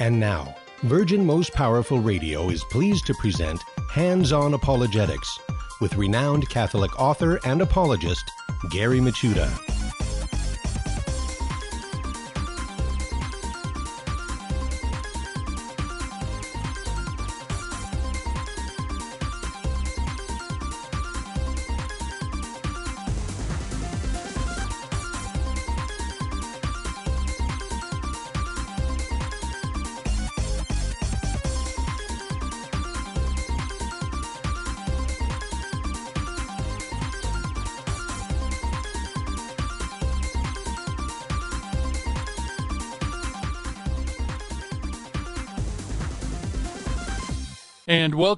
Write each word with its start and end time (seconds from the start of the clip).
And 0.00 0.18
now, 0.18 0.56
Virgin 0.84 1.26
Most 1.26 1.52
Powerful 1.52 2.00
Radio 2.00 2.48
is 2.48 2.64
pleased 2.64 3.06
to 3.06 3.14
present 3.14 3.62
Hands 3.90 4.32
On 4.32 4.54
Apologetics 4.54 5.38
with 5.82 5.94
renowned 5.96 6.48
Catholic 6.48 6.98
author 6.98 7.38
and 7.44 7.60
apologist 7.60 8.24
Gary 8.70 8.98
Michuta. 8.98 9.69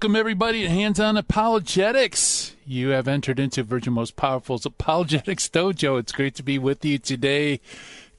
Welcome 0.03 0.17
everybody 0.17 0.63
to 0.63 0.69
Hands 0.69 0.99
On 0.99 1.17
Apologetics. 1.17 2.57
You 2.67 2.89
have 2.89 3.07
entered 3.07 3.39
into 3.39 3.63
Virgin 3.63 3.93
Most 3.93 4.17
Powerful's 4.17 4.67
Apologetics 4.67 5.49
Dojo. 5.49 5.97
It's 5.97 6.11
great 6.11 6.35
to 6.35 6.43
be 6.43 6.59
with 6.59 6.85
you 6.85 6.99
today, 6.99 7.61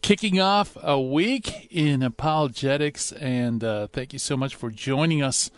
kicking 0.01 0.39
off 0.39 0.77
a 0.81 0.97
week 0.97 1.67
in 1.69 2.01
apologetics. 2.01 3.11
And 3.11 3.65
uh, 3.65 3.87
thank 3.87 4.13
you 4.13 4.19
so 4.19 4.37
much 4.37 4.55
for 4.55 4.71
joining 4.71 5.21
us. 5.21 5.51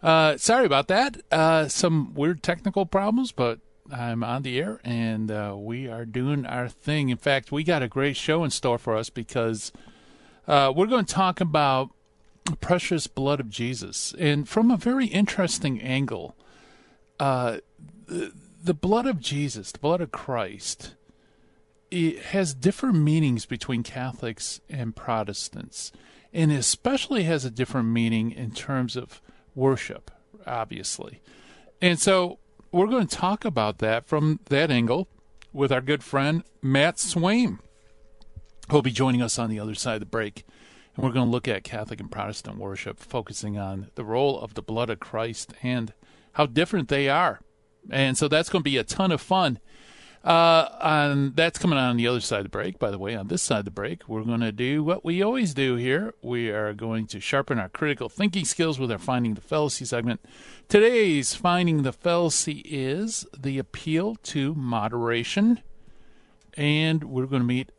Uh, 0.00 0.36
sorry 0.36 0.64
about 0.64 0.86
that. 0.86 1.20
Uh, 1.32 1.66
some 1.66 2.14
weird 2.14 2.40
technical 2.40 2.86
problems, 2.86 3.32
but 3.32 3.58
I'm 3.90 4.22
on 4.22 4.42
the 4.42 4.60
air 4.60 4.80
and 4.84 5.28
uh, 5.28 5.56
we 5.58 5.88
are 5.88 6.04
doing 6.04 6.46
our 6.46 6.68
thing. 6.68 7.08
In 7.08 7.16
fact, 7.16 7.50
we 7.50 7.64
got 7.64 7.82
a 7.82 7.88
great 7.88 8.16
show 8.16 8.44
in 8.44 8.50
store 8.50 8.78
for 8.78 8.96
us 8.96 9.10
because 9.10 9.72
uh, 10.46 10.72
we're 10.76 10.86
going 10.86 11.04
to 11.04 11.12
talk 11.12 11.40
about 11.40 11.90
precious 12.56 13.06
blood 13.06 13.40
of 13.40 13.50
Jesus. 13.50 14.14
And 14.18 14.48
from 14.48 14.70
a 14.70 14.76
very 14.76 15.06
interesting 15.06 15.80
angle, 15.80 16.36
uh, 17.20 17.58
the, 18.06 18.32
the 18.62 18.74
blood 18.74 19.06
of 19.06 19.20
Jesus, 19.20 19.72
the 19.72 19.78
blood 19.78 20.00
of 20.00 20.10
Christ, 20.10 20.94
it 21.90 22.18
has 22.18 22.54
different 22.54 22.96
meanings 22.96 23.46
between 23.46 23.82
Catholics 23.82 24.60
and 24.68 24.94
Protestants, 24.94 25.92
and 26.32 26.52
especially 26.52 27.24
has 27.24 27.44
a 27.44 27.50
different 27.50 27.88
meaning 27.88 28.30
in 28.30 28.50
terms 28.50 28.96
of 28.96 29.20
worship, 29.54 30.10
obviously. 30.46 31.20
And 31.80 31.98
so 31.98 32.38
we're 32.72 32.86
going 32.86 33.06
to 33.06 33.16
talk 33.16 33.44
about 33.44 33.78
that 33.78 34.06
from 34.06 34.40
that 34.46 34.70
angle 34.70 35.08
with 35.52 35.72
our 35.72 35.80
good 35.80 36.04
friend 36.04 36.44
Matt 36.60 36.96
Swaim, 36.96 37.58
who'll 38.70 38.82
be 38.82 38.90
joining 38.90 39.22
us 39.22 39.38
on 39.38 39.48
the 39.48 39.58
other 39.58 39.74
side 39.74 39.94
of 39.94 40.00
the 40.00 40.06
break. 40.06 40.44
And 40.98 41.06
we're 41.06 41.12
going 41.12 41.26
to 41.26 41.30
look 41.30 41.46
at 41.46 41.62
Catholic 41.62 42.00
and 42.00 42.10
Protestant 42.10 42.58
worship, 42.58 42.98
focusing 42.98 43.56
on 43.56 43.86
the 43.94 44.04
role 44.04 44.40
of 44.40 44.54
the 44.54 44.62
blood 44.62 44.90
of 44.90 44.98
Christ 44.98 45.54
and 45.62 45.92
how 46.32 46.46
different 46.46 46.88
they 46.88 47.08
are. 47.08 47.38
And 47.88 48.18
so 48.18 48.26
that's 48.26 48.48
going 48.48 48.62
to 48.62 48.68
be 48.68 48.78
a 48.78 48.82
ton 48.82 49.12
of 49.12 49.20
fun. 49.20 49.60
Uh, 50.24 50.68
and 50.80 51.36
that's 51.36 51.56
coming 51.56 51.78
on 51.78 51.98
the 51.98 52.08
other 52.08 52.18
side 52.18 52.40
of 52.40 52.46
the 52.46 52.50
break. 52.50 52.80
By 52.80 52.90
the 52.90 52.98
way, 52.98 53.14
on 53.14 53.28
this 53.28 53.42
side 53.42 53.60
of 53.60 53.64
the 53.66 53.70
break, 53.70 54.08
we're 54.08 54.24
going 54.24 54.40
to 54.40 54.50
do 54.50 54.82
what 54.82 55.04
we 55.04 55.22
always 55.22 55.54
do 55.54 55.76
here. 55.76 56.14
We 56.20 56.50
are 56.50 56.74
going 56.74 57.06
to 57.06 57.20
sharpen 57.20 57.60
our 57.60 57.68
critical 57.68 58.08
thinking 58.08 58.44
skills 58.44 58.80
with 58.80 58.90
our 58.90 58.98
Finding 58.98 59.34
the 59.34 59.40
Fallacy 59.40 59.84
segment. 59.84 60.20
Today's 60.66 61.32
Finding 61.32 61.82
the 61.84 61.92
Fallacy 61.92 62.64
is 62.66 63.24
the 63.38 63.60
appeal 63.60 64.16
to 64.24 64.52
moderation. 64.56 65.60
And 66.54 67.04
we're 67.04 67.26
going 67.26 67.42
to 67.42 67.46
meet 67.46 67.70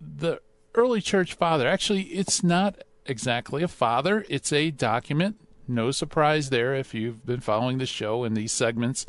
the 0.00 0.40
early 0.74 1.00
church 1.00 1.34
father. 1.34 1.66
Actually, 1.66 2.02
it's 2.04 2.42
not 2.42 2.76
exactly 3.06 3.62
a 3.62 3.68
father, 3.68 4.24
it's 4.28 4.52
a 4.52 4.70
document. 4.70 5.36
No 5.68 5.90
surprise 5.90 6.50
there 6.50 6.74
if 6.74 6.94
you've 6.94 7.24
been 7.24 7.40
following 7.40 7.78
the 7.78 7.86
show 7.86 8.24
in 8.24 8.34
these 8.34 8.52
segments. 8.52 9.06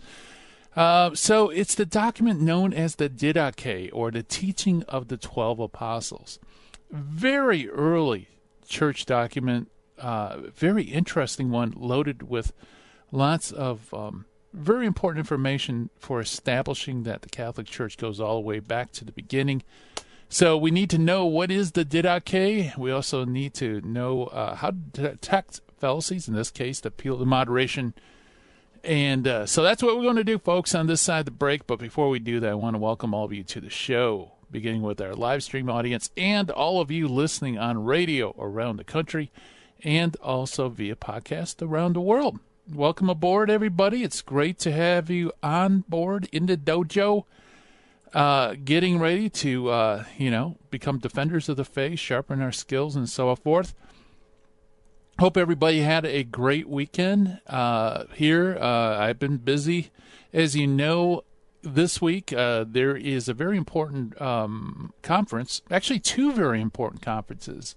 Uh, 0.76 1.14
so 1.14 1.50
it's 1.50 1.76
the 1.76 1.86
document 1.86 2.42
known 2.42 2.74
as 2.74 2.96
the 2.96 3.10
Didache, 3.10 3.90
or 3.94 4.12
the 4.12 4.24
Teaching 4.24 4.84
of 4.84 5.08
the 5.08 5.18
Twelve 5.18 5.60
Apostles. 5.60 6.40
Very 6.92 7.70
early 7.70 8.28
church 8.68 9.06
document, 9.06 9.70
uh, 10.00 10.38
very 10.56 10.84
interesting 10.84 11.52
one, 11.52 11.74
loaded 11.76 12.24
with 12.24 12.54
lots 13.12 13.52
of 13.52 13.94
um, 13.94 14.26
very 14.52 14.86
important 14.86 15.20
information 15.20 15.90
for 15.98 16.20
establishing 16.20 17.04
that 17.04 17.22
the 17.22 17.30
Catholic 17.30 17.68
Church 17.68 17.98
goes 17.98 18.20
all 18.20 18.36
the 18.36 18.48
way 18.48 18.60
back 18.60 18.92
to 18.94 19.06
the 19.06 19.12
beginning. 19.12 19.64
So 20.34 20.58
we 20.58 20.72
need 20.72 20.90
to 20.90 20.98
know 20.98 21.28
what 21.28 21.52
is 21.52 21.74
the 21.74 21.86
didache. 21.86 22.76
We 22.76 22.90
also 22.90 23.24
need 23.24 23.54
to 23.54 23.82
know 23.82 24.24
uh, 24.24 24.56
how 24.56 24.72
to 24.72 25.02
detect 25.12 25.62
fallacies, 25.78 26.28
in 26.28 26.34
this 26.34 26.50
case, 26.50 26.80
the 26.80 26.88
appeal 26.88 27.20
to 27.20 27.26
moderation. 27.26 27.94
And 28.84 29.28
uh, 29.28 29.46
so 29.46 29.62
that's 29.62 29.84
what 29.84 29.96
we're 29.96 30.02
going 30.02 30.16
to 30.16 30.24
do, 30.24 30.40
folks, 30.40 30.74
on 30.74 30.88
this 30.88 31.02
side 31.02 31.20
of 31.20 31.26
the 31.26 31.32
break. 31.32 31.68
But 31.68 31.78
before 31.78 32.10
we 32.10 32.18
do 32.18 32.40
that, 32.40 32.50
I 32.50 32.56
want 32.56 32.74
to 32.74 32.80
welcome 32.80 33.14
all 33.14 33.26
of 33.26 33.32
you 33.32 33.44
to 33.44 33.62
the 33.62 33.70
show, 33.70 34.32
beginning 34.50 34.82
with 34.82 35.00
our 35.00 35.14
live 35.14 35.44
stream 35.44 35.70
audience 35.70 36.10
and 36.18 36.50
all 36.50 36.82
of 36.82 36.90
you 36.90 37.08
listening 37.08 37.60
on 37.60 37.86
radio 37.86 38.34
around 38.40 38.78
the 38.78 38.84
country 38.84 39.30
and 39.84 40.16
also 40.16 40.68
via 40.68 40.96
podcast 40.96 41.62
around 41.62 41.94
the 41.94 42.02
world. 42.02 42.40
Welcome 42.74 43.08
aboard, 43.08 43.52
everybody. 43.52 44.02
It's 44.02 44.24
great 44.24 44.58
to 44.62 44.72
have 44.72 45.12
you 45.12 45.32
on 45.44 45.84
board 45.88 46.28
in 46.32 46.48
the 46.48 46.58
dojo 46.58 47.26
uh, 48.14 48.56
getting 48.64 49.00
ready 49.00 49.30
to, 49.30 49.70
uh, 49.70 50.04
you 50.18 50.30
know, 50.30 50.58
become 50.70 51.00
defenders 51.00 51.50
of 51.50 51.58
the 51.58 51.66
faith, 51.66 52.00
sharpen 52.00 52.42
our 52.42 52.52
skills, 52.52 52.96
and 52.96 53.10
so 53.10 53.36
forth. 53.36 53.74
Hope 55.20 55.38
everybody 55.38 55.82
had 55.82 56.06
a 56.06 56.24
great 56.24 56.68
weekend 56.68 57.40
uh, 57.48 58.06
here. 58.14 58.58
Uh, 58.60 58.98
I've 58.98 59.20
been 59.20 59.38
busy. 59.38 59.92
As 60.32 60.56
you 60.56 60.66
know, 60.66 61.24
this 61.62 62.02
week 62.02 62.34
uh, 62.34 62.66
there 62.68 62.96
is 62.96 63.30
a 63.30 63.34
very 63.34 63.58
important 63.58 64.20
um, 64.22 64.94
conference, 65.02 65.62
actually, 65.72 66.00
two 66.00 66.34
very 66.34 66.62
important 66.62 67.02
conferences 67.02 67.76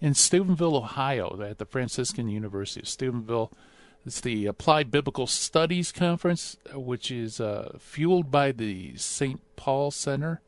in 0.00 0.14
Steubenville, 0.14 0.76
Ohio, 0.76 1.40
at 1.42 1.58
the 1.58 1.66
Franciscan 1.66 2.28
University 2.28 2.80
of 2.80 2.88
Steubenville. 2.88 3.52
It's 4.08 4.22
the 4.22 4.46
Applied 4.46 4.90
Biblical 4.90 5.26
Studies 5.26 5.92
Conference, 5.92 6.56
which 6.72 7.10
is 7.10 7.42
uh, 7.42 7.76
fueled 7.78 8.30
by 8.30 8.52
the 8.52 8.96
St. 8.96 9.38
Paul 9.54 9.90
Center 9.90 10.40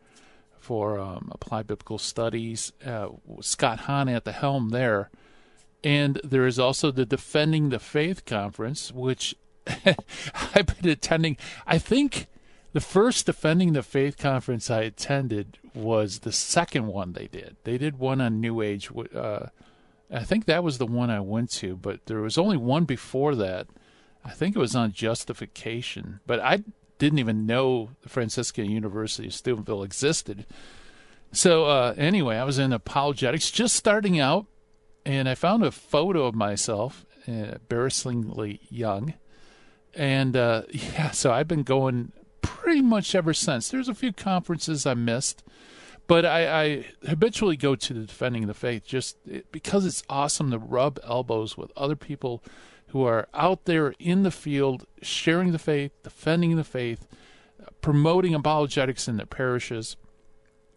for 0.58 0.98
um, 0.98 1.28
Applied 1.30 1.66
Biblical 1.66 1.98
Studies. 1.98 2.72
Uh, 2.82 3.08
Scott 3.42 3.80
Hahn 3.80 4.08
at 4.08 4.24
the 4.24 4.32
helm 4.32 4.70
there. 4.70 5.10
And 5.84 6.22
there 6.24 6.46
is 6.46 6.58
also 6.58 6.90
the 6.90 7.04
Defending 7.04 7.68
the 7.68 7.78
Faith 7.78 8.24
Conference, 8.24 8.92
which 8.92 9.34
I've 9.66 10.80
been 10.80 10.90
attending. 10.90 11.36
I 11.66 11.76
think 11.76 12.28
the 12.72 12.80
first 12.80 13.26
Defending 13.26 13.74
the 13.74 13.82
Faith 13.82 14.16
conference 14.16 14.70
I 14.70 14.84
attended 14.84 15.58
was 15.74 16.20
the 16.20 16.32
second 16.32 16.86
one 16.86 17.12
they 17.12 17.26
did. 17.26 17.58
They 17.64 17.76
did 17.76 17.98
one 17.98 18.22
on 18.22 18.40
New 18.40 18.62
Age. 18.62 18.88
Uh, 19.14 19.48
I 20.12 20.24
think 20.24 20.46
that 20.46 20.64
was 20.64 20.78
the 20.78 20.86
one 20.86 21.10
I 21.10 21.20
went 21.20 21.50
to, 21.52 21.76
but 21.76 22.06
there 22.06 22.20
was 22.20 22.36
only 22.36 22.56
one 22.56 22.84
before 22.84 23.34
that. 23.36 23.68
I 24.24 24.30
think 24.30 24.56
it 24.56 24.60
was 24.60 24.74
on 24.74 24.92
justification, 24.92 26.20
but 26.26 26.40
I 26.40 26.64
didn't 26.98 27.20
even 27.20 27.46
know 27.46 27.90
the 28.02 28.08
Franciscan 28.08 28.70
University 28.70 29.28
of 29.28 29.34
Steubenville 29.34 29.82
existed. 29.82 30.46
So 31.32 31.66
uh, 31.66 31.94
anyway, 31.96 32.36
I 32.36 32.44
was 32.44 32.58
in 32.58 32.72
apologetics, 32.72 33.50
just 33.50 33.76
starting 33.76 34.18
out, 34.18 34.46
and 35.06 35.28
I 35.28 35.34
found 35.34 35.64
a 35.64 35.70
photo 35.70 36.26
of 36.26 36.34
myself, 36.34 37.06
uh, 37.28 37.32
embarrassingly 37.32 38.60
young, 38.68 39.14
and 39.94 40.36
uh, 40.36 40.62
yeah, 40.70 41.12
so 41.12 41.32
I've 41.32 41.48
been 41.48 41.62
going 41.62 42.12
pretty 42.42 42.82
much 42.82 43.14
ever 43.14 43.32
since. 43.32 43.68
There's 43.68 43.88
a 43.88 43.94
few 43.94 44.12
conferences 44.12 44.86
I 44.86 44.94
missed 44.94 45.42
but 46.10 46.26
I, 46.26 46.62
I, 46.62 46.84
habitually 47.08 47.56
go 47.56 47.76
to 47.76 47.94
the 47.94 48.00
defending 48.00 48.48
the 48.48 48.52
faith 48.52 48.84
just 48.84 49.16
because 49.52 49.86
it's 49.86 50.02
awesome 50.10 50.50
to 50.50 50.58
rub 50.58 50.98
elbows 51.04 51.56
with 51.56 51.70
other 51.76 51.94
people 51.94 52.42
who 52.88 53.04
are 53.04 53.28
out 53.32 53.66
there 53.66 53.94
in 54.00 54.24
the 54.24 54.32
field 54.32 54.86
sharing 55.02 55.52
the 55.52 55.58
faith, 55.60 55.92
defending 56.02 56.56
the 56.56 56.64
faith, 56.64 57.06
promoting 57.80 58.34
apologetics 58.34 59.06
in 59.06 59.18
their 59.18 59.26
parishes, 59.26 59.96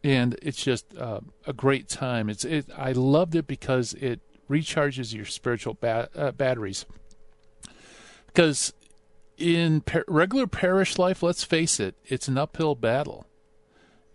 and 0.04 0.38
it's 0.40 0.64
just 0.64 0.96
uh, 1.00 1.22
a 1.48 1.54
great 1.54 1.90
time. 1.90 2.30
It's 2.30 2.46
it, 2.46 2.68
I 2.78 2.92
loved 2.92 3.34
it 3.34 3.48
because 3.48 3.96
it 3.96 4.20
recharges 4.48 5.16
your 5.16 5.26
spiritual 5.26 5.80
ba- 5.82 6.10
uh, 6.16 6.32
batteries. 6.34 6.86
Because 8.28 8.72
in 9.40 9.82
par- 9.82 10.06
regular 10.08 10.46
parish 10.46 11.00
life, 11.00 11.24
let's 11.24 11.44
face 11.44 11.80
it, 11.80 11.96
it's 12.06 12.28
an 12.28 12.38
uphill 12.38 12.76
battle 12.76 13.26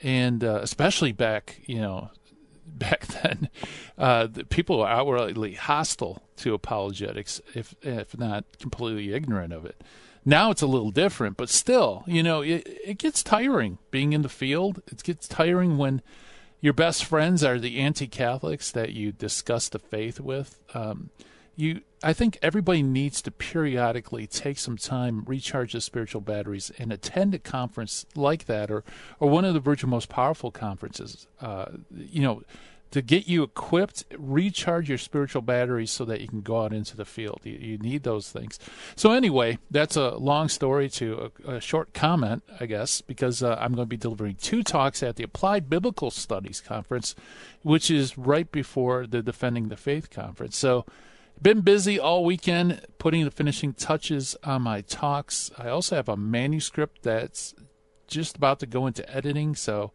and 0.03 0.43
uh, 0.45 0.61
especially 0.63 1.13
back, 1.13 1.61
you 1.67 1.81
know, 1.81 2.11
back 2.67 3.07
then, 3.07 3.49
uh, 3.97 4.27
the 4.27 4.45
people 4.45 4.79
were 4.79 4.87
outrightly 4.87 5.57
hostile 5.57 6.23
to 6.37 6.55
apologetics, 6.55 7.41
if 7.55 7.75
if 7.83 8.17
not 8.17 8.45
completely 8.59 9.13
ignorant 9.13 9.53
of 9.53 9.65
it. 9.65 9.83
Now 10.25 10.51
it's 10.51 10.63
a 10.63 10.67
little 10.67 10.91
different, 10.91 11.37
but 11.37 11.49
still, 11.49 12.05
you 12.07 12.23
know, 12.23 12.43
it, 12.43 12.67
it 12.85 12.99
gets 12.99 13.23
tiring 13.23 13.79
being 13.91 14.13
in 14.13 14.23
the 14.23 14.29
field. 14.29 14.83
It 14.87 15.03
gets 15.03 15.27
tiring 15.27 15.79
when 15.79 16.03
your 16.61 16.73
best 16.73 17.05
friends 17.05 17.43
are 17.45 17.59
the 17.59 17.79
anti-Catholics 17.79 18.71
that 18.73 18.93
you 18.93 19.13
discuss 19.13 19.69
the 19.69 19.79
faith 19.79 20.21
with. 20.21 20.61
Um, 20.75 21.11
you 21.59 21.81
I 22.03 22.13
think 22.13 22.39
everybody 22.41 22.83
needs 22.85 23.21
to 23.23 23.33
periodically 23.33 24.29
take 24.29 24.59
some 24.59 24.77
time, 24.77 25.25
recharge 25.27 25.73
the 25.73 25.81
spiritual 25.81 26.21
batteries, 26.21 26.71
and 26.79 26.93
attend 26.93 27.35
a 27.35 27.41
conference 27.41 28.07
like 28.15 28.47
that, 28.47 28.71
or 28.71 28.85
or 29.19 29.29
one 29.29 29.45
of 29.45 29.55
the 29.55 29.61
Virgin 29.61 29.91
Most 29.91 30.09
Powerful 30.09 30.53
conferences. 30.53 31.27
Uh, 31.41 31.67
you 31.91 32.23
know, 32.23 32.43
to 32.93 33.03
get 33.03 33.27
you 33.27 33.43
equipped, 33.43 34.05
recharge 34.17 34.89
your 34.89 34.99
spiritual 34.99 35.43
batteries 35.43 35.91
so 35.91 36.05
that 36.05 36.21
you 36.21 36.29
can 36.29 36.41
go 36.41 36.63
out 36.63 36.73
into 36.73 36.97
the 36.97 37.05
field. 37.05 37.41
You, 37.43 37.55
you 37.55 37.79
need 37.79 38.05
those 38.05 38.31
things. 38.31 38.61
So 38.95 39.11
anyway, 39.11 39.59
that's 39.69 39.97
a 39.97 40.11
long 40.11 40.49
story 40.49 40.89
to 40.91 41.33
a, 41.45 41.57
a 41.57 41.61
short 41.61 41.93
comment, 41.93 42.45
I 42.61 42.67
guess, 42.67 43.01
because 43.01 43.43
uh, 43.43 43.57
I'm 43.61 43.75
going 43.75 43.87
to 43.87 43.91
be 43.91 43.97
delivering 43.97 44.37
two 44.37 44.63
talks 44.63 45.03
at 45.03 45.17
the 45.17 45.25
Applied 45.25 45.69
Biblical 45.69 46.13
Studies 46.13 46.61
conference, 46.61 47.17
which 47.63 47.91
is 47.91 48.17
right 48.17 48.51
before 48.51 49.07
the 49.07 49.21
Defending 49.21 49.69
the 49.69 49.77
Faith 49.77 50.09
conference. 50.09 50.57
So 50.57 50.87
been 51.43 51.61
busy 51.61 51.99
all 51.99 52.25
weekend 52.25 52.81
putting 52.99 53.25
the 53.25 53.31
finishing 53.31 53.73
touches 53.73 54.37
on 54.45 54.63
my 54.63 54.81
talks. 54.83 55.51
I 55.59 55.69
also 55.69 55.97
have 55.97 56.09
a 56.09 56.17
manuscript 56.17 57.03
that's 57.03 57.55
just 58.07 58.37
about 58.37 58.61
to 58.61 58.67
go 58.67 58.87
into 58.87 59.09
editing, 59.15 59.55
so 59.55 59.93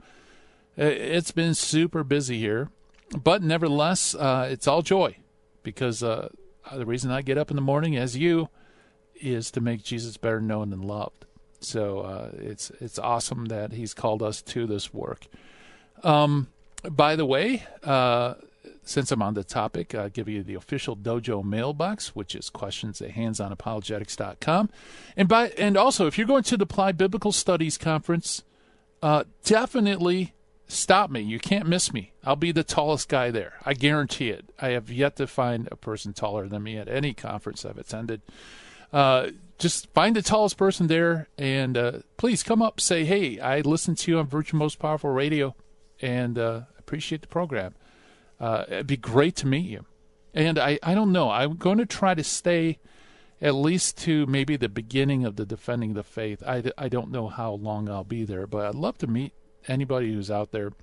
it's 0.78 1.32
been 1.32 1.54
super 1.54 2.04
busy 2.04 2.40
here. 2.40 2.70
But 3.12 3.44
nevertheless, 3.44 4.16
uh, 4.16 4.48
it's 4.52 4.68
all 4.68 4.82
joy 4.82 5.18
because 5.62 6.02
uh, 6.02 6.30
the 6.72 6.86
reason 6.86 7.12
I 7.12 7.22
get 7.22 7.38
up 7.38 7.50
in 7.50 7.56
the 7.56 7.62
morning, 7.62 7.96
as 7.96 8.18
you, 8.18 8.50
is 9.16 9.52
to 9.52 9.62
make 9.62 9.84
Jesus 9.84 10.18
better 10.18 10.42
known 10.42 10.74
and 10.74 10.84
loved. 10.84 11.26
So 11.60 12.00
uh, 12.00 12.30
it's 12.34 12.72
it's 12.82 13.00
awesome 13.00 13.46
that 13.46 13.72
He's 13.72 13.94
called 13.94 14.22
us 14.22 14.42
to 14.44 14.66
this 14.66 14.94
work. 14.94 15.28
Um, 16.04 16.48
by 16.90 17.16
the 17.16 17.26
way, 17.26 17.64
uh, 17.84 18.36
since 18.84 19.12
I'm 19.12 19.22
on 19.22 19.34
the 19.34 19.44
topic, 19.44 19.96
I'll 19.96 20.10
give 20.10 20.28
you 20.28 20.44
the 20.44 20.56
official 20.56 20.96
dojo 20.96 21.44
mailbox, 21.44 22.16
which 22.16 22.36
is 22.36 22.50
questions 22.50 23.02
at 23.02 23.12
handsonapologetics.com. 23.12 24.70
And 25.16 25.28
by 25.28 25.50
and 25.50 25.78
also, 25.78 26.08
if 26.08 26.18
you're 26.18 26.28
going 26.28 26.44
to 26.44 26.58
the 26.58 26.64
Applied 26.64 26.98
Biblical 26.98 27.32
Studies 27.32 27.78
conference, 27.78 28.44
uh, 29.02 29.24
definitely 29.44 30.34
stop 30.68 31.10
me. 31.10 31.22
You 31.22 31.40
can't 31.40 31.68
miss 31.68 31.94
me. 31.94 32.12
I'll 32.24 32.36
be 32.36 32.52
the 32.52 32.64
tallest 32.64 33.10
guy 33.10 33.32
there. 33.32 33.54
I 33.66 33.74
guarantee 33.74 34.30
it. 34.30 34.46
I 34.60 34.70
have 34.70 34.90
yet 34.90 35.16
to 35.18 35.28
find 35.28 35.68
a 35.72 35.76
person 35.76 36.14
taller 36.14 36.48
than 36.48 36.64
me 36.64 36.78
at 36.78 36.88
any 36.88 37.14
conference 37.14 37.66
I've 37.66 37.78
attended. 37.78 38.22
Uh, 38.92 39.30
just 39.58 39.92
find 39.94 40.16
the 40.16 40.22
tallest 40.22 40.58
person 40.58 40.88
there 40.88 41.30
and 41.38 41.78
uh, 41.78 41.92
please 42.18 42.44
come 42.44 42.62
up 42.62 42.82
say 42.82 43.06
hey 43.06 43.40
i 43.40 43.62
listened 43.62 43.98
to 43.98 44.12
you 44.12 44.20
on 44.20 44.28
virgin 44.28 44.60
most 44.60 44.78
powerful 44.78 45.10
radio 45.10 45.56
and 46.02 46.38
uh, 46.38 46.62
appreciate 46.78 47.22
the 47.22 47.28
program 47.28 47.74
uh, 48.44 48.66
it'd 48.68 48.88
be 48.88 48.98
great 48.98 49.38
to 49.38 49.48
meet 49.48 49.70
you. 49.70 49.86
And 50.34 50.60
I, 50.60 50.78
I 50.84 50.94
don't 50.94 51.14
know. 51.14 51.30
I'm 51.30 51.56
going 51.56 51.78
to 51.78 51.86
try 51.86 52.14
to 52.14 52.24
stay 52.26 52.78
at 53.42 53.56
least 53.56 53.98
to 54.00 54.26
maybe 54.26 54.58
the 54.58 54.68
beginning 54.68 55.24
of 55.24 55.38
the 55.38 55.46
defending 55.46 55.94
the 55.94 56.04
faith. 56.04 56.44
I, 56.46 56.62
I 56.78 56.90
don't 56.90 57.10
know 57.10 57.30
how 57.30 57.54
long 57.54 57.88
I'll 57.88 58.04
be 58.04 58.26
there, 58.26 58.46
but 58.46 58.66
I'd 58.66 58.76
love 58.76 58.98
to 58.98 59.08
meet 59.08 59.32
anybody 59.70 60.14
who's 60.14 60.30
out 60.30 60.52
there. 60.52 60.74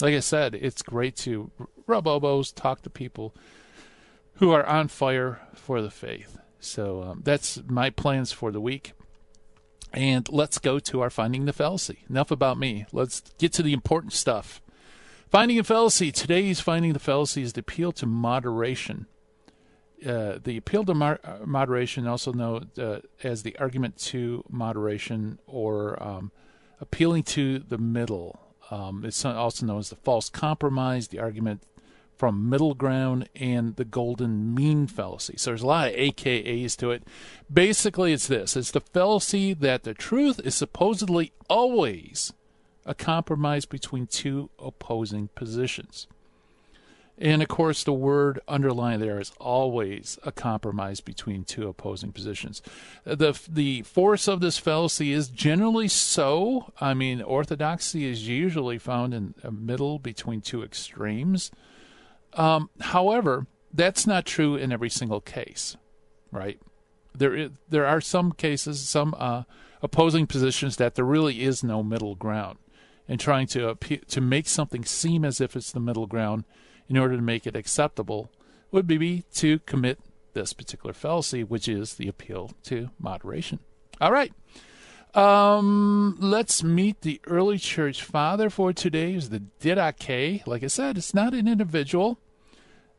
Like 0.00 0.14
I 0.14 0.20
said, 0.20 0.54
it's 0.54 0.82
great 0.82 1.16
to 1.16 1.50
rub 1.88 2.06
elbows, 2.06 2.52
talk 2.52 2.82
to 2.82 2.90
people 2.90 3.34
who 4.34 4.52
are 4.52 4.64
on 4.64 4.86
fire 4.86 5.40
for 5.54 5.82
the 5.82 5.90
faith. 5.90 6.38
So 6.60 7.02
um, 7.02 7.22
that's 7.24 7.60
my 7.66 7.90
plans 7.90 8.30
for 8.30 8.52
the 8.52 8.60
week. 8.60 8.92
And 9.92 10.28
let's 10.30 10.58
go 10.58 10.78
to 10.78 11.00
our 11.00 11.10
finding 11.10 11.46
the 11.46 11.52
fallacy. 11.52 12.04
Enough 12.08 12.30
about 12.30 12.58
me. 12.58 12.86
Let's 12.92 13.22
get 13.38 13.52
to 13.54 13.64
the 13.64 13.72
important 13.72 14.12
stuff. 14.12 14.60
Finding 15.28 15.58
a 15.58 15.64
fallacy. 15.64 16.12
Today's 16.12 16.60
finding 16.60 16.92
the 16.92 17.00
fallacy 17.00 17.42
is 17.42 17.54
the 17.54 17.60
appeal 17.60 17.90
to 17.92 18.06
moderation. 18.06 19.06
Uh, 20.06 20.38
the 20.42 20.56
appeal 20.56 20.84
to 20.84 20.94
mar- 20.94 21.20
uh, 21.24 21.38
moderation, 21.44 22.06
also 22.06 22.32
known 22.32 22.70
uh, 22.78 23.00
as 23.24 23.42
the 23.42 23.56
argument 23.58 23.96
to 23.96 24.44
moderation 24.48 25.40
or 25.46 26.00
um, 26.02 26.30
appealing 26.80 27.24
to 27.24 27.58
the 27.58 27.78
middle. 27.78 28.38
Um, 28.70 29.04
it's 29.04 29.24
also 29.24 29.66
known 29.66 29.78
as 29.78 29.90
the 29.90 29.96
false 29.96 30.28
compromise, 30.28 31.08
the 31.08 31.18
argument 31.18 31.62
from 32.14 32.48
middle 32.48 32.74
ground, 32.74 33.28
and 33.34 33.76
the 33.76 33.84
golden 33.84 34.54
mean 34.54 34.86
fallacy. 34.86 35.34
So 35.38 35.50
there's 35.50 35.62
a 35.62 35.66
lot 35.66 35.88
of 35.88 35.94
AKAs 35.94 36.76
to 36.76 36.92
it. 36.92 37.02
Basically, 37.52 38.12
it's 38.12 38.28
this 38.28 38.56
it's 38.56 38.70
the 38.70 38.80
fallacy 38.80 39.54
that 39.54 39.82
the 39.82 39.94
truth 39.94 40.40
is 40.44 40.54
supposedly 40.54 41.32
always 41.48 42.32
a 42.86 42.94
compromise 42.94 43.66
between 43.66 44.06
two 44.06 44.48
opposing 44.58 45.28
positions. 45.34 46.06
And 47.18 47.42
of 47.42 47.48
course, 47.48 47.82
the 47.82 47.94
word 47.94 48.40
underlying 48.46 49.00
there 49.00 49.18
is 49.18 49.32
always 49.40 50.18
a 50.22 50.30
compromise 50.30 51.00
between 51.00 51.44
two 51.44 51.66
opposing 51.66 52.12
positions. 52.12 52.62
The, 53.04 53.38
the 53.48 53.82
force 53.82 54.28
of 54.28 54.40
this 54.40 54.58
fallacy 54.58 55.12
is 55.12 55.28
generally 55.28 55.88
so. 55.88 56.72
I 56.78 56.92
mean, 56.94 57.22
orthodoxy 57.22 58.04
is 58.04 58.28
usually 58.28 58.78
found 58.78 59.14
in 59.14 59.34
a 59.42 59.50
middle 59.50 59.98
between 59.98 60.42
two 60.42 60.62
extremes. 60.62 61.50
Um, 62.34 62.68
however, 62.80 63.46
that's 63.72 64.06
not 64.06 64.26
true 64.26 64.56
in 64.56 64.70
every 64.70 64.90
single 64.90 65.22
case, 65.22 65.76
right? 66.30 66.60
There, 67.14 67.34
is, 67.34 67.50
there 67.70 67.86
are 67.86 68.02
some 68.02 68.32
cases, 68.32 68.86
some 68.86 69.14
uh, 69.16 69.44
opposing 69.80 70.26
positions 70.26 70.76
that 70.76 70.96
there 70.96 71.04
really 71.04 71.42
is 71.42 71.64
no 71.64 71.82
middle 71.82 72.14
ground 72.14 72.58
and 73.08 73.20
trying 73.20 73.46
to 73.48 73.76
to 74.08 74.20
make 74.20 74.48
something 74.48 74.84
seem 74.84 75.24
as 75.24 75.40
if 75.40 75.56
it's 75.56 75.72
the 75.72 75.80
middle 75.80 76.06
ground 76.06 76.44
in 76.88 76.96
order 76.96 77.16
to 77.16 77.22
make 77.22 77.46
it 77.46 77.56
acceptable 77.56 78.30
would 78.70 78.86
be 78.86 79.24
to 79.34 79.58
commit 79.60 79.98
this 80.34 80.52
particular 80.52 80.92
fallacy, 80.92 81.42
which 81.42 81.66
is 81.68 81.94
the 81.94 82.08
appeal 82.08 82.50
to 82.64 82.90
moderation. 82.98 83.58
All 84.00 84.12
right. 84.12 84.32
Um, 85.14 86.18
let's 86.20 86.62
meet 86.62 87.00
the 87.00 87.20
early 87.26 87.56
church 87.56 88.02
father 88.02 88.50
for 88.50 88.72
today. 88.72 89.14
Is 89.14 89.30
the 89.30 89.42
Didache. 89.60 90.46
Like 90.46 90.62
I 90.62 90.66
said, 90.66 90.98
it's 90.98 91.14
not 91.14 91.32
an 91.32 91.48
individual 91.48 92.18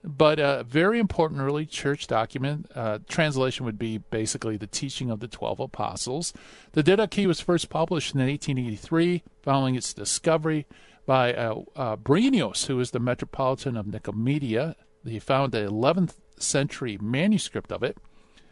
but 0.04 0.40
a 0.40 0.64
very 0.64 1.00
important 1.00 1.42
early 1.42 1.66
church 1.66 2.08
document. 2.08 2.70
Uh, 2.74 3.00
translation 3.08 3.66
would 3.66 3.78
be 3.78 3.98
basically 3.98 4.58
the 4.58 4.68
teaching 4.68 5.10
of 5.10 5.20
the 5.20 5.28
12 5.28 5.60
apostles. 5.60 6.34
The 6.74 6.84
Didache 6.84 7.28
was 7.28 7.42
first 7.42 7.70
published 7.70 8.14
in 8.14 8.22
1883 8.22 9.24
following 9.42 9.76
its 9.76 9.94
discovery 9.94 10.66
by 11.06 11.34
uh, 11.34 11.62
uh, 11.76 11.96
who 11.96 12.78
was 12.78 12.92
the 12.92 13.00
metropolitan 13.00 13.78
of 13.78 13.86
Nicomedia. 13.86 14.76
He 15.06 15.20
found 15.20 15.56
an 15.56 15.70
11th 15.70 16.16
century 16.38 16.98
manuscript 17.02 17.72
of 17.72 17.82
it. 17.82 17.98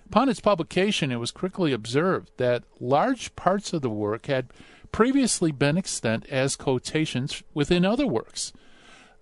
Upon 0.07 0.29
its 0.29 0.39
publication, 0.39 1.11
it 1.11 1.19
was 1.19 1.31
quickly 1.31 1.73
observed 1.73 2.31
that 2.37 2.63
large 2.79 3.35
parts 3.35 3.73
of 3.73 3.81
the 3.81 3.89
work 3.89 4.27
had 4.27 4.51
previously 4.91 5.51
been 5.51 5.77
extant 5.77 6.25
as 6.27 6.55
quotations 6.55 7.43
within 7.53 7.83
other 7.83 8.07
works. 8.07 8.53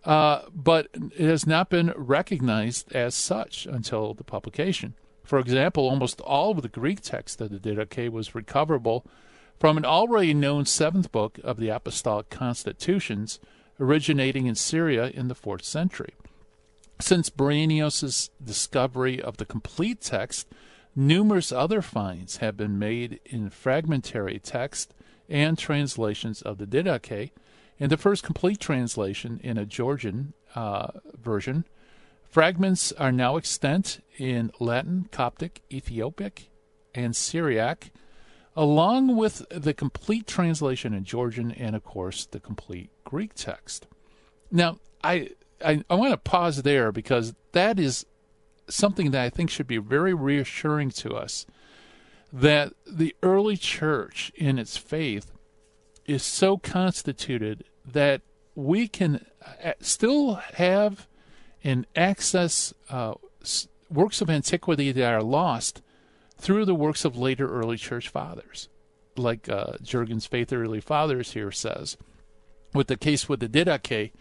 Uh, 0.05 0.41
but 0.53 0.88
it 0.93 1.25
has 1.25 1.48
not 1.48 1.69
been 1.69 1.93
recognized 1.95 2.91
as 2.93 3.15
such 3.15 3.65
until 3.65 4.13
the 4.13 4.24
publication. 4.24 4.95
For 5.24 5.39
example, 5.39 5.88
almost 5.88 6.19
all 6.22 6.51
of 6.51 6.62
the 6.62 6.67
Greek 6.67 7.01
text 7.01 7.39
of 7.39 7.50
the 7.50 7.60
Didache 7.60 8.12
was 8.12 8.36
recoverable 8.36 9.05
from 9.60 9.77
an 9.77 9.86
already 9.86 10.33
known 10.33 10.65
seventh 10.65 11.12
book 11.12 11.39
of 11.43 11.57
the 11.57 11.69
Apostolic 11.69 12.29
Constitutions, 12.29 13.39
originating 13.79 14.45
in 14.45 14.55
Syria 14.55 15.07
in 15.13 15.29
the 15.29 15.36
fourth 15.36 15.63
century. 15.63 16.13
Since 17.00 17.29
Bryennios' 17.29 18.29
discovery 18.43 19.22
of 19.22 19.38
the 19.38 19.45
complete 19.45 20.01
text, 20.01 20.48
numerous 20.95 21.51
other 21.51 21.81
finds 21.81 22.38
have 22.38 22.57
been 22.57 22.77
made 22.77 23.19
in 23.25 23.50
fragmentary 23.50 24.39
text 24.39 24.93
and 25.29 25.57
translations 25.57 26.41
of 26.41 26.57
the 26.57 26.67
Didache, 26.67 27.31
in 27.83 27.89
the 27.89 27.97
first 27.97 28.23
complete 28.23 28.61
translation 28.61 29.41
in 29.43 29.57
a 29.57 29.65
Georgian 29.65 30.31
uh, 30.55 30.87
version, 31.21 31.65
fragments 32.23 32.93
are 32.93 33.11
now 33.11 33.35
extant 33.35 34.01
in 34.17 34.53
Latin, 34.57 35.09
Coptic, 35.11 35.61
Ethiopic, 35.69 36.49
and 36.95 37.13
Syriac, 37.13 37.91
along 38.55 39.17
with 39.17 39.45
the 39.49 39.73
complete 39.73 40.25
translation 40.25 40.93
in 40.93 41.03
Georgian 41.03 41.51
and, 41.51 41.75
of 41.75 41.83
course, 41.83 42.25
the 42.25 42.39
complete 42.39 42.89
Greek 43.03 43.33
text. 43.33 43.85
Now, 44.49 44.79
I, 45.03 45.31
I, 45.61 45.83
I 45.89 45.95
want 45.95 46.11
to 46.11 46.17
pause 46.17 46.61
there 46.61 46.93
because 46.93 47.33
that 47.51 47.77
is 47.79 48.05
something 48.69 49.11
that 49.11 49.21
I 49.21 49.29
think 49.29 49.49
should 49.49 49.67
be 49.67 49.75
very 49.75 50.13
reassuring 50.13 50.91
to 50.91 51.15
us 51.15 51.45
that 52.31 52.71
the 52.87 53.13
early 53.21 53.57
church 53.57 54.31
in 54.35 54.57
its 54.57 54.77
faith 54.77 55.33
is 56.05 56.23
so 56.23 56.57
constituted 56.57 57.65
that 57.85 58.21
we 58.55 58.87
can 58.87 59.25
uh, 59.63 59.73
still 59.79 60.35
have 60.55 61.07
and 61.63 61.87
access 61.95 62.73
uh, 62.89 63.13
works 63.89 64.21
of 64.21 64.29
antiquity 64.29 64.91
that 64.91 65.13
are 65.13 65.23
lost 65.23 65.81
through 66.37 66.65
the 66.65 66.75
works 66.75 67.05
of 67.05 67.17
later 67.17 67.47
early 67.47 67.77
church 67.77 68.09
fathers, 68.09 68.67
like 69.15 69.47
uh, 69.47 69.73
Jurgen's 69.81 70.25
Faith 70.25 70.51
Early 70.51 70.81
Fathers 70.81 71.33
here 71.33 71.51
says. 71.51 71.97
With 72.73 72.87
the 72.87 72.97
case 72.97 73.29
with 73.29 73.39
the 73.39 73.47
Didache, 73.47 74.11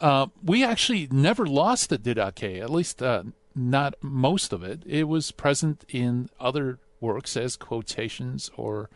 uh, 0.00 0.26
we 0.42 0.64
actually 0.64 1.08
never 1.10 1.46
lost 1.46 1.90
the 1.90 1.98
Didache, 1.98 2.60
at 2.60 2.70
least 2.70 3.02
uh, 3.02 3.22
not 3.54 3.94
most 4.00 4.52
of 4.52 4.62
it. 4.62 4.82
It 4.86 5.04
was 5.04 5.30
present 5.30 5.84
in 5.88 6.28
other 6.40 6.78
works 7.00 7.36
as 7.36 7.56
quotations 7.56 8.50
or 8.56 8.88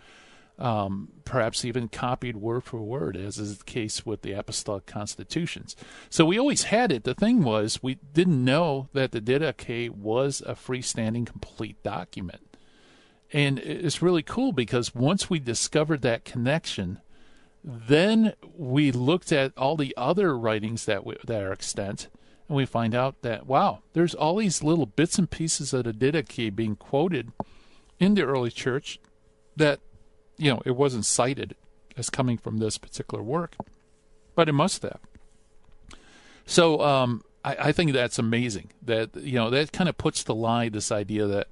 um, 0.59 1.09
perhaps 1.25 1.65
even 1.65 1.89
copied 1.89 2.37
word 2.37 2.65
for 2.65 2.81
word, 2.81 3.17
as 3.17 3.39
is 3.39 3.59
the 3.59 3.65
case 3.65 4.07
with 4.07 4.23
the 4.23 4.33
apostolic 4.33 4.87
constitutions. 4.87 5.77
So 6.09 6.25
we 6.25 6.39
always 6.39 6.65
had 6.65 6.91
it. 6.91 7.05
The 7.05 7.15
thing 7.15 7.43
was, 7.43 7.83
we 7.83 7.97
didn't 8.13 8.45
know 8.45 8.89
that 8.93 9.13
the 9.13 9.21
Didache 9.21 9.91
was 9.91 10.43
a 10.47 10.55
freestanding, 10.55 11.27
complete 11.27 11.83
document. 11.83 12.57
And 13.33 13.59
it's 13.59 14.03
really 14.03 14.23
cool 14.23 14.53
because 14.53 14.95
once 14.95 15.29
we 15.29 15.39
discovered 15.39 16.03
that 16.03 16.25
connection, 16.25 17.01
then 17.63 18.35
we 18.57 18.93
looked 18.93 19.33
at 19.33 19.53
all 19.59 19.77
the 19.77 19.95
other 19.97 20.39
writings 20.39 20.85
that 20.85 21.05
we, 21.05 21.17
that 21.27 21.43
are 21.43 21.53
extant, 21.53 22.09
and 22.49 22.57
we 22.57 22.65
find 22.65 22.95
out 22.95 23.23
that 23.23 23.47
wow, 23.47 23.81
there's 23.93 24.15
all 24.15 24.37
these 24.37 24.63
little 24.63 24.87
bits 24.87 25.19
and 25.19 25.29
pieces 25.29 25.75
of 25.75 25.85
the 25.85 25.93
Didache 25.93 26.55
being 26.55 26.77
quoted 26.77 27.33
in 27.99 28.15
the 28.15 28.23
early 28.23 28.51
church 28.51 29.01
that 29.57 29.81
you 30.37 30.51
know, 30.51 30.63
it 30.65 30.73
wasn't 30.73 31.05
cited 31.05 31.55
as 31.97 32.11
coming 32.11 32.37
from 32.37 32.59
this 32.59 32.79
particular 32.79 33.23
work, 33.23 33.57
but 34.35 34.49
it 34.49 34.53
must 34.53 34.83
have. 34.83 35.01
So 36.45 36.81
um, 36.81 37.23
I, 37.45 37.57
I, 37.61 37.73
think 37.73 37.93
that's 37.93 38.19
amazing. 38.19 38.71
That 38.83 39.17
you 39.17 39.35
know 39.35 39.51
that 39.51 39.73
kind 39.73 39.89
of 39.89 39.99
puts 39.99 40.23
to 40.25 40.33
lie 40.33 40.69
this 40.69 40.93
idea 40.93 41.27
that 41.27 41.49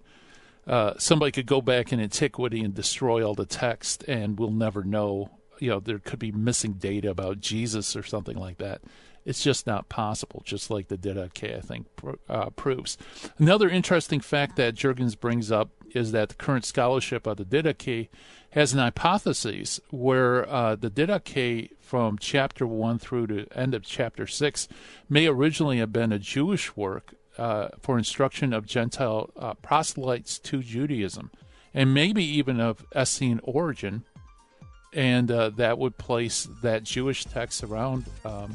uh, 0.67 0.95
somebody 0.99 1.33
could 1.33 1.47
go 1.47 1.61
back 1.61 1.93
in 1.93 2.01
antiquity 2.01 2.61
and 2.61 2.75
destroy 2.75 3.27
all 3.27 3.35
the 3.35 3.47
text, 3.47 4.05
and 4.07 4.39
we'll 4.39 4.51
never 4.51 4.85
know. 4.85 5.31
You 5.59 5.71
know, 5.71 5.81
there 5.81 5.99
could 5.99 6.19
be 6.19 6.33
missing 6.33 6.75
data 6.75 7.11
about 7.11 7.41
Jesus 7.41 7.97
or 7.97 8.03
something 8.03 8.37
like 8.37 8.59
that. 8.59 8.83
It's 9.25 9.43
just 9.43 9.67
not 9.67 9.89
possible, 9.89 10.43
just 10.45 10.71
like 10.71 10.89
the 10.89 10.99
Didache, 10.99 11.57
I 11.57 11.61
think, 11.61 11.87
uh, 12.29 12.51
proves. 12.51 12.99
Another 13.39 13.71
interesting 13.71 14.21
fact 14.21 14.57
that 14.57 14.75
Jurgens 14.75 15.19
brings 15.19 15.51
up 15.51 15.71
is 15.95 16.13
that 16.13 16.29
the 16.29 16.35
current 16.35 16.65
scholarship 16.67 17.27
of 17.27 17.39
the 17.39 17.45
Didache 17.45 18.09
has 18.51 18.73
an 18.73 18.81
hypothesis 18.81 19.81
where 19.91 20.49
uh, 20.49 20.77
the 20.77 20.91
Didache 20.91 21.71
from 21.81 22.19
chapter 22.19 22.67
1 22.67 22.99
through 22.99 23.27
to 23.29 23.47
end 23.57 23.75
of 23.75 23.83
chapter 23.83 24.27
6 24.27 24.69
may 25.09 25.27
originally 25.27 25.79
have 25.79 25.93
been 25.93 26.13
a 26.13 26.19
Jewish 26.19 26.77
work 26.77 27.15
uh, 27.39 27.69
for 27.81 27.99
instruction 27.99 28.53
of 28.53 28.67
Gentile 28.67 29.31
uh, 29.37 29.55
proselytes 29.55 30.39
to 30.39 30.63
Judaism, 30.63 31.31
and 31.73 31.93
maybe 31.93 32.25
even 32.25 32.61
of 32.61 32.87
Essene 32.95 33.41
origin, 33.43 34.05
and 34.95 35.31
uh, 35.31 35.51
that 35.51 35.79
would 35.79 35.97
place 35.99 36.49
that 36.63 36.85
Jewish 36.85 37.25
text 37.25 37.63
around, 37.65 38.05
um, 38.25 38.55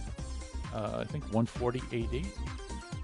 uh, 0.74 1.00
I 1.00 1.04
think, 1.06 1.24
140 1.34 1.82
AD. 1.94 2.26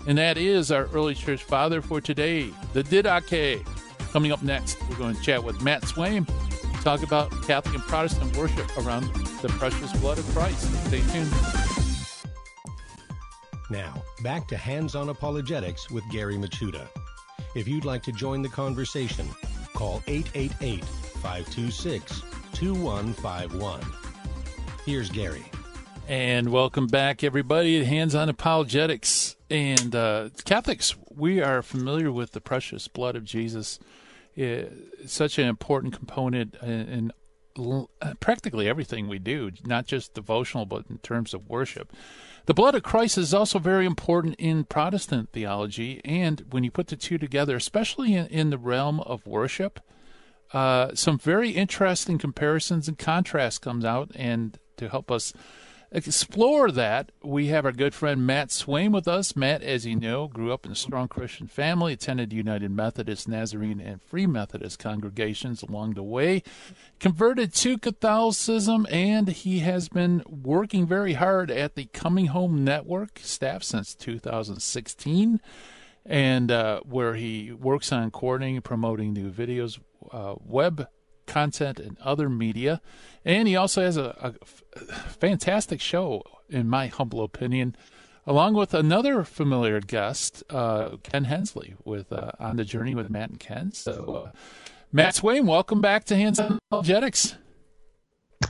And 0.08 0.18
that 0.18 0.38
is 0.38 0.72
our 0.72 0.86
early 0.94 1.15
church 1.15 1.44
father 1.44 1.82
for 1.82 2.00
today, 2.00 2.51
the 2.74 2.84
Didache. 2.84 3.65
Coming 4.12 4.32
up 4.32 4.42
next, 4.44 4.77
we're 4.88 4.96
going 4.96 5.15
to 5.15 5.22
chat 5.22 5.44
with 5.44 5.62
Matt 5.62 5.82
Swaim 5.82 6.25
talk 6.86 7.01
about 7.01 7.32
Catholic 7.48 7.74
and 7.74 7.84
Protestant 7.84 8.38
worship 8.38 8.70
around 8.77 9.12
the 9.42 9.50
precious 9.58 9.92
blood 9.94 10.20
of 10.20 10.25
Christ. 10.36 10.72
Stay 10.86 11.01
tuned. 11.12 11.34
Now, 13.72 14.04
back 14.22 14.48
to 14.50 14.56
Hands 14.56 14.94
on 14.94 15.10
Apologetics 15.10 15.89
with 15.89 16.04
Gary 16.12 16.36
Michuta. 16.36 16.88
If 17.56 17.68
you'd 17.68 17.86
like 17.86 18.04
to 18.04 18.12
join 18.12 18.44
the 18.44 18.50
conversation, 18.50 19.27
call 19.74 20.04
888 20.06 20.86
526 20.86 22.22
2151. 22.55 23.81
Here's 24.85 25.09
Gary. 25.09 25.45
And 26.07 26.50
welcome 26.51 26.88
back, 26.88 27.24
everybody, 27.24 27.79
to 27.79 27.85
Hands 27.85 28.15
on 28.15 28.29
Apologetics. 28.29 29.35
And 29.50 29.93
uh, 29.93 30.29
Catholics, 30.45 30.95
we 31.13 31.41
are 31.41 31.62
familiar 31.62 32.12
with 32.12 32.31
the 32.31 32.41
precious 32.41 32.88
blood 32.88 33.15
of 33.15 33.25
Jesus 33.25 33.79
such 35.05 35.38
an 35.38 35.47
important 35.47 35.93
component 35.93 36.55
in, 36.62 37.12
in 37.57 37.88
practically 38.19 38.67
everything 38.67 39.07
we 39.07 39.19
do, 39.19 39.51
not 39.65 39.85
just 39.85 40.13
devotional, 40.13 40.65
but 40.65 40.85
in 40.89 40.97
terms 41.00 41.33
of 41.33 41.50
worship. 41.50 41.91
The 42.45 42.53
blood 42.53 42.75
of 42.75 42.83
Christ 42.83 43.17
is 43.17 43.33
also 43.33 43.59
very 43.59 43.85
important 43.85 44.35
in 44.38 44.65
Protestant 44.65 45.29
theology, 45.31 46.01
and 46.03 46.45
when 46.51 46.63
you 46.63 46.71
put 46.71 46.88
the 46.88 46.95
two 46.95 47.17
together, 47.17 47.55
especially 47.55 48.13
in, 48.13 48.27
in 48.27 48.50
the 48.50 48.57
realm 48.57 49.00
of 49.01 49.25
worship, 49.25 49.79
uh, 50.55 50.95
some 50.95 51.17
very 51.17 51.50
interesting 51.50 52.17
comparisons 52.17 52.88
and 52.88 52.97
contrasts 52.97 53.59
comes 53.59 53.83
out, 53.83 54.09
and 54.15 54.57
to 54.77 54.88
help 54.88 55.12
us 55.12 55.33
explore 55.91 56.71
that, 56.71 57.12
we 57.21 57.47
have 57.47 57.65
our 57.65 57.74
good 57.74 57.93
friend 57.93 58.25
Matt 58.25 58.51
Swaim 58.51 58.93
with 58.93 59.05
us. 59.05 59.35
Matt, 59.35 59.62
as 59.62 59.85
you 59.85 59.97
know, 59.97 60.29
grew 60.29 60.53
up 60.53 60.65
in 60.65 60.71
a 60.71 60.75
strong 60.75 61.09
Christian 61.09 61.47
family, 61.47 61.91
attended 61.91 62.31
United 62.31 62.71
Methodist, 62.71 63.27
Nazarene, 63.27 63.81
and 63.81 64.01
Free 64.01 64.25
Methodist 64.25 64.79
congregations 64.79 65.62
along 65.62 65.95
the 65.95 66.03
way, 66.03 66.41
converted 67.01 67.53
to 67.55 67.77
Catholicism, 67.77 68.88
and 68.89 69.27
he 69.27 69.59
has 69.59 69.89
been 69.89 70.24
working 70.25 70.88
very 70.88 71.13
hard 71.13 71.51
at 71.51 71.75
the 71.75 71.89
Coming 71.91 72.27
Home 72.27 72.63
Network 72.63 73.19
staff 73.21 73.62
since 73.62 73.93
2016 73.93 75.41
and 76.05 76.51
uh, 76.51 76.79
where 76.81 77.15
he 77.15 77.51
works 77.51 77.91
on 77.91 78.12
coordinating 78.12 78.57
and 78.57 78.63
promoting 78.63 79.12
new 79.12 79.31
videos, 79.31 79.79
uh, 80.12 80.35
web 80.43 80.88
content 81.25 81.79
and 81.79 81.97
other 82.00 82.29
media. 82.29 82.81
And 83.24 83.47
he 83.47 83.55
also 83.55 83.81
has 83.81 83.97
a, 83.97 84.33
a 84.38 84.93
fantastic 85.09 85.81
show, 85.81 86.24
in 86.50 86.69
my 86.69 86.88
humble 86.88 87.24
opinion, 87.24 87.75
along 88.25 88.53
with 88.53 88.74
another 88.74 89.24
familiar 89.24 89.79
guest, 89.79 90.43
uh, 90.50 90.97
Ken 91.03 91.25
Hensley, 91.25 91.75
with 91.83 92.12
uh, 92.12 92.31
On 92.39 92.55
the 92.57 92.65
Journey 92.65 92.95
with 92.95 93.09
Matt 93.09 93.29
and 93.29 93.39
Ken. 93.39 93.71
So, 93.71 94.25
uh, 94.27 94.31
Matt 94.91 95.15
Swaim, 95.15 95.45
welcome 95.45 95.81
back 95.81 96.05
to 96.05 96.15
Hands 96.15 96.39
on 96.39 96.59
Apologetics. 96.71 97.35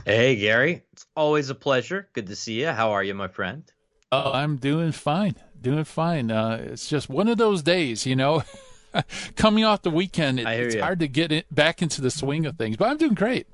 Hey, 0.04 0.36
Gary. 0.36 0.82
It's 0.92 1.06
always 1.16 1.50
a 1.50 1.54
pleasure. 1.54 2.08
Good 2.12 2.26
to 2.28 2.36
see 2.36 2.60
you. 2.60 2.68
How 2.68 2.92
are 2.92 3.02
you, 3.02 3.14
my 3.14 3.28
friend? 3.28 3.64
Oh, 4.12 4.32
I'm 4.32 4.56
doing 4.56 4.92
fine. 4.92 5.34
Doing 5.60 5.84
fine. 5.84 6.30
Uh, 6.30 6.60
it's 6.70 6.88
just 6.88 7.08
one 7.08 7.28
of 7.28 7.38
those 7.38 7.62
days, 7.62 8.06
you 8.06 8.14
know. 8.14 8.42
coming 9.36 9.64
off 9.64 9.82
the 9.82 9.90
weekend, 9.90 10.40
it, 10.40 10.46
it's 10.46 10.74
you. 10.74 10.82
hard 10.82 11.00
to 11.00 11.08
get 11.08 11.32
it 11.32 11.52
back 11.54 11.82
into 11.82 12.00
the 12.00 12.10
swing 12.10 12.46
of 12.46 12.56
things. 12.56 12.76
But 12.76 12.90
I'm 12.90 12.96
doing 12.96 13.14
great. 13.14 13.46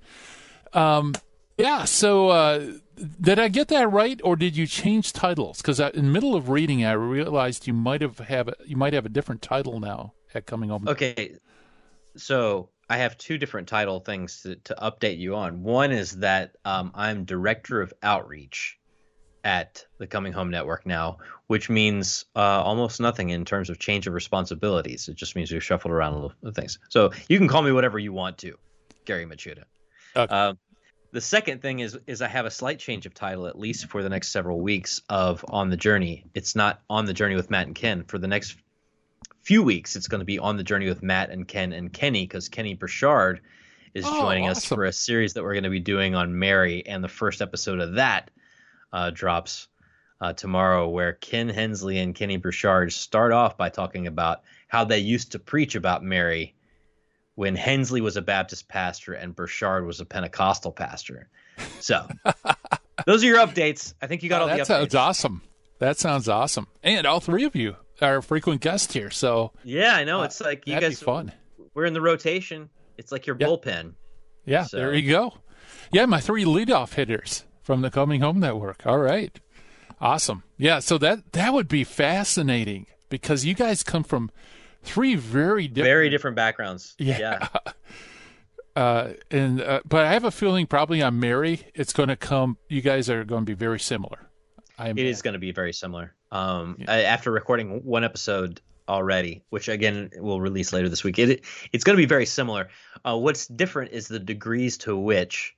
Um, 0.72 1.14
yeah. 1.58 1.84
So 1.84 2.28
uh, 2.28 2.72
did 3.20 3.38
I 3.38 3.49
get 3.49 3.68
that 3.68 3.90
right, 3.90 4.20
or 4.25 4.37
did 4.37 4.56
you 4.56 4.66
change 4.66 5.12
titles? 5.12 5.58
Because 5.58 5.80
in 5.80 5.92
the 5.92 6.02
middle 6.02 6.34
of 6.34 6.49
reading, 6.49 6.84
I 6.84 6.92
realized 6.92 7.66
you 7.66 7.75
might 7.75 8.02
have 8.02 8.18
have 8.18 8.49
a, 8.49 8.54
you 8.64 8.76
might 8.76 8.92
have 8.92 9.06
a 9.06 9.11
different 9.11 9.42
title 9.42 9.80
now 9.80 10.14
at 10.34 10.46
coming 10.46 10.70
home. 10.70 10.88
Okay. 10.88 11.37
So 12.16 12.68
I 12.90 12.99
have 12.99 13.16
two 13.16 13.38
different 13.38 13.68
title 13.68 14.00
things 14.00 14.42
to, 14.42 14.56
to 14.56 14.75
update 14.75 15.18
you 15.18 15.34
on. 15.34 15.62
One 15.62 15.92
is 15.92 16.18
that 16.18 16.56
um, 16.64 16.92
I'm 16.94 17.25
director 17.25 17.80
of 17.80 17.92
outreach 18.02 18.78
at 19.44 19.87
the 19.99 20.06
Coming 20.06 20.32
Home 20.32 20.50
Network 20.50 20.87
now, 20.87 21.18
which 21.52 21.68
means 21.68 22.25
uh, 22.35 22.62
almost 22.62 22.99
nothing 22.99 23.28
in 23.28 23.44
terms 23.44 23.68
of 23.68 23.78
change 23.78 24.06
of 24.06 24.14
responsibilities. 24.14 25.06
It 25.09 25.16
just 25.16 25.37
means 25.37 25.52
we've 25.52 25.62
shuffled 25.62 25.92
around 25.92 26.14
a 26.14 26.16
little 26.16 26.52
things. 26.54 26.78
So 26.88 27.11
you 27.28 27.37
can 27.37 27.47
call 27.47 27.61
me 27.61 27.73
whatever 27.73 27.99
you 27.99 28.11
want 28.11 28.38
to, 28.38 28.56
Gary 29.04 29.26
Michuta. 29.26 29.64
Okay. 30.16 30.35
Uh, 30.35 30.54
the 31.11 31.21
second 31.21 31.61
thing 31.61 31.80
is 31.80 31.99
is 32.06 32.23
I 32.23 32.28
have 32.28 32.47
a 32.47 32.50
slight 32.50 32.78
change 32.78 33.04
of 33.04 33.12
title 33.12 33.47
at 33.47 33.59
least 33.59 33.90
for 33.90 34.02
the 34.02 34.09
next 34.09 34.32
several 34.32 34.62
weeks 34.62 35.02
of 35.11 35.44
On 35.47 35.68
the 35.68 35.76
Journey. 35.76 36.25
It's 36.32 36.56
not 36.56 36.80
On 36.88 37.04
the 37.04 37.12
Journey 37.12 37.35
with 37.35 37.50
Matt 37.50 37.66
and 37.66 37.76
Ken 37.76 38.04
for 38.04 38.16
the 38.16 38.28
next 38.28 38.56
few 39.42 39.62
weeks. 39.62 39.94
It's 39.94 40.09
going 40.09 40.21
to 40.21 40.25
be 40.25 40.38
On 40.38 40.56
the 40.56 40.64
Journey 40.64 40.88
with 40.88 41.02
Matt 41.02 41.28
and 41.28 41.47
Ken 41.47 41.75
and 41.75 41.92
Kenny 41.92 42.25
because 42.26 42.49
Kenny 42.49 42.73
Burchard 42.73 43.42
is 43.92 44.06
oh, 44.09 44.23
joining 44.23 44.49
awesome. 44.49 44.56
us 44.56 44.64
for 44.64 44.85
a 44.87 44.92
series 44.92 45.35
that 45.35 45.42
we're 45.42 45.52
going 45.52 45.64
to 45.64 45.68
be 45.71 45.80
doing 45.80 46.14
on 46.14 46.38
Mary, 46.38 46.87
and 46.87 47.04
the 47.04 47.09
first 47.09 47.42
episode 47.42 47.78
of 47.78 47.97
that 47.97 48.30
uh, 48.90 49.11
drops 49.11 49.68
uh, 50.23 50.33
tomorrow, 50.33 50.88
where 50.88 51.14
Ken 51.14 51.49
Hensley 51.49 51.99
and 51.99 52.14
Kenny 52.14 52.37
Burchard 52.37 52.93
start 52.93 53.33
off 53.33 53.59
by 53.59 53.69
talking 53.69 54.07
about 54.07 54.43
how 54.69 54.85
they 54.85 55.00
used 55.00 55.33
to 55.33 55.41
preach 55.41 55.75
about 55.75 56.05
Mary 56.05 56.55
when 57.35 57.57
Hensley 57.57 58.00
was 58.00 58.17
a 58.17 58.23
Baptist 58.23 58.69
pastor 58.69 59.14
and 59.14 59.35
Burchard 59.35 59.85
was 59.85 60.00
a 60.00 60.05
Pentecostal 60.05 60.71
pastor. 60.71 61.29
So, 61.81 62.07
those 63.07 63.25
are 63.25 63.26
your 63.26 63.38
updates. 63.38 63.95
I 64.00 64.07
think 64.07 64.23
you 64.23 64.29
got 64.29 64.43
oh, 64.43 64.45
all 64.45 64.49
the 64.49 64.55
updates. 64.55 64.59
That 64.59 64.67
sounds 64.67 64.95
awesome. 64.95 65.43
That 65.81 65.99
sounds 65.99 66.29
awesome. 66.29 66.69
And 66.85 67.05
all 67.05 67.19
three 67.19 67.43
of 67.43 67.57
you 67.57 67.75
are 68.00 68.23
frequent 68.23 68.61
guests 68.61 68.95
here. 68.95 69.11
So 69.11 69.50
yeah, 69.64 69.97
I 69.97 70.05
know. 70.05 70.21
Uh, 70.21 70.26
it's 70.26 70.41
like 70.41 70.69
you 70.69 70.79
guys. 70.79 71.02
fun. 71.02 71.33
We're 71.75 71.87
in 71.87 71.95
the 71.95 72.00
rotation. 72.00 72.71
It's 72.97 73.11
like 73.11 73.26
your 73.26 73.35
bullpen. 73.35 73.95
Yeah, 74.45 74.64
so. 74.64 74.76
there 74.76 74.95
you 74.95 75.11
go. 75.11 75.35
Yeah, 75.91 76.07
my 76.07 76.21
three 76.21 76.45
leadoff 76.45 76.95
hitters 76.95 77.45
from 77.62 77.81
the 77.81 77.91
Coming 77.91 78.21
Home 78.21 78.38
Network. 78.38 78.87
All 78.87 78.99
right. 78.99 79.41
Awesome. 80.02 80.42
Yeah. 80.59 80.80
So 80.80 80.99
that 80.99 81.32
that 81.32 81.54
would 81.54 81.68
be 81.68 81.85
fascinating 81.85 82.87
because 83.09 83.44
you 83.44 83.54
guys 83.54 83.85
come 83.85 84.02
from 84.02 84.30
three 84.82 85.14
very 85.14 85.68
different, 85.68 85.87
very 85.87 86.11
different 86.11 86.37
backgrounds. 86.37 86.94
Yeah. 86.99 87.18
yeah. 87.54 87.73
Uh, 88.75 89.12
and 89.30 89.61
uh, 89.61 89.82
but 89.85 90.06
I 90.06 90.14
have 90.14 90.25
a 90.25 90.30
feeling 90.30 90.66
probably 90.66 91.02
on 91.02 91.21
Mary, 91.21 91.61
it's 91.75 91.92
going 91.92 92.09
to 92.09 92.16
come. 92.16 92.56
You 92.71 92.80
guys 92.80 93.11
are 93.11 93.23
going 93.23 93.42
to 93.42 93.44
be 93.44 93.52
very 93.52 93.78
similar. 93.78 94.30
I 94.78 94.88
it 94.88 94.99
is 94.99 95.21
going 95.21 95.35
to 95.35 95.38
be 95.38 95.52
very 95.52 95.75
similar. 95.75 96.14
Um, 96.30 96.76
yeah. 96.78 96.90
after 96.90 97.30
recording 97.30 97.85
one 97.85 98.02
episode 98.02 98.62
already, 98.88 99.44
which 99.50 99.68
again 99.68 100.09
will 100.16 100.40
release 100.40 100.73
later 100.73 100.88
this 100.88 101.04
week, 101.04 101.18
it 101.18 101.44
it's 101.75 101.85
going 101.85 101.97
to 101.97 102.02
be 102.02 102.06
very 102.06 102.25
similar. 102.25 102.71
Uh, 103.04 103.18
what's 103.18 103.47
different 103.47 103.92
is 103.92 104.09
the 104.09 104.18
degrees 104.18 104.78
to 104.78 104.97
which 104.97 105.54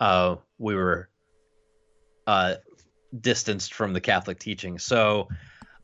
uh, 0.00 0.36
we 0.58 0.74
were 0.74 1.08
uh, 2.26 2.56
distanced 3.18 3.74
from 3.74 3.92
the 3.92 4.00
Catholic 4.00 4.38
teaching. 4.38 4.78
So 4.78 5.28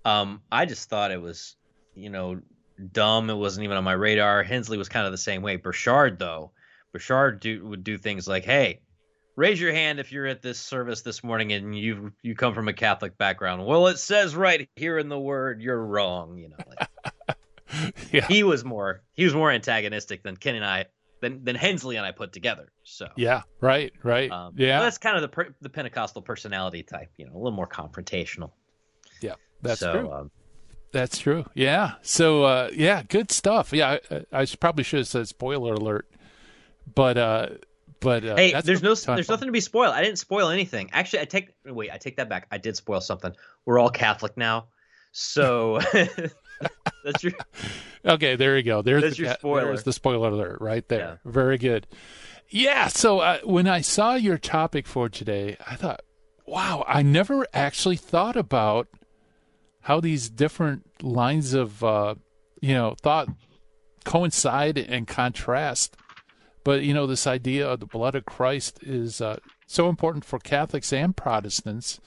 um, 0.05 0.43
I 0.51 0.65
just 0.65 0.89
thought 0.89 1.11
it 1.11 1.21
was, 1.21 1.57
you 1.95 2.11
know, 2.11 2.41
dumb. 2.93 3.31
It 3.31 3.35
wasn't 3.35 3.65
even 3.65 3.77
on 3.77 3.85
my 3.85 3.93
radar. 3.93 4.43
Hensley 4.43 4.79
was 4.79 4.89
kind 4.89 5.07
of 5.07 5.13
the 5.13 5.19
same 5.19 5.43
way. 5.43 5.57
Burchard, 5.57 6.19
though, 6.19 6.53
Burchard 6.93 7.41
do, 7.41 7.67
would 7.67 7.85
do 7.85 7.99
things 7.99 8.29
like, 8.29 8.45
"Hey, 8.45 8.81
raise 9.37 9.61
your 9.61 9.73
hand 9.73 10.01
if 10.01 10.13
you're 10.13 10.27
at 10.27 10.43
this 10.43 10.59
service 10.59 11.03
this 11.03 11.23
morning 11.23 11.53
and 11.53 11.77
you 11.79 12.13
you 12.23 12.35
come 12.35 12.55
from 12.55 12.69
a 12.69 12.73
Catholic 12.73 13.19
background." 13.19 13.67
Well, 13.67 13.89
it 13.89 13.99
says 13.99 14.35
right 14.35 14.69
here 14.77 14.99
in 14.99 15.09
the 15.09 15.19
Word, 15.19 15.61
you're 15.61 15.85
wrong. 15.85 16.39
You 16.39 16.51
know, 16.51 16.57
like, 16.67 17.37
yeah. 18.13 18.27
he 18.27 18.43
was 18.43 18.65
more 18.65 19.03
he 19.15 19.25
was 19.25 19.35
more 19.35 19.51
antagonistic 19.51 20.23
than 20.23 20.37
Ken 20.37 20.55
and 20.55 20.65
I 20.65 20.87
than 21.21 21.45
than 21.45 21.57
Hensley 21.57 21.97
and 21.97 22.07
I 22.07 22.13
put 22.13 22.33
together. 22.33 22.69
So 22.85 23.09
yeah, 23.17 23.43
right, 23.61 23.93
right, 24.03 24.31
um, 24.31 24.55
yeah. 24.57 24.81
that's 24.81 24.99
kind 24.99 25.23
of 25.23 25.31
the 25.31 25.55
the 25.61 25.69
Pentecostal 25.69 26.23
personality 26.23 26.83
type. 26.83 27.11
You 27.17 27.27
know, 27.27 27.33
a 27.33 27.39
little 27.39 27.53
more 27.53 27.69
confrontational. 27.69 28.53
Yeah, 29.21 29.35
that's 29.63 29.81
so, 29.81 29.93
true. 29.93 30.13
Um, 30.13 30.31
that's 30.93 31.19
true. 31.19 31.45
Yeah. 31.55 31.93
So 32.03 32.45
uh, 32.45 32.71
yeah, 32.73 33.03
good 33.03 33.31
stuff. 33.31 33.73
Yeah, 33.73 33.99
I, 34.11 34.25
I 34.33 34.47
probably 34.59 34.85
should 34.85 35.01
have 35.01 35.09
said 35.09 35.29
spoiler 35.29 35.75
alert 35.75 36.09
but 36.95 37.19
uh, 37.19 37.49
but 38.01 38.25
uh, 38.25 38.37
hey, 38.37 38.61
there's 38.61 38.83
no 38.83 38.95
there's 38.95 39.05
fun. 39.05 39.25
nothing 39.29 39.47
to 39.47 39.53
be 39.53 39.61
spoiled. 39.61 39.95
I 39.95 40.03
didn't 40.03 40.19
spoil 40.19 40.49
anything. 40.49 40.91
Actually, 40.93 41.21
I 41.21 41.25
take 41.25 41.55
wait, 41.65 41.91
I 41.93 41.99
take 41.99 42.17
that 42.17 42.29
back. 42.29 42.47
I 42.51 42.59
did 42.59 42.77
spoil 42.77 43.01
something. 43.01 43.33
We're 43.65 43.79
all 43.79 43.91
Catholic 43.91 44.37
now, 44.37 44.67
so 45.13 45.81
that's 47.05 47.23
your. 47.23 47.33
Okay, 48.05 48.37
there 48.37 48.57
you 48.57 48.63
go. 48.63 48.81
There's 48.81 49.17
the, 49.17 49.25
your 49.25 49.35
spoiler. 49.35 49.65
There's 49.67 49.83
the 49.83 49.93
spoiler 49.93 50.29
alert 50.29 50.61
right 50.61 50.87
there. 50.89 51.19
Yeah. 51.25 51.31
Very 51.31 51.59
good. 51.59 51.87
Yeah. 52.49 52.87
So 52.87 53.19
uh, 53.19 53.41
when 53.43 53.67
I 53.67 53.81
saw 53.81 54.15
your 54.15 54.39
topic 54.39 54.87
for 54.87 55.09
today, 55.09 55.57
I 55.67 55.75
thought, 55.75 56.03
wow, 56.47 56.85
I 56.87 57.03
never 57.03 57.45
actually 57.53 57.97
thought 57.97 58.37
about 58.37 58.87
how 59.81 60.01
these 60.01 60.31
different 60.31 61.03
lines 61.03 61.55
of 61.55 61.83
uh, 61.83 62.15
you 62.61 62.73
know 62.73 62.95
thought 63.03 63.29
coincide 64.05 64.79
and 64.79 65.07
contrast 65.07 65.97
but 66.69 66.83
you 66.83 66.93
know, 66.93 67.07
this 67.07 67.27
idea 67.27 67.67
of 67.67 67.81
the 67.81 67.87
blood 67.87 68.15
of 68.15 68.27
Christ 68.27 68.83
is 68.83 69.23
uh, 69.23 69.39
so 69.67 69.89
important 69.89 70.23
for 70.23 70.39
Catholics 70.39 70.93
and 70.93 71.17
Protestants, 71.17 71.99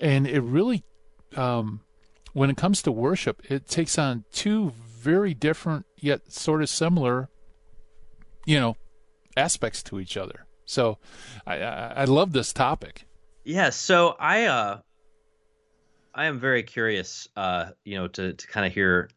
and 0.00 0.26
it 0.26 0.40
really, 0.40 0.82
um, 1.36 1.80
when 2.34 2.50
it 2.50 2.56
comes 2.56 2.82
to 2.82 2.92
worship, 2.92 3.42
it 3.50 3.66
takes 3.66 3.98
on 3.98 4.24
two 4.30 4.72
very 4.98 5.32
different 5.32 5.86
yet 5.96 6.30
sort 6.30 6.60
of 6.62 6.68
similar, 6.68 7.30
you 8.44 8.60
know, 8.60 8.76
aspects 9.36 9.82
to 9.84 9.98
each 9.98 10.16
other. 10.16 10.46
So, 10.66 10.98
I 11.46 11.60
I, 11.62 11.92
I 11.96 12.04
love 12.04 12.32
this 12.32 12.52
topic. 12.52 13.06
Yeah. 13.44 13.70
So 13.70 14.16
I 14.18 14.44
uh, 14.44 14.80
I 16.14 16.26
am 16.26 16.40
very 16.40 16.62
curious, 16.62 17.28
uh, 17.36 17.70
you 17.84 17.96
know, 17.96 18.08
to 18.08 18.32
to 18.32 18.46
kind 18.46 18.66
of 18.66 18.72
hear 18.72 19.08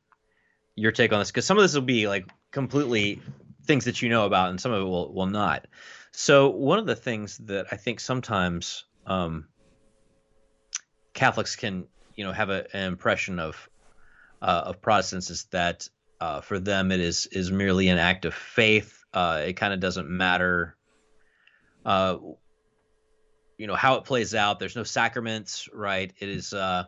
your 0.76 0.92
take 0.92 1.12
on 1.12 1.20
this 1.20 1.30
because 1.30 1.46
some 1.46 1.58
of 1.58 1.64
this 1.64 1.74
will 1.74 1.82
be 1.82 2.08
like 2.08 2.30
completely 2.52 3.22
things 3.66 3.86
that 3.86 4.02
you 4.02 4.10
know 4.10 4.26
about, 4.26 4.50
and 4.50 4.62
some 4.62 4.72
of 4.72 4.82
it 4.82 4.86
will 4.86 5.14
will 5.14 5.28
not. 5.28 5.68
So 6.12 6.50
one 6.50 6.80
of 6.80 6.86
the 6.86 6.96
things 6.96 7.38
that 7.40 7.68
I 7.72 7.78
think 7.78 8.00
sometimes 8.00 8.86
um, 9.06 9.48
Catholics 11.14 11.56
can 11.56 11.88
you 12.18 12.26
know 12.26 12.34
have 12.34 12.50
a, 12.50 12.68
an 12.76 12.88
impression 12.88 13.40
of 13.40 13.70
uh, 14.42 14.64
of 14.66 14.82
Protestants 14.82 15.30
is 15.30 15.46
that 15.52 15.88
uh, 16.20 16.42
for 16.42 16.60
them 16.60 16.92
it 16.92 17.00
is 17.00 17.28
is 17.28 17.52
merely 17.52 17.88
an 17.88 17.98
act 17.98 18.26
of 18.26 18.34
faith. 18.34 19.06
Uh, 19.14 19.44
it 19.48 19.54
kind 19.54 19.74
of 19.74 19.80
doesn't 19.80 20.10
matter, 20.10 20.76
uh, 21.86 22.18
you 23.58 23.68
know, 23.68 23.76
how 23.76 23.96
it 23.96 24.04
plays 24.04 24.36
out. 24.36 24.60
There's 24.60 24.76
no 24.76 24.84
sacraments, 24.84 25.70
right? 25.72 26.12
It 26.20 26.30
is 26.30 26.54
uh, 26.54 26.86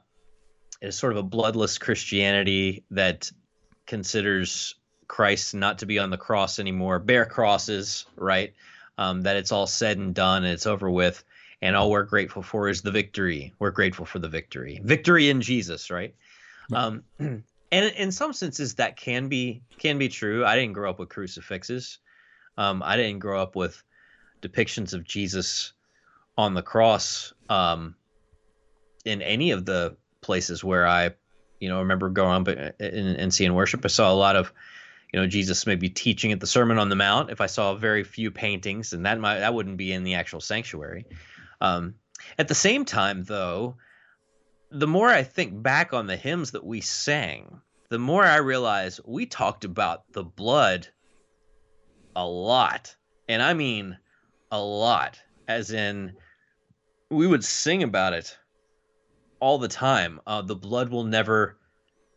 it 0.81 0.87
is 0.87 0.97
sort 0.97 1.13
of 1.13 1.19
a 1.19 1.23
bloodless 1.23 1.77
Christianity 1.77 2.83
that 2.91 3.31
considers 3.85 4.75
Christ 5.07 5.55
not 5.55 5.79
to 5.79 5.85
be 5.85 5.99
on 5.99 6.09
the 6.09 6.17
cross 6.17 6.59
anymore, 6.59 6.99
bare 6.99 7.25
crosses, 7.25 8.05
right? 8.15 8.53
Um, 8.97 9.21
that 9.21 9.37
it's 9.37 9.51
all 9.51 9.65
said 9.65 9.97
and 9.97 10.13
done 10.13 10.43
and 10.43 10.53
it's 10.53 10.67
over 10.67 10.89
with. 10.89 11.23
And 11.61 11.75
all 11.75 11.91
we're 11.91 12.03
grateful 12.03 12.41
for 12.41 12.69
is 12.69 12.81
the 12.81 12.91
victory. 12.91 13.53
We're 13.59 13.71
grateful 13.71 14.05
for 14.05 14.19
the 14.19 14.29
victory. 14.29 14.79
Victory 14.83 15.29
in 15.29 15.41
Jesus, 15.41 15.91
right? 15.91 16.15
Um, 16.73 17.03
and 17.19 17.43
in 17.71 18.11
some 18.11 18.33
senses, 18.33 18.75
that 18.75 18.95
can 18.95 19.27
be 19.27 19.61
can 19.77 19.97
be 19.97 20.09
true. 20.09 20.45
I 20.45 20.55
didn't 20.55 20.73
grow 20.73 20.89
up 20.89 20.99
with 20.99 21.09
crucifixes. 21.09 21.99
Um, 22.57 22.81
I 22.83 22.97
didn't 22.97 23.19
grow 23.19 23.41
up 23.41 23.55
with 23.55 23.81
depictions 24.41 24.93
of 24.93 25.03
Jesus 25.03 25.73
on 26.37 26.53
the 26.53 26.61
cross 26.61 27.33
um, 27.49 27.95
in 29.05 29.21
any 29.21 29.51
of 29.51 29.65
the 29.65 29.97
places 30.21 30.63
where 30.63 30.87
I, 30.87 31.11
you 31.59 31.69
know, 31.69 31.79
remember 31.79 32.09
going 32.09 32.41
up 32.41 32.47
and, 32.47 33.17
and 33.17 33.33
seeing 33.33 33.53
worship. 33.53 33.83
I 33.83 33.89
saw 33.89 34.11
a 34.11 34.15
lot 34.15 34.35
of 34.35 34.53
you 35.11 35.19
know 35.19 35.27
Jesus 35.27 35.65
maybe 35.65 35.89
teaching 35.89 36.31
at 36.31 36.39
the 36.39 36.47
Sermon 36.47 36.77
on 36.77 36.89
the 36.89 36.95
Mount. 36.95 37.29
If 37.29 37.41
I 37.41 37.47
saw 37.47 37.75
very 37.75 38.03
few 38.03 38.31
paintings, 38.31 38.93
and 38.93 39.05
that 39.05 39.19
might 39.19 39.39
that 39.39 39.53
wouldn't 39.53 39.77
be 39.77 39.91
in 39.91 40.03
the 40.03 40.15
actual 40.15 40.41
sanctuary. 40.41 41.05
Um, 41.61 41.95
at 42.37 42.47
the 42.47 42.55
same 42.55 42.85
time, 42.85 43.23
though, 43.23 43.75
the 44.71 44.87
more 44.87 45.09
I 45.09 45.23
think 45.23 45.61
back 45.61 45.93
on 45.93 46.07
the 46.07 46.15
hymns 46.15 46.51
that 46.51 46.65
we 46.65 46.81
sang, 46.81 47.61
the 47.89 47.99
more 47.99 48.23
I 48.23 48.37
realize 48.37 48.99
we 49.03 49.25
talked 49.25 49.65
about 49.65 50.03
the 50.13 50.23
blood 50.23 50.87
a 52.15 52.25
lot, 52.25 52.95
and 53.27 53.41
I 53.41 53.53
mean 53.53 53.97
a 54.51 54.59
lot, 54.59 55.19
as 55.47 55.71
in 55.71 56.13
we 57.09 57.25
would 57.25 57.43
sing 57.43 57.81
about 57.83 58.13
it 58.13 58.37
all 59.39 59.57
the 59.57 59.67
time. 59.67 60.19
Uh, 60.27 60.41
the 60.41 60.55
blood 60.55 60.89
will 60.89 61.03
never 61.03 61.57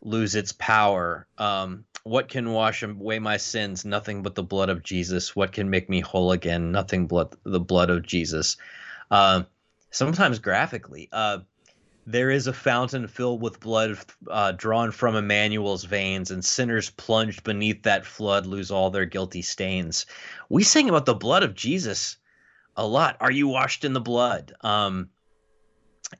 lose 0.01 0.35
its 0.35 0.51
power. 0.51 1.27
Um, 1.37 1.85
what 2.03 2.27
can 2.27 2.51
wash 2.51 2.83
away 2.83 3.19
my 3.19 3.37
sins? 3.37 3.85
Nothing 3.85 4.21
but 4.21 4.35
the 4.35 4.43
blood 4.43 4.69
of 4.69 4.83
Jesus. 4.83 5.35
What 5.35 5.53
can 5.53 5.69
make 5.69 5.89
me 5.89 6.01
whole 6.01 6.31
again? 6.33 6.71
Nothing 6.71 7.07
but 7.07 7.35
the 7.43 7.59
blood 7.59 7.89
of 7.89 8.05
Jesus. 8.05 8.57
Uh, 9.09 9.43
sometimes 9.91 10.39
graphically, 10.39 11.09
uh, 11.11 11.39
there 12.05 12.29
is 12.29 12.47
a 12.47 12.53
fountain 12.53 13.07
filled 13.07 13.41
with 13.41 13.59
blood 13.59 13.97
uh, 14.29 14.51
drawn 14.51 14.91
from 14.91 15.15
Emmanuel's 15.15 15.85
veins, 15.85 16.31
and 16.31 16.43
sinners 16.43 16.89
plunged 16.89 17.43
beneath 17.43 17.83
that 17.83 18.05
flood 18.05 18.45
lose 18.45 18.71
all 18.71 18.89
their 18.89 19.05
guilty 19.05 19.41
stains. 19.41 20.05
We 20.49 20.63
sing 20.63 20.89
about 20.89 21.05
the 21.05 21.13
blood 21.13 21.43
of 21.43 21.55
Jesus 21.55 22.17
a 22.75 22.85
lot. 22.85 23.17
Are 23.21 23.31
you 23.31 23.47
washed 23.47 23.85
in 23.85 23.93
the 23.93 24.01
blood? 24.01 24.53
Um, 24.61 25.09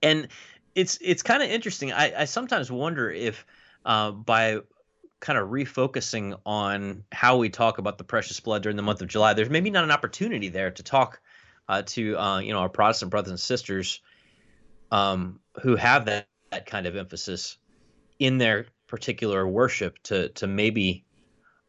and 0.02 0.30
it's 0.76 0.98
it's 1.02 1.24
kind 1.24 1.44
of 1.44 1.50
interesting. 1.50 1.92
I, 1.92 2.22
I 2.22 2.26
sometimes 2.26 2.72
wonder 2.72 3.12
if 3.12 3.46
uh, 3.86 4.12
by 4.12 4.60
kind 5.20 5.40
of 5.40 5.50
refocusing 5.50 6.38
on 6.46 7.04
how 7.12 7.38
we 7.38 7.50
talk 7.50 7.78
about 7.78 7.98
the 7.98 8.04
precious 8.04 8.40
blood 8.40 8.64
during 8.64 8.76
the 8.76 8.84
month 8.84 9.02
of 9.02 9.08
July, 9.08 9.34
there's 9.34 9.50
maybe 9.50 9.70
not 9.70 9.84
an 9.84 9.92
opportunity 9.92 10.50
there 10.50 10.72
to 10.72 10.84
talk 10.84 11.22
uh, 11.68 11.84
to 11.84 12.18
uh, 12.18 12.40
you 12.40 12.54
know 12.54 12.60
our 12.60 12.70
Protestant 12.70 13.12
brothers 13.12 13.32
and 13.32 13.40
sisters 13.40 14.02
um, 14.92 15.40
who 15.62 15.76
have 15.76 16.06
that, 16.06 16.28
that 16.52 16.66
kind 16.66 16.86
of 16.86 16.96
emphasis 16.96 17.58
in 18.20 18.38
their 18.38 18.68
particular 18.88 19.48
worship 19.48 19.98
to 20.04 20.30
to 20.30 20.48
maybe 20.48 21.06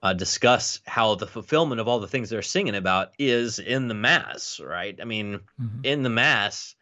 uh, 0.02 0.12
discuss 0.12 0.80
how 0.86 1.14
the 1.14 1.26
fulfillment 1.26 1.80
of 1.80 1.88
all 1.88 1.98
the 1.98 2.06
things 2.06 2.28
they're 2.28 2.42
singing 2.42 2.74
about 2.74 3.12
is 3.18 3.58
in 3.58 3.88
the 3.88 3.94
mass, 3.94 4.60
right? 4.60 4.98
I 5.00 5.04
mean, 5.04 5.40
mm-hmm. 5.60 5.80
in 5.82 6.02
the 6.02 6.10
mass, 6.10 6.74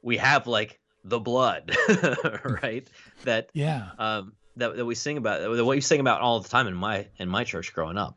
we 0.00 0.18
have 0.18 0.46
like 0.46 0.78
the 1.02 1.18
blood, 1.18 1.76
right? 2.62 2.88
That 3.24 3.50
yeah. 3.52 3.90
Um, 3.98 4.34
that, 4.58 4.76
that 4.76 4.86
we 4.86 4.94
sing 4.94 5.18
about 5.18 5.40
that 5.40 5.64
what 5.64 5.74
you 5.74 5.80
sing 5.80 6.00
about 6.00 6.20
all 6.20 6.40
the 6.40 6.48
time 6.48 6.66
in 6.66 6.74
my 6.74 7.08
in 7.18 7.28
my 7.28 7.44
church 7.44 7.74
growing 7.74 7.98
up. 7.98 8.16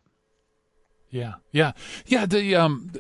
Yeah, 1.12 1.36
yeah, 1.52 1.72
yeah. 2.06 2.26
The 2.26 2.56
um, 2.56 2.92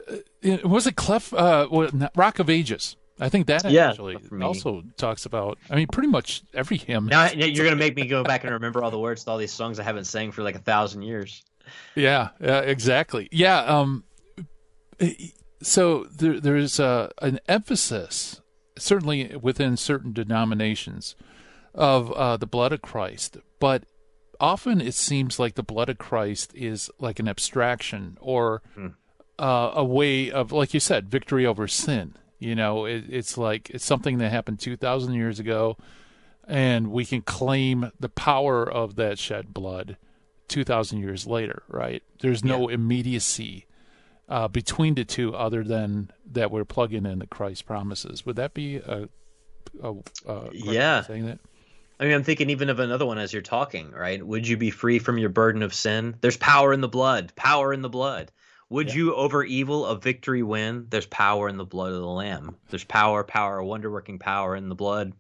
was 0.63 0.87
it 0.87 0.95
Clef? 0.95 1.33
Uh, 1.33 1.67
Rock 2.15 2.39
of 2.39 2.49
Ages. 2.49 2.95
I 3.19 3.27
think 3.29 3.47
that 3.47 3.69
yeah, 3.69 3.89
actually 3.89 4.17
also 4.41 4.83
talks 4.95 5.25
about. 5.25 5.57
I 5.69 5.75
mean, 5.75 5.87
pretty 5.87 6.07
much 6.07 6.41
every 6.53 6.77
hymn. 6.77 7.07
Now 7.07 7.29
you're 7.31 7.65
gonna 7.65 7.75
make 7.75 7.95
me 7.95 8.07
go 8.07 8.23
back 8.23 8.43
and 8.43 8.53
remember 8.53 8.83
all 8.83 8.91
the 8.91 8.99
words 8.99 9.25
to 9.25 9.31
all 9.31 9.37
these 9.37 9.51
songs 9.51 9.79
I 9.79 9.83
haven't 9.83 10.05
sang 10.05 10.31
for 10.31 10.41
like 10.41 10.55
a 10.55 10.59
thousand 10.59 11.01
years. 11.01 11.43
Yeah, 11.95 12.29
yeah, 12.39 12.61
exactly. 12.61 13.27
Yeah. 13.31 13.59
Um. 13.59 14.05
So 15.61 16.05
there, 16.05 16.39
there's 16.39 16.79
uh, 16.79 17.09
an 17.21 17.39
emphasis 17.47 18.41
certainly 18.77 19.35
within 19.35 19.75
certain 19.75 20.13
denominations 20.13 21.15
of 21.75 22.11
uh, 22.13 22.37
the 22.37 22.47
blood 22.47 22.71
of 22.71 22.81
Christ, 22.81 23.37
but 23.59 23.83
often 24.39 24.81
it 24.81 24.93
seems 24.93 25.39
like 25.39 25.55
the 25.55 25.63
blood 25.63 25.89
of 25.89 25.97
Christ 25.97 26.51
is 26.55 26.89
like 26.99 27.19
an 27.19 27.27
abstraction 27.27 28.17
or 28.21 28.61
hmm. 28.75 28.87
uh, 29.37 29.71
a 29.75 29.83
way 29.83 30.31
of, 30.31 30.51
like 30.51 30.73
you 30.73 30.79
said, 30.79 31.09
victory 31.09 31.45
over 31.45 31.67
sin. 31.67 32.15
You 32.39 32.55
know, 32.55 32.85
it, 32.85 33.05
it's 33.09 33.37
like 33.37 33.69
it's 33.69 33.85
something 33.85 34.17
that 34.19 34.31
happened 34.31 34.59
2,000 34.59 35.13
years 35.13 35.39
ago, 35.39 35.77
and 36.47 36.91
we 36.91 37.05
can 37.05 37.21
claim 37.21 37.91
the 37.99 38.09
power 38.09 38.69
of 38.69 38.95
that 38.95 39.19
shed 39.19 39.53
blood 39.53 39.97
2,000 40.47 40.99
years 40.99 41.27
later, 41.27 41.63
right? 41.67 42.01
There's 42.21 42.43
no 42.43 42.69
yeah. 42.69 42.75
immediacy 42.75 43.65
uh, 44.29 44.47
between 44.47 44.95
the 44.95 45.05
two 45.05 45.35
other 45.35 45.63
than 45.63 46.11
that 46.31 46.51
we're 46.51 46.65
plugging 46.65 47.05
in 47.05 47.19
the 47.19 47.27
Christ 47.27 47.65
promises. 47.65 48.25
Would 48.25 48.35
that 48.37 48.53
be 48.53 48.77
a, 48.77 49.09
a, 49.81 49.93
a 50.27 50.49
yeah 50.53 51.01
saying 51.01 51.25
that? 51.25 51.39
I 51.99 52.05
mean, 52.05 52.13
I'm 52.13 52.23
thinking 52.23 52.49
even 52.49 52.69
of 52.69 52.79
another 52.79 53.05
one 53.05 53.17
as 53.17 53.33
you're 53.33 53.41
talking, 53.41 53.91
right? 53.91 54.25
Would 54.25 54.47
you 54.47 54.55
be 54.55 54.69
free 54.69 54.99
from 54.99 55.17
your 55.17 55.29
burden 55.29 55.61
of 55.61 55.73
sin? 55.73 56.15
There's 56.21 56.37
power 56.37 56.71
in 56.71 56.81
the 56.81 56.87
blood, 56.87 57.33
power 57.35 57.73
in 57.73 57.81
the 57.81 57.89
blood. 57.89 58.31
Would 58.69 58.89
yeah. 58.89 58.95
you 58.95 59.15
over 59.15 59.43
evil 59.43 59.85
a 59.85 59.97
victory 59.97 60.43
win? 60.43 60.87
There's 60.89 61.07
power 61.07 61.49
in 61.49 61.57
the 61.57 61.65
blood 61.65 61.91
of 61.91 61.99
the 61.99 62.07
lamb. 62.07 62.55
There's 62.69 62.83
power, 62.83 63.23
power, 63.23 63.61
wonder 63.61 63.91
working 63.91 64.19
power 64.19 64.55
in 64.55 64.69
the 64.69 64.75
blood 64.75 65.13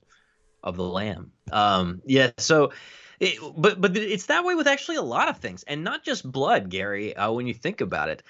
of 0.63 0.77
the 0.77 0.83
lamb. 0.83 1.31
Um, 1.51 2.01
yeah, 2.05 2.31
so 2.37 2.71
it, 3.19 3.39
but 3.57 3.81
but 3.81 3.97
it's 3.97 4.27
that 4.27 4.45
way 4.45 4.55
with 4.55 4.67
actually 4.67 4.97
a 4.97 5.01
lot 5.01 5.27
of 5.27 5.39
things, 5.39 5.63
and 5.63 5.83
not 5.83 6.03
just 6.03 6.29
blood, 6.29 6.69
Gary. 6.69 7.15
Uh, 7.15 7.31
when 7.31 7.47
you 7.47 7.53
think 7.53 7.81
about 7.81 8.09
it, 8.09 8.23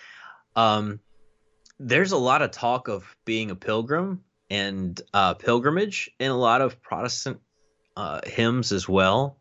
um, 0.55 0.99
there's 1.79 2.13
a 2.13 2.17
lot 2.17 2.41
of 2.41 2.51
talk 2.51 2.87
of 2.87 3.15
being 3.25 3.51
a 3.51 3.55
pilgrim 3.55 4.23
and 4.49 4.99
uh, 5.13 5.35
pilgrimage 5.35 6.09
in 6.19 6.31
a 6.31 6.37
lot 6.37 6.61
of 6.61 6.81
Protestant 6.81 7.39
uh, 7.99 8.21
hymns 8.25 8.71
as 8.71 8.87
well, 8.87 9.35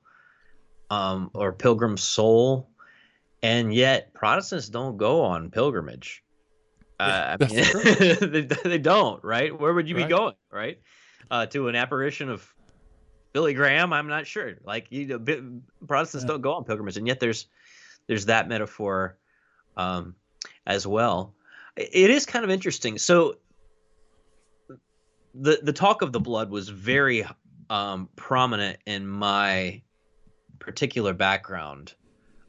um, 0.90 1.31
or 1.33 1.53
pilgrim 1.53 1.97
soul, 1.97 2.68
and 3.40 3.73
yet 3.73 4.12
Protestants 4.14 4.68
don't 4.68 4.97
go 4.97 5.23
on 5.23 5.53
pilgrimage. 5.53 6.25
Uh, 6.99 7.37
I 7.40 7.44
mean, 7.44 7.64
they, 8.21 8.40
they, 8.40 8.79
don't, 8.79 9.23
right? 9.23 9.57
Where 9.57 9.73
would 9.73 9.88
you 9.88 9.94
right. 9.94 10.09
be 10.09 10.12
going, 10.12 10.35
right? 10.51 10.81
Uh, 11.31 11.47
to 11.47 11.68
an 11.68 11.77
apparition 11.77 12.29
of 12.31 12.53
Billy 13.33 13.55
Graham? 13.55 13.92
I'm 13.92 14.09
not 14.09 14.27
sure. 14.27 14.55
Like 14.64 14.88
you 14.90 15.07
know, 15.07 15.21
Protestants 15.87 16.25
yeah. 16.25 16.29
don't 16.29 16.40
go 16.40 16.55
on 16.55 16.64
pilgrimage, 16.64 16.97
and 16.97 17.07
yet 17.07 17.21
there's 17.21 17.47
there's 18.09 18.27
that 18.27 18.49
metaphor 18.49 19.16
um, 19.77 20.16
as 20.66 20.85
well. 20.85 21.33
It 21.77 22.11
is 22.11 22.27
kind 22.27 22.44
of 22.44 22.51
interesting. 22.51 22.99
So 22.99 23.37
the 25.33 25.61
the 25.62 25.73
talk 25.73 26.03
of 26.03 26.11
the 26.11 26.18
blood 26.18 26.51
was 26.51 26.68
very 26.68 27.25
um, 27.70 28.09
prominent 28.16 28.78
in 28.87 29.07
my 29.07 29.83
particular 30.59 31.12
background 31.14 31.94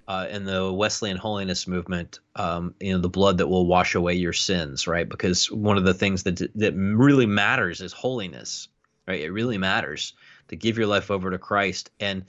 uh, 0.08 0.28
in 0.30 0.44
the 0.44 0.74
Wesleyan 0.74 1.18
holiness 1.18 1.68
movement. 1.68 2.20
Um, 2.36 2.74
you 2.80 2.94
know, 2.94 3.00
the 3.00 3.10
blood 3.10 3.38
that 3.38 3.48
will 3.48 3.68
wash 3.68 3.96
away 3.96 4.16
your 4.16 4.34
sins, 4.34 4.88
right? 4.88 5.08
Because 5.08 5.52
one 5.52 5.78
of 5.78 5.84
the 5.84 5.94
things 5.94 6.24
that 6.24 6.38
that 6.56 6.74
really 6.76 7.28
matters 7.28 7.80
is 7.80 7.94
holiness, 7.94 8.68
right? 9.08 9.22
It 9.22 9.32
really 9.32 9.58
matters 9.58 10.14
to 10.48 10.56
give 10.56 10.78
your 10.78 10.88
life 10.88 11.12
over 11.12 11.30
to 11.30 11.38
Christ, 11.38 11.92
and 12.00 12.26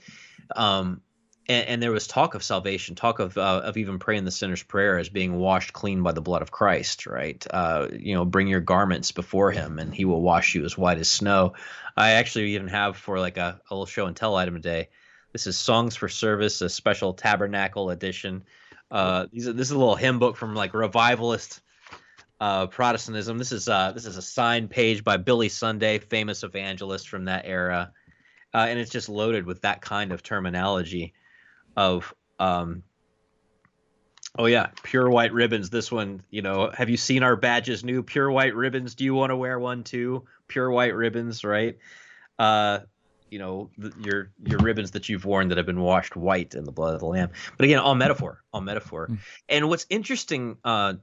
um, 0.55 1.01
and, 1.51 1.67
and, 1.67 1.83
there 1.83 1.91
was 1.91 2.07
talk 2.07 2.33
of 2.33 2.43
salvation, 2.43 2.95
talk 2.95 3.19
of 3.19 3.37
uh, 3.37 3.61
of 3.63 3.75
even 3.75 3.99
praying 3.99 4.23
the 4.23 4.31
sinner's 4.31 4.63
prayer 4.63 4.97
as 4.97 5.09
being 5.09 5.35
washed 5.35 5.73
clean 5.73 6.01
by 6.01 6.13
the 6.13 6.21
blood 6.21 6.41
of 6.41 6.51
Christ, 6.51 7.05
right? 7.05 7.45
Uh, 7.49 7.87
you 7.91 8.15
know, 8.15 8.23
bring 8.23 8.47
your 8.47 8.61
garments 8.61 9.11
before 9.11 9.51
Him, 9.51 9.77
and 9.77 9.93
He 9.93 10.05
will 10.05 10.21
wash 10.21 10.55
you 10.55 10.63
as 10.63 10.77
white 10.77 10.97
as 10.97 11.09
snow. 11.09 11.53
I 11.97 12.11
actually 12.11 12.55
even 12.55 12.69
have 12.69 12.95
for 12.95 13.19
like 13.19 13.37
a, 13.37 13.59
a 13.69 13.73
little 13.73 13.85
show 13.85 14.05
and 14.05 14.15
tell 14.15 14.35
item 14.35 14.55
today. 14.55 14.89
This 15.33 15.45
is 15.45 15.57
Songs 15.57 15.95
for 15.95 16.07
Service, 16.07 16.61
a 16.61 16.69
special 16.69 17.13
Tabernacle 17.13 17.89
edition. 17.89 18.43
Uh, 18.89 19.27
these 19.31 19.47
are, 19.47 19.53
this 19.53 19.67
is 19.67 19.71
a 19.71 19.77
little 19.77 19.95
hymn 19.95 20.19
book 20.19 20.37
from 20.37 20.55
like 20.55 20.73
revivalist 20.73 21.61
uh, 22.39 22.67
Protestantism. 22.67 23.37
This 23.37 23.51
is 23.51 23.67
uh, 23.67 23.91
this 23.91 24.05
is 24.05 24.15
a 24.15 24.21
signed 24.21 24.69
page 24.69 25.03
by 25.03 25.17
Billy 25.17 25.49
Sunday, 25.49 25.99
famous 25.99 26.43
evangelist 26.43 27.09
from 27.09 27.25
that 27.25 27.43
era, 27.45 27.91
uh, 28.53 28.65
and 28.69 28.79
it's 28.79 28.91
just 28.91 29.09
loaded 29.09 29.45
with 29.45 29.61
that 29.61 29.81
kind 29.81 30.13
of 30.13 30.23
terminology 30.23 31.13
of 31.75 32.13
um, 32.39 32.83
oh 34.37 34.45
yeah 34.45 34.67
pure 34.83 35.09
white 35.09 35.33
ribbons 35.33 35.69
this 35.69 35.91
one 35.91 36.21
you 36.29 36.41
know 36.41 36.71
have 36.73 36.89
you 36.89 36.97
seen 36.97 37.23
our 37.23 37.35
badges 37.35 37.83
new? 37.83 38.03
Pure 38.03 38.31
white 38.31 38.55
ribbons 38.55 38.95
do 38.95 39.03
you 39.03 39.13
want 39.13 39.29
to 39.31 39.35
wear 39.35 39.59
one 39.59 39.83
too? 39.83 40.25
Pure 40.47 40.71
white 40.71 40.95
ribbons 40.95 41.43
right? 41.43 41.77
Uh 42.39 42.79
you 43.29 43.39
know 43.39 43.69
the, 43.77 43.93
your 44.01 44.31
your 44.43 44.59
ribbons 44.59 44.91
that 44.91 45.09
you've 45.09 45.25
worn 45.25 45.49
that 45.49 45.57
have 45.57 45.65
been 45.65 45.79
washed 45.81 46.15
white 46.15 46.53
in 46.53 46.65
the 46.65 46.71
blood 46.71 46.93
of 46.93 46.99
the 46.99 47.05
lamb. 47.05 47.31
But 47.57 47.65
again 47.65 47.79
all 47.79 47.95
metaphor 47.95 48.43
all 48.53 48.61
metaphor. 48.61 49.07
Mm. 49.07 49.17
and 49.49 49.69
what's 49.69 49.85
interesting 49.89 50.57
uh 50.63 50.95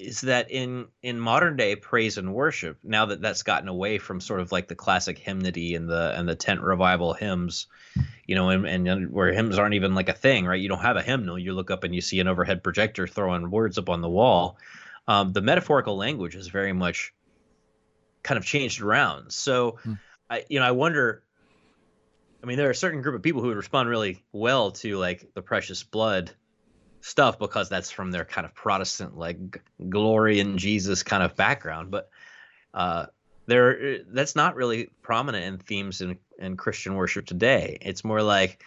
is 0.00 0.22
that 0.22 0.50
in 0.50 0.86
in 1.02 1.20
modern 1.20 1.56
day 1.56 1.76
praise 1.76 2.18
and 2.18 2.34
worship 2.34 2.78
now 2.82 3.06
that 3.06 3.20
that's 3.20 3.42
gotten 3.42 3.68
away 3.68 3.98
from 3.98 4.20
sort 4.20 4.40
of 4.40 4.50
like 4.50 4.66
the 4.68 4.74
classic 4.74 5.18
hymnody 5.18 5.74
and 5.74 5.88
the 5.88 6.14
and 6.16 6.28
the 6.28 6.34
tent 6.34 6.60
revival 6.60 7.12
hymns 7.12 7.66
you 8.26 8.34
know 8.34 8.48
and, 8.48 8.66
and 8.66 9.10
where 9.10 9.32
hymns 9.32 9.58
aren't 9.58 9.74
even 9.74 9.94
like 9.94 10.08
a 10.08 10.14
thing 10.14 10.46
right? 10.46 10.60
You 10.60 10.68
don't 10.68 10.80
have 10.80 10.96
a 10.96 11.02
hymnal. 11.02 11.38
You 11.38 11.52
look 11.52 11.70
up 11.70 11.84
and 11.84 11.94
you 11.94 12.00
see 12.00 12.20
an 12.20 12.28
overhead 12.28 12.62
projector 12.62 13.06
throwing 13.06 13.50
words 13.50 13.78
up 13.78 13.88
on 13.88 14.00
the 14.00 14.08
wall. 14.08 14.56
Um, 15.08 15.32
the 15.32 15.40
metaphorical 15.40 15.96
language 15.96 16.36
is 16.36 16.48
very 16.48 16.72
much 16.72 17.12
kind 18.22 18.38
of 18.38 18.44
changed 18.44 18.80
around. 18.80 19.32
So 19.32 19.78
hmm. 19.82 19.94
i 20.28 20.44
you 20.48 20.60
know 20.60 20.66
i 20.66 20.70
wonder 20.70 21.22
i 22.42 22.46
mean 22.46 22.56
there 22.56 22.68
are 22.68 22.72
a 22.72 22.74
certain 22.74 23.02
group 23.02 23.14
of 23.14 23.22
people 23.22 23.42
who 23.42 23.48
would 23.48 23.56
respond 23.56 23.88
really 23.88 24.22
well 24.32 24.70
to 24.72 24.96
like 24.96 25.34
the 25.34 25.42
precious 25.42 25.82
blood 25.82 26.30
stuff 27.00 27.38
because 27.38 27.68
that's 27.68 27.90
from 27.90 28.10
their 28.10 28.24
kind 28.24 28.44
of 28.44 28.54
Protestant 28.54 29.16
like 29.16 29.62
glory 29.88 30.40
in 30.40 30.58
Jesus 30.58 31.02
kind 31.02 31.22
of 31.22 31.36
background. 31.36 31.90
But 31.90 32.10
uh, 32.74 33.06
there, 33.46 34.00
that's 34.08 34.36
not 34.36 34.54
really 34.54 34.90
prominent 35.02 35.44
in 35.44 35.58
themes 35.58 36.00
in, 36.00 36.18
in 36.38 36.56
Christian 36.56 36.94
worship 36.94 37.26
today. 37.26 37.78
It's 37.80 38.04
more 38.04 38.22
like, 38.22 38.62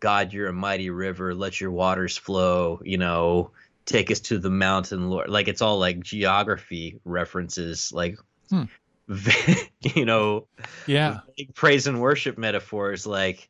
God, 0.00 0.32
you're 0.32 0.48
a 0.48 0.52
mighty 0.52 0.90
river. 0.90 1.34
Let 1.34 1.60
your 1.60 1.70
waters 1.70 2.16
flow. 2.16 2.80
You 2.84 2.98
know, 2.98 3.52
take 3.84 4.10
us 4.10 4.20
to 4.20 4.38
the 4.38 4.50
mountain, 4.50 5.08
Lord. 5.08 5.28
Like 5.28 5.48
it's 5.48 5.62
all 5.62 5.78
like 5.78 6.00
geography 6.00 7.00
references, 7.04 7.92
like. 7.92 8.18
Hmm. 8.50 8.64
you 9.94 10.04
know, 10.04 10.48
yeah, 10.88 11.20
praise 11.54 11.86
and 11.86 12.00
worship 12.00 12.36
metaphors 12.36 13.06
like, 13.06 13.48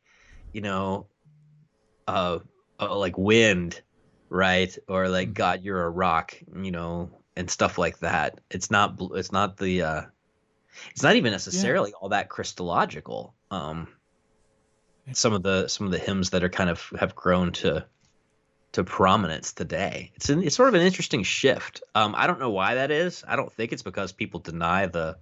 you 0.53 0.61
know, 0.61 1.07
uh, 2.07 2.37
uh 2.79 2.95
like 2.95 3.17
wind 3.17 3.81
right? 4.29 4.75
Or 4.87 5.07
like, 5.09 5.29
mm-hmm. 5.29 5.33
God, 5.33 5.63
you're 5.63 5.83
a 5.83 5.89
rock, 5.89 6.37
you 6.55 6.71
know, 6.71 7.09
and 7.35 7.49
stuff 7.49 7.77
like 7.77 7.99
that. 7.99 8.39
It's 8.49 8.71
not. 8.71 8.95
It's 8.99 9.31
not 9.31 9.57
the. 9.57 9.81
uh 9.83 10.01
It's 10.91 11.03
not 11.03 11.15
even 11.15 11.31
necessarily 11.31 11.91
yeah. 11.91 11.97
all 12.01 12.09
that 12.09 12.29
Christological. 12.29 13.33
Um, 13.51 13.87
some 15.13 15.33
of 15.33 15.43
the 15.43 15.67
some 15.67 15.85
of 15.85 15.91
the 15.91 15.99
hymns 15.99 16.31
that 16.31 16.43
are 16.43 16.49
kind 16.49 16.69
of 16.69 16.81
have 16.99 17.15
grown 17.15 17.51
to 17.53 17.85
to 18.73 18.83
prominence 18.83 19.53
today. 19.53 20.11
It's 20.15 20.29
an, 20.29 20.43
it's 20.43 20.55
sort 20.55 20.69
of 20.69 20.75
an 20.75 20.81
interesting 20.81 21.23
shift. 21.23 21.81
Um, 21.95 22.13
I 22.15 22.27
don't 22.27 22.39
know 22.39 22.49
why 22.49 22.75
that 22.75 22.91
is. 22.91 23.23
I 23.27 23.35
don't 23.35 23.51
think 23.51 23.71
it's 23.71 23.83
because 23.83 24.11
people 24.11 24.39
deny 24.39 24.87
the 24.87 25.17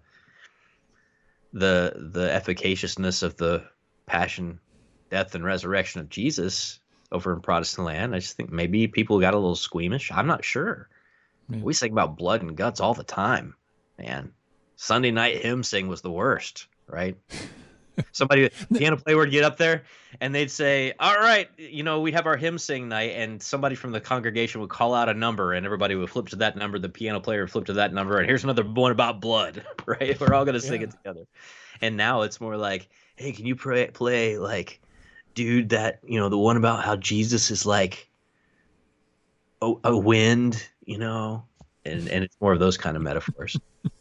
the 1.54 1.94
the 1.96 2.36
efficaciousness 2.36 3.24
of 3.24 3.38
the 3.38 3.64
passion, 4.06 4.60
death, 5.10 5.36
and 5.36 5.44
resurrection 5.44 6.02
of 6.02 6.10
Jesus 6.10 6.80
over 7.16 7.34
in 7.34 7.40
Protestant 7.40 7.88
land. 7.88 8.14
I 8.14 8.20
just 8.20 8.38
think 8.38 8.52
maybe 8.52 8.88
people 8.88 9.20
got 9.20 9.34
a 9.34 9.38
little 9.38 9.56
squeamish. 9.56 10.12
I'm 10.12 10.28
not 10.28 10.46
sure. 10.46 10.90
Yeah. 11.50 11.60
We 11.60 11.74
sing 11.74 11.92
about 11.92 12.18
blood 12.18 12.42
and 12.42 12.56
guts 12.56 12.80
all 12.80 12.94
the 12.94 13.04
time, 13.04 13.56
man. 13.98 14.34
Sunday 14.76 15.12
night 15.12 15.42
hymn 15.42 15.64
sing 15.64 15.88
was 15.88 16.02
the 16.02 16.12
worst, 16.12 16.68
right? 16.88 17.18
Somebody 18.12 18.50
piano 18.74 18.98
player 18.98 19.16
would 19.16 19.32
get 19.32 19.46
up 19.46 19.56
there 19.56 19.84
and 20.20 20.36
they'd 20.36 20.52
say, 20.52 20.94
"All 21.00 21.16
right, 21.16 21.50
you 21.58 21.84
know, 21.84 22.02
we 22.02 22.12
have 22.12 22.26
our 22.26 22.36
hymn 22.36 22.58
sing 22.58 22.90
night," 22.90 23.12
and 23.16 23.42
somebody 23.42 23.76
from 23.76 23.92
the 23.92 24.02
congregation 24.02 24.60
would 24.62 24.70
call 24.70 24.94
out 24.94 25.08
a 25.08 25.14
number, 25.14 25.54
and 25.54 25.66
everybody 25.66 25.96
would 25.96 26.10
flip 26.10 26.28
to 26.30 26.36
that 26.38 26.58
number. 26.58 26.78
The 26.78 26.90
piano 26.90 27.22
player 27.22 27.42
would 27.42 27.52
flip 27.52 27.66
to 27.66 27.74
that 27.74 27.94
number, 27.94 28.18
and 28.18 28.28
here's 28.28 28.44
another 28.44 28.64
one 28.64 28.92
about 28.92 29.22
blood, 29.22 29.66
right? 29.86 30.20
We're 30.20 30.34
all 30.34 30.44
gonna 30.44 30.60
sing 30.60 30.82
yeah. 30.82 30.88
it 30.88 30.92
together. 30.92 31.26
And 31.82 31.96
now 31.96 32.24
it's 32.24 32.42
more 32.42 32.58
like, 32.58 32.90
"Hey, 33.16 33.32
can 33.32 33.46
you 33.46 33.56
pray, 33.56 33.88
play 33.88 34.38
like 34.38 34.82
dude 35.36 35.70
that 35.70 36.00
you 36.04 36.20
know 36.20 36.30
the 36.30 36.38
one 36.38 36.58
about 36.58 36.84
how 36.84 36.96
jesus 36.96 37.52
is 37.52 37.66
like 37.66 38.10
a, 39.62 39.74
a 39.84 39.98
wind 39.98 40.68
you 40.86 40.98
know 40.98 41.44
and 41.86 42.08
and 42.08 42.24
it's 42.24 42.36
more 42.42 42.52
of 42.52 42.60
those 42.60 42.78
kind 42.78 42.96
of 42.96 43.04
metaphors. 43.04 43.58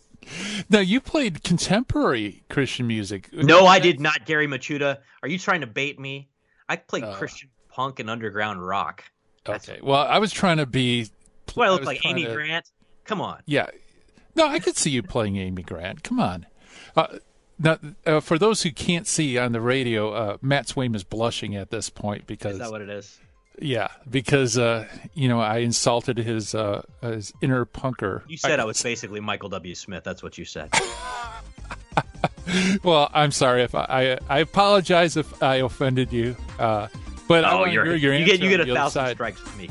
Now 0.70 0.78
you 0.78 1.02
played 1.02 1.44
contemporary 1.44 2.44
christian 2.48 2.86
music. 2.86 3.30
No 3.30 3.66
i 3.66 3.78
did 3.78 4.00
not 4.00 4.24
gary 4.24 4.46
michuta 4.46 5.00
are 5.22 5.28
you 5.28 5.38
trying 5.38 5.60
to 5.60 5.66
bait 5.66 6.00
me? 6.00 6.30
I 6.66 6.76
played 6.76 7.04
uh, 7.04 7.12
christian 7.12 7.50
punk 7.68 8.00
and 8.00 8.08
underground 8.08 8.66
rock. 8.66 9.04
That's 9.44 9.68
okay. 9.68 9.80
Well 9.82 10.00
i 10.00 10.18
was 10.18 10.32
trying 10.32 10.56
to 10.56 10.64
be 10.64 11.10
what 11.52 11.68
i 11.68 11.70
look 11.70 11.84
like 11.84 12.06
amy 12.06 12.24
to... 12.24 12.32
grant? 12.32 12.70
Come 13.04 13.20
on. 13.20 13.42
Yeah. 13.44 13.66
No 14.34 14.46
i 14.46 14.60
could 14.60 14.78
see 14.78 14.88
you 14.88 15.02
playing 15.02 15.36
amy 15.36 15.62
grant. 15.62 16.02
Come 16.02 16.18
on. 16.18 16.46
Uh, 16.96 17.18
now, 17.58 17.78
uh, 18.04 18.20
for 18.20 18.38
those 18.38 18.62
who 18.62 18.72
can't 18.72 19.06
see 19.06 19.38
on 19.38 19.52
the 19.52 19.60
radio, 19.60 20.12
uh, 20.12 20.36
Matt 20.42 20.66
Swaim 20.66 20.94
is 20.96 21.04
blushing 21.04 21.54
at 21.54 21.70
this 21.70 21.88
point 21.90 22.26
because 22.26 22.54
is 22.54 22.58
that 22.58 22.70
what 22.70 22.80
it 22.80 22.90
is? 22.90 23.18
Yeah, 23.60 23.88
because 24.10 24.58
uh, 24.58 24.88
you 25.14 25.28
know 25.28 25.40
I 25.40 25.58
insulted 25.58 26.18
his 26.18 26.54
uh, 26.54 26.82
his 27.00 27.32
inner 27.40 27.64
punker. 27.64 28.22
You 28.26 28.36
said 28.36 28.58
I, 28.58 28.64
I 28.64 28.66
was 28.66 28.82
basically 28.82 29.20
Michael 29.20 29.48
W. 29.50 29.74
Smith. 29.74 30.02
That's 30.02 30.22
what 30.22 30.36
you 30.36 30.44
said. 30.44 30.70
well, 32.82 33.10
I'm 33.14 33.30
sorry 33.30 33.62
if 33.62 33.74
I, 33.74 33.86
I, 33.88 34.18
I 34.28 34.38
apologize 34.40 35.16
if 35.16 35.40
I 35.42 35.56
offended 35.56 36.12
you. 36.12 36.36
Uh, 36.58 36.88
but 37.28 37.44
oh, 37.44 37.64
you're, 37.64 37.94
your 37.94 38.14
you 38.14 38.24
get 38.24 38.40
you 38.40 38.48
get 38.48 38.60
a 38.60 38.74
thousand 38.74 39.14
strikes 39.14 39.38
from 39.38 39.58
me. 39.58 39.70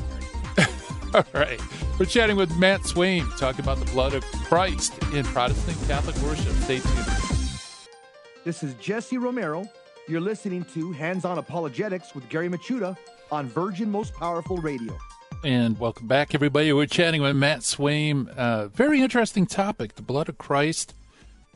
All 1.14 1.24
right, 1.34 1.60
we're 1.98 2.06
chatting 2.06 2.36
with 2.36 2.56
Matt 2.56 2.80
Swaim, 2.80 3.36
talking 3.38 3.60
about 3.60 3.78
the 3.78 3.90
blood 3.92 4.14
of 4.14 4.24
Christ 4.24 4.94
in 5.12 5.24
Protestant 5.26 5.76
Catholic 5.86 6.16
worship. 6.26 6.54
Stay 6.62 6.78
tuned. 6.78 7.23
This 8.44 8.62
is 8.62 8.74
Jesse 8.74 9.16
Romero. 9.16 9.66
You're 10.06 10.20
listening 10.20 10.64
to 10.74 10.92
Hands 10.92 11.24
On 11.24 11.38
Apologetics 11.38 12.14
with 12.14 12.28
Gary 12.28 12.50
Michuta 12.50 12.94
on 13.32 13.46
Virgin 13.46 13.90
Most 13.90 14.12
Powerful 14.12 14.58
Radio. 14.58 14.94
And 15.42 15.78
welcome 15.80 16.06
back, 16.06 16.34
everybody. 16.34 16.70
We're 16.70 16.84
chatting 16.84 17.22
with 17.22 17.34
Matt 17.34 17.60
Swaim. 17.60 18.28
Uh, 18.36 18.68
very 18.68 19.00
interesting 19.00 19.46
topic 19.46 19.94
the 19.94 20.02
blood 20.02 20.28
of 20.28 20.36
Christ 20.36 20.94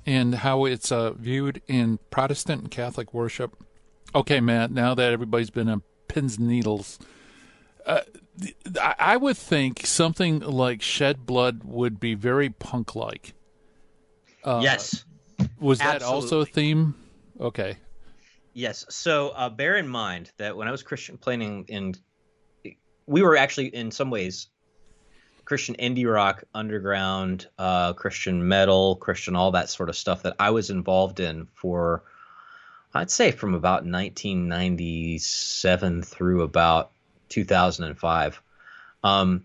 and 0.07 0.37
how 0.37 0.65
it's 0.65 0.91
uh, 0.91 1.13
viewed 1.13 1.61
in 1.69 1.99
Protestant 2.09 2.63
and 2.63 2.71
Catholic 2.71 3.13
worship. 3.13 3.55
Okay, 4.15 4.41
Matt, 4.41 4.71
now 4.71 4.95
that 4.95 5.13
everybody's 5.13 5.51
been 5.51 5.69
on 5.69 5.83
pins 6.09 6.39
and 6.39 6.49
needles, 6.49 6.99
uh, 7.85 8.01
I 8.99 9.19
would 9.19 9.37
think 9.37 9.85
something 9.85 10.41
like 10.41 10.81
Shed 10.81 11.27
Blood 11.27 11.65
would 11.65 12.01
be 12.01 12.15
very 12.15 12.49
punk 12.49 12.95
like. 12.95 13.35
Uh, 14.43 14.61
yes. 14.63 15.05
Was 15.61 15.79
that 15.79 15.97
Absolutely. 15.97 16.23
also 16.23 16.41
a 16.41 16.47
theme? 16.47 16.95
Okay. 17.41 17.77
Yes. 18.55 18.85
So 18.89 19.29
uh, 19.31 19.49
bear 19.49 19.77
in 19.77 19.89
mind 19.89 20.31
that 20.37 20.57
when 20.57 20.69
I 20.69 20.71
was 20.71 20.83
Christian 20.83 21.17
planning, 21.17 21.65
in, 21.69 21.95
we 23.07 23.23
were 23.23 23.37
actually 23.37 23.69
in 23.69 23.91
some 23.91 24.11
ways 24.11 24.49
Christian 25.45 25.77
indie 25.77 26.13
rock, 26.13 26.45
underground, 26.55 27.47
uh, 27.59 27.95
Christian 27.95 28.49
metal, 28.49 28.97
Christian 28.97 29.35
all 29.35 29.53
that 29.53 29.71
sort 29.71 29.89
of 29.89 29.97
stuff 29.97 30.25
that 30.25 30.37
I 30.39 30.51
was 30.51 30.69
involved 30.71 31.21
in 31.21 31.47
for, 31.55 32.03
I'd 32.93 33.11
say 33.11 33.31
from 33.31 33.55
about 33.55 33.85
1997 33.85 36.03
through 36.03 36.43
about 36.43 36.91
2005. 37.31 38.43
Um, 39.05 39.45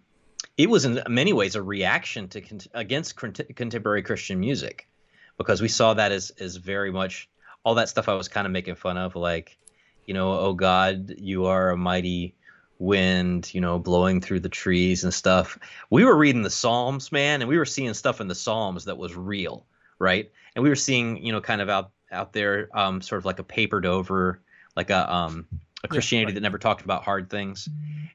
it 0.58 0.70
was 0.70 0.84
in 0.86 1.02
many 1.08 1.34
ways 1.34 1.56
a 1.56 1.64
reaction 1.64 2.28
to 2.30 2.42
against 2.74 3.16
contemporary 3.16 4.04
Christian 4.04 4.40
music 4.40 4.88
because 5.38 5.62
we 5.62 5.68
saw 5.68 5.94
that 5.94 6.12
as 6.12 6.32
as 6.40 6.56
very 6.58 6.92
much 6.92 7.30
all 7.64 7.76
that 7.76 7.90
stuff 7.90 8.10
I 8.10 8.14
was 8.14 8.28
kind 8.28 8.46
of 8.46 8.52
making 8.52 8.76
fun 8.76 8.98
of, 8.98 9.16
like, 9.16 9.58
you 10.06 10.14
know, 10.14 10.38
oh 10.38 10.54
God, 10.54 11.14
you 11.18 11.46
are 11.46 11.72
a 11.72 11.78
mighty 11.78 12.36
wind, 12.80 13.54
you 13.54 13.62
know, 13.62 13.80
blowing 13.80 14.20
through 14.20 14.42
the 14.42 14.50
trees 14.50 15.04
and 15.04 15.14
stuff. 15.14 15.58
We 15.90 16.04
were 16.04 16.18
reading 16.18 16.42
the 16.42 16.50
Psalms, 16.50 17.12
man, 17.12 17.42
and 17.42 17.50
we 17.50 17.58
were 17.58 17.66
seeing 17.66 17.94
stuff 17.94 18.20
in 18.20 18.28
the 18.28 18.36
Psalms 18.36 18.86
that 18.86 18.98
was 18.98 19.16
real, 19.16 19.66
right? 20.00 20.30
And 20.56 20.64
we 20.64 20.70
were 20.70 20.76
seeing, 20.76 21.24
you 21.24 21.32
know, 21.32 21.42
kind 21.42 21.62
of 21.62 21.70
out 21.70 21.92
out 22.12 22.34
there, 22.34 22.70
um, 22.78 23.02
sort 23.02 23.20
of 23.20 23.26
like 23.26 23.40
a 23.40 23.44
papered 23.44 23.86
over, 23.86 24.42
like 24.76 24.90
a 24.90 25.12
um 25.14 25.48
a 25.84 25.88
Christianity 25.88 26.24
yeah, 26.24 26.28
right. 26.28 26.36
that 26.36 26.42
never 26.42 26.58
talked 26.58 26.84
about 26.84 27.04
hard 27.04 27.30
things. 27.30 27.68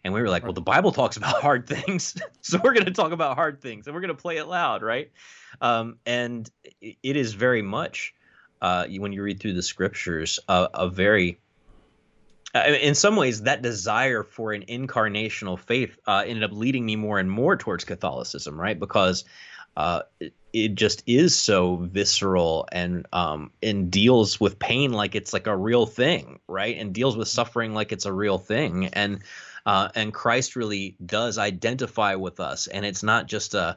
And 0.05 0.15
we 0.15 0.23
were 0.23 0.29
like, 0.29 0.43
well, 0.43 0.53
the 0.53 0.61
Bible 0.61 0.93
talks 0.93 1.17
about 1.17 1.37
hard 1.43 1.67
things, 1.67 2.17
so 2.41 2.59
we're 2.63 2.73
going 2.73 2.87
to 2.87 2.93
talk 2.93 3.13
about 3.13 3.37
hard 3.37 3.61
things, 3.61 3.87
and 3.87 3.95
we're 3.95 4.01
going 4.01 4.15
to 4.15 4.21
play 4.21 4.39
it 4.39 4.47
loud, 4.47 4.83
right? 4.83 5.11
Um, 5.61 5.97
and 6.07 6.51
it 6.81 7.17
is 7.17 7.35
very 7.35 7.63
much 7.63 8.15
uh, 8.61 8.87
when 8.87 9.13
you 9.13 9.23
read 9.23 9.41
through 9.41 9.55
the 9.55 9.63
scriptures 9.63 10.41
uh, 10.49 10.69
a 10.75 10.89
very 10.89 11.41
in 12.55 12.95
some 12.95 13.17
ways, 13.17 13.43
that 13.43 13.63
desire 13.63 14.23
for 14.23 14.53
an 14.53 14.65
incarnational 14.69 15.59
faith 15.59 15.99
uh, 16.07 16.25
ended 16.27 16.45
up 16.45 16.51
leading 16.53 16.87
me 16.87 16.97
more 16.97 17.19
and 17.19 17.31
more 17.31 17.57
towards 17.57 17.85
Catholicism, 17.85 18.59
right? 18.59 18.79
Because 18.79 19.25
uh, 19.79 20.03
it, 20.53 20.75
just 20.75 21.05
is 21.07 21.37
so 21.37 21.77
visceral 21.77 22.69
and 22.73 23.07
um, 23.13 23.53
and 23.63 23.91
deals 23.91 24.41
with 24.41 24.59
pain 24.59 24.93
like 24.93 25.15
it's 25.15 25.33
like 25.33 25.47
a 25.47 25.57
real 25.57 25.87
thing, 25.87 26.41
right? 26.49 26.77
And 26.77 26.93
deals 26.93 27.17
with 27.17 27.29
suffering 27.29 27.75
like 27.75 27.93
it's 27.93 28.07
a 28.07 28.13
real 28.13 28.39
thing, 28.39 28.87
and 28.87 29.21
uh, 29.65 29.89
and 29.95 30.13
Christ 30.13 30.57
really 30.57 30.97
does 31.05 31.39
identify 31.39 32.17
with 32.17 32.41
us, 32.41 32.67
and 32.67 32.85
it's 32.85 33.03
not 33.03 33.27
just 33.27 33.55
a, 33.55 33.77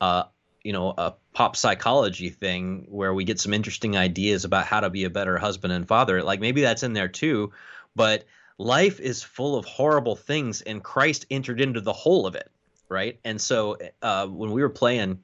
a 0.00 0.26
you 0.62 0.72
know 0.72 0.94
a 0.96 1.14
pop 1.34 1.56
psychology 1.56 2.30
thing 2.30 2.86
where 2.88 3.12
we 3.12 3.24
get 3.24 3.38
some 3.38 3.52
interesting 3.52 3.96
ideas 3.96 4.44
about 4.44 4.66
how 4.66 4.80
to 4.80 4.90
be 4.90 5.04
a 5.04 5.10
better 5.10 5.36
husband 5.36 5.72
and 5.72 5.86
father. 5.86 6.22
Like 6.22 6.40
maybe 6.40 6.62
that's 6.62 6.82
in 6.82 6.94
there 6.94 7.08
too 7.08 7.52
but 7.94 8.24
life 8.58 9.00
is 9.00 9.22
full 9.22 9.56
of 9.56 9.64
horrible 9.64 10.16
things, 10.16 10.62
and 10.62 10.82
Christ 10.82 11.26
entered 11.30 11.60
into 11.60 11.80
the 11.80 11.92
whole 11.92 12.26
of 12.26 12.34
it, 12.34 12.50
right? 12.88 13.18
And 13.24 13.40
so 13.40 13.78
uh, 14.02 14.26
when 14.26 14.50
we 14.52 14.62
were 14.62 14.70
playing, 14.70 15.20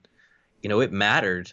you 0.62 0.68
know, 0.68 0.80
it 0.80 0.92
mattered 0.92 1.52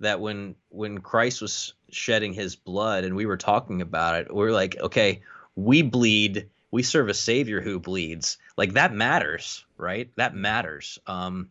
that 0.00 0.20
when 0.20 0.56
when 0.68 0.98
Christ 0.98 1.40
was 1.40 1.74
shedding 1.90 2.32
His 2.32 2.56
blood 2.56 3.04
and 3.04 3.16
we 3.16 3.26
were 3.26 3.36
talking 3.36 3.82
about 3.82 4.20
it, 4.20 4.34
we 4.34 4.44
are 4.44 4.52
like, 4.52 4.76
okay, 4.80 5.22
we 5.56 5.82
bleed. 5.82 6.48
We 6.70 6.82
serve 6.82 7.08
a 7.08 7.14
Savior 7.14 7.60
who 7.60 7.78
bleeds. 7.78 8.38
Like 8.56 8.74
that 8.74 8.92
matters, 8.92 9.64
right? 9.76 10.10
That 10.16 10.34
matters. 10.34 10.98
Um, 11.06 11.50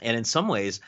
and 0.00 0.16
in 0.16 0.24
some 0.24 0.48
ways, 0.48 0.80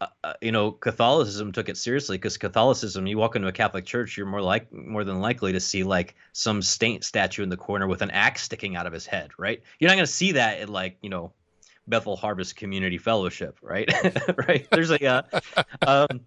uh, 0.00 0.06
uh, 0.22 0.32
you 0.40 0.52
know, 0.52 0.72
Catholicism 0.72 1.52
took 1.52 1.68
it 1.68 1.76
seriously 1.76 2.18
because 2.18 2.36
Catholicism, 2.36 3.06
you 3.06 3.16
walk 3.16 3.36
into 3.36 3.48
a 3.48 3.52
Catholic 3.52 3.84
church, 3.84 4.16
you're 4.16 4.26
more 4.26 4.42
like 4.42 4.72
more 4.72 5.04
than 5.04 5.20
likely 5.20 5.52
to 5.52 5.60
see 5.60 5.84
like 5.84 6.14
some 6.32 6.62
saint 6.62 7.04
statue 7.04 7.42
in 7.42 7.48
the 7.48 7.56
corner 7.56 7.86
with 7.86 8.02
an 8.02 8.10
axe 8.10 8.42
sticking 8.42 8.76
out 8.76 8.86
of 8.86 8.92
his 8.92 9.06
head, 9.06 9.30
right? 9.38 9.62
You're 9.78 9.88
not 9.88 9.94
going 9.94 10.06
to 10.06 10.12
see 10.12 10.32
that 10.32 10.58
at 10.58 10.68
like 10.68 10.98
you 11.00 11.10
know 11.10 11.32
Bethel 11.86 12.16
Harvest 12.16 12.56
Community 12.56 12.98
Fellowship, 12.98 13.58
right? 13.62 13.90
right? 14.48 14.66
There's 14.70 14.90
a 14.90 15.04
uh, 15.04 15.22
um, 15.86 16.20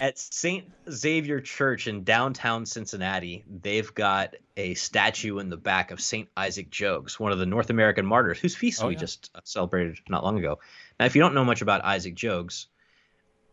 at 0.00 0.18
Saint 0.18 0.70
Xavier 0.90 1.40
Church 1.40 1.86
in 1.86 2.04
downtown 2.04 2.66
Cincinnati, 2.66 3.44
they've 3.48 3.92
got 3.94 4.34
a 4.56 4.74
statue 4.74 5.38
in 5.38 5.48
the 5.48 5.56
back 5.56 5.90
of 5.90 6.00
Saint 6.00 6.28
Isaac 6.36 6.70
Jogues, 6.70 7.18
one 7.18 7.32
of 7.32 7.38
the 7.38 7.46
North 7.46 7.70
American 7.70 8.04
martyrs, 8.04 8.38
whose 8.38 8.56
feast 8.56 8.82
oh, 8.82 8.88
we 8.88 8.94
yeah. 8.94 9.00
just 9.00 9.30
celebrated 9.44 9.98
not 10.08 10.24
long 10.24 10.38
ago. 10.38 10.58
Now, 10.98 11.06
if 11.06 11.14
you 11.14 11.22
don't 11.22 11.34
know 11.34 11.44
much 11.44 11.62
about 11.62 11.84
Isaac 11.84 12.14
Jogues, 12.14 12.66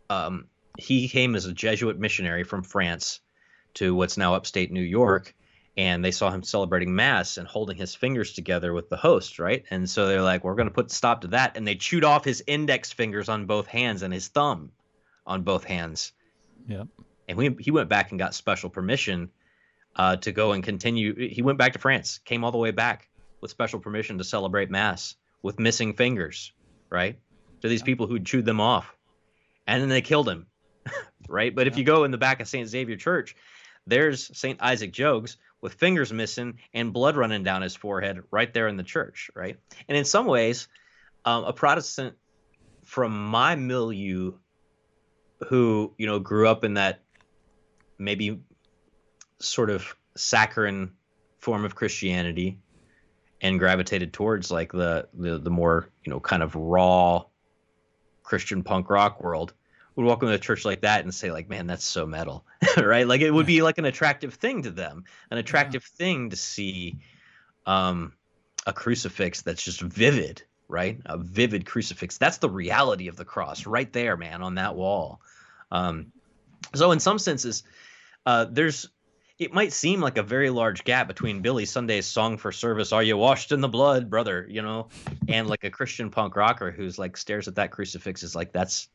um, 0.10 0.47
he 0.77 1.07
came 1.07 1.36
as 1.36 1.45
a 1.45 1.53
Jesuit 1.53 1.97
missionary 1.97 2.43
from 2.43 2.63
France 2.63 3.19
to 3.75 3.95
what's 3.95 4.17
now 4.17 4.36
upstate 4.36 4.71
New 4.71 4.81
York, 4.81 5.33
and 5.77 6.03
they 6.03 6.11
saw 6.11 6.31
him 6.31 6.41
celebrating 6.41 6.95
mass 6.95 7.37
and 7.37 7.47
holding 7.47 7.77
his 7.77 7.93
fingers 7.93 8.33
together 8.33 8.73
with 8.73 8.89
the 8.89 8.97
host, 8.97 9.37
right? 9.37 9.63
And 9.69 9.87
so 9.87 10.07
they're 10.07 10.23
like, 10.23 10.43
"We're 10.43 10.55
going 10.55 10.67
to 10.67 10.73
put 10.73 10.91
stop 10.91 11.21
to 11.21 11.27
that," 11.27 11.55
and 11.55 11.67
they 11.67 11.75
chewed 11.75 12.03
off 12.03 12.25
his 12.25 12.43
index 12.47 12.91
fingers 12.91 13.29
on 13.29 13.45
both 13.45 13.67
hands 13.67 14.01
and 14.01 14.13
his 14.13 14.27
thumb 14.27 14.71
on 15.25 15.43
both 15.43 15.63
hands. 15.63 16.13
Yeah. 16.67 16.85
And 17.27 17.37
we, 17.37 17.55
he 17.59 17.71
went 17.71 17.89
back 17.89 18.11
and 18.11 18.19
got 18.19 18.33
special 18.33 18.69
permission 18.69 19.29
uh, 19.95 20.15
to 20.17 20.31
go 20.31 20.53
and 20.53 20.63
continue. 20.63 21.29
He 21.29 21.41
went 21.41 21.57
back 21.57 21.73
to 21.73 21.79
France, 21.79 22.19
came 22.25 22.43
all 22.43 22.51
the 22.51 22.57
way 22.57 22.71
back 22.71 23.09
with 23.41 23.51
special 23.51 23.79
permission 23.79 24.17
to 24.17 24.23
celebrate 24.23 24.71
mass 24.71 25.15
with 25.41 25.59
missing 25.59 25.93
fingers, 25.93 26.53
right? 26.89 27.19
To 27.61 27.67
these 27.67 27.83
people 27.83 28.07
who 28.07 28.19
chewed 28.19 28.45
them 28.45 28.61
off 28.61 28.95
and 29.67 29.81
then 29.81 29.89
they 29.89 30.01
killed 30.01 30.29
him, 30.29 30.47
right? 31.27 31.53
But 31.53 31.67
if 31.67 31.77
you 31.77 31.83
go 31.83 32.03
in 32.03 32.11
the 32.11 32.17
back 32.17 32.39
of 32.39 32.47
St. 32.47 32.67
Xavier 32.67 32.95
Church, 32.95 33.35
there's 33.85 34.35
St. 34.37 34.61
Isaac 34.61 34.91
Jogues 34.91 35.37
with 35.62 35.74
fingers 35.74 36.13
missing 36.13 36.60
and 36.74 36.93
blood 36.93 37.15
running 37.15 37.43
down 37.43 37.62
his 37.62 37.76
forehead 37.76 38.22
right 38.32 38.54
there 38.54 38.67
in 38.67 38.78
the 38.78 38.84
church, 38.84 39.30
right? 39.36 39.58
And 39.88 39.98
in 39.98 40.06
some 40.06 40.26
ways, 40.26 40.67
um, 41.26 41.46
a 41.46 41.54
Protestant 41.54 42.15
from 42.84 43.28
my 43.28 43.56
milieu 43.56 44.34
who, 45.48 45.93
you 45.98 46.06
know, 46.06 46.20
grew 46.20 46.48
up 46.48 46.63
in 46.63 46.76
that 46.76 47.02
maybe 47.98 48.39
sort 49.39 49.70
of 49.70 49.96
saccharine 50.15 50.91
form 51.39 51.65
of 51.65 51.76
Christianity 51.76 52.60
and 53.41 53.60
gravitated 53.60 54.13
towards 54.13 54.50
like 54.50 54.72
the, 54.72 55.08
the 55.13 55.38
the 55.38 55.50
more, 55.50 55.89
you 56.04 56.12
know, 56.12 56.20
kind 56.20 56.41
of 56.41 56.56
raw 56.56 57.24
Christian 58.24 58.63
punk 58.63 58.89
rock 58.89 59.22
world 59.22 59.54
would 59.97 60.05
walk 60.05 60.21
into 60.21 60.33
a 60.33 60.39
church 60.39 60.63
like 60.63 60.81
that 60.81 61.03
and 61.03 61.13
say 61.13 61.31
like 61.31 61.49
man 61.49 61.67
that's 61.67 61.83
so 61.83 62.05
metal 62.05 62.45
right 62.77 63.07
like 63.07 63.21
it 63.21 63.31
would 63.31 63.47
be 63.47 63.62
like 63.62 63.77
an 63.77 63.86
attractive 63.86 64.36
thing 64.36 64.62
to 64.62 64.71
them 64.71 65.03
an 65.31 65.38
attractive 65.38 65.83
yeah. 65.83 65.97
thing 66.05 66.29
to 66.29 66.36
see 66.36 66.97
um, 67.65 68.13
a 68.65 68.71
crucifix 68.71 69.41
that's 69.41 69.63
just 69.63 69.81
vivid 69.81 70.43
right 70.69 71.01
a 71.05 71.17
vivid 71.17 71.65
crucifix 71.65 72.17
that's 72.17 72.38
the 72.38 72.49
reality 72.49 73.07
of 73.07 73.17
the 73.17 73.25
cross 73.25 73.65
right 73.65 73.91
there 73.91 74.15
man 74.15 74.41
on 74.41 74.55
that 74.55 74.75
wall 74.75 75.19
um, 75.71 76.12
so 76.75 76.91
in 76.91 76.99
some 76.99 77.19
senses 77.19 77.63
uh, 78.25 78.45
there's 78.49 78.89
it 79.39 79.53
might 79.53 79.71
seem 79.71 80.01
like 80.01 80.17
a 80.17 80.23
very 80.23 80.49
large 80.49 80.83
gap 80.83 81.07
between 81.07 81.41
Billy 81.41 81.65
Sunday's 81.65 82.07
song 82.07 82.38
for 82.38 82.51
service, 82.51 82.91
Are 82.91 83.03
You 83.03 83.17
Washed 83.17 83.51
in 83.51 83.62
the 83.62 83.67
Blood, 83.67 84.10
brother? 84.10 84.47
You 84.49 84.63
know, 84.63 84.88
and 85.27 85.47
like 85.47 85.63
a 85.63 85.69
Christian 85.69 86.10
punk 86.10 86.36
rocker 86.36 86.71
who's 86.71 86.97
like 86.97 87.15
stares 87.15 87.47
at 87.47 87.55
that 87.55 87.69
crucifix 87.69 88.23
is 88.23 88.36
like, 88.36 88.51
that's 88.51 88.89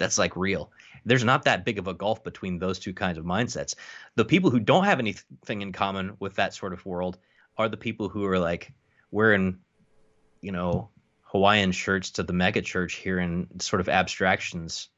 that's 0.00 0.18
like 0.18 0.34
real. 0.34 0.72
There's 1.04 1.22
not 1.22 1.44
that 1.44 1.64
big 1.64 1.78
of 1.78 1.86
a 1.86 1.94
gulf 1.94 2.24
between 2.24 2.58
those 2.58 2.80
two 2.80 2.92
kinds 2.92 3.18
of 3.18 3.24
mindsets. 3.24 3.76
The 4.16 4.24
people 4.24 4.50
who 4.50 4.58
don't 4.58 4.84
have 4.84 4.98
anything 4.98 5.62
in 5.62 5.72
common 5.72 6.16
with 6.18 6.34
that 6.34 6.54
sort 6.54 6.72
of 6.72 6.84
world 6.84 7.18
are 7.56 7.68
the 7.68 7.76
people 7.76 8.08
who 8.08 8.26
are 8.26 8.38
like 8.38 8.72
wearing, 9.12 9.58
you 10.40 10.50
know, 10.50 10.90
Hawaiian 11.22 11.70
shirts 11.70 12.10
to 12.12 12.24
the 12.24 12.32
mega 12.32 12.60
church 12.60 12.94
here 12.94 13.20
in 13.20 13.60
sort 13.60 13.80
of 13.80 13.88
abstractions 13.88 14.88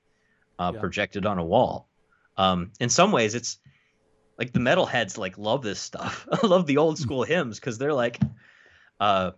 uh, 0.59 0.73
yeah. 0.75 0.81
projected 0.81 1.27
on 1.27 1.39
a 1.39 1.45
wall. 1.45 1.89
Um, 2.39 2.73
in 2.81 2.89
some 2.89 3.13
ways, 3.13 3.35
it's 3.35 3.59
like 4.39 4.53
the 4.53 4.61
metalheads 4.61 5.19
like 5.19 5.37
love 5.37 5.63
this 5.63 5.79
stuff. 5.79 6.27
I 6.33 6.47
love 6.47 6.67
the 6.67 6.79
old 6.79 6.99
school 6.99 7.23
hymns 7.23 7.61
because 7.61 7.77
they're 7.77 7.93
like, 7.93 8.19
uh, 8.99 9.33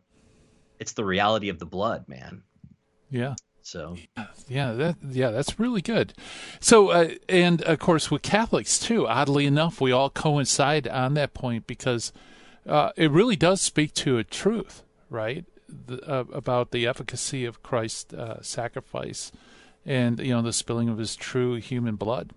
it's 0.78 0.92
the 0.92 1.04
reality 1.04 1.48
of 1.48 1.58
the 1.58 1.66
blood, 1.66 2.08
man. 2.08 2.42
Yeah. 3.10 3.34
So 3.64 3.96
yeah, 4.46 4.72
that 4.72 4.96
yeah, 5.10 5.30
that's 5.30 5.58
really 5.58 5.80
good. 5.80 6.12
So 6.60 6.90
uh, 6.90 7.08
and 7.30 7.62
of 7.62 7.78
course 7.78 8.10
with 8.10 8.20
Catholics 8.20 8.78
too, 8.78 9.08
oddly 9.08 9.46
enough, 9.46 9.80
we 9.80 9.90
all 9.90 10.10
coincide 10.10 10.86
on 10.86 11.14
that 11.14 11.32
point 11.32 11.66
because 11.66 12.12
uh, 12.68 12.90
it 12.94 13.10
really 13.10 13.36
does 13.36 13.62
speak 13.62 13.94
to 13.94 14.18
a 14.18 14.24
truth, 14.24 14.82
right, 15.08 15.46
the, 15.86 15.98
uh, 16.06 16.24
about 16.32 16.72
the 16.72 16.86
efficacy 16.86 17.46
of 17.46 17.62
Christ's 17.62 18.12
uh, 18.12 18.42
sacrifice 18.42 19.32
and 19.86 20.20
you 20.20 20.34
know 20.34 20.42
the 20.42 20.52
spilling 20.52 20.90
of 20.90 20.98
His 20.98 21.16
true 21.16 21.54
human 21.54 21.96
blood. 21.96 22.32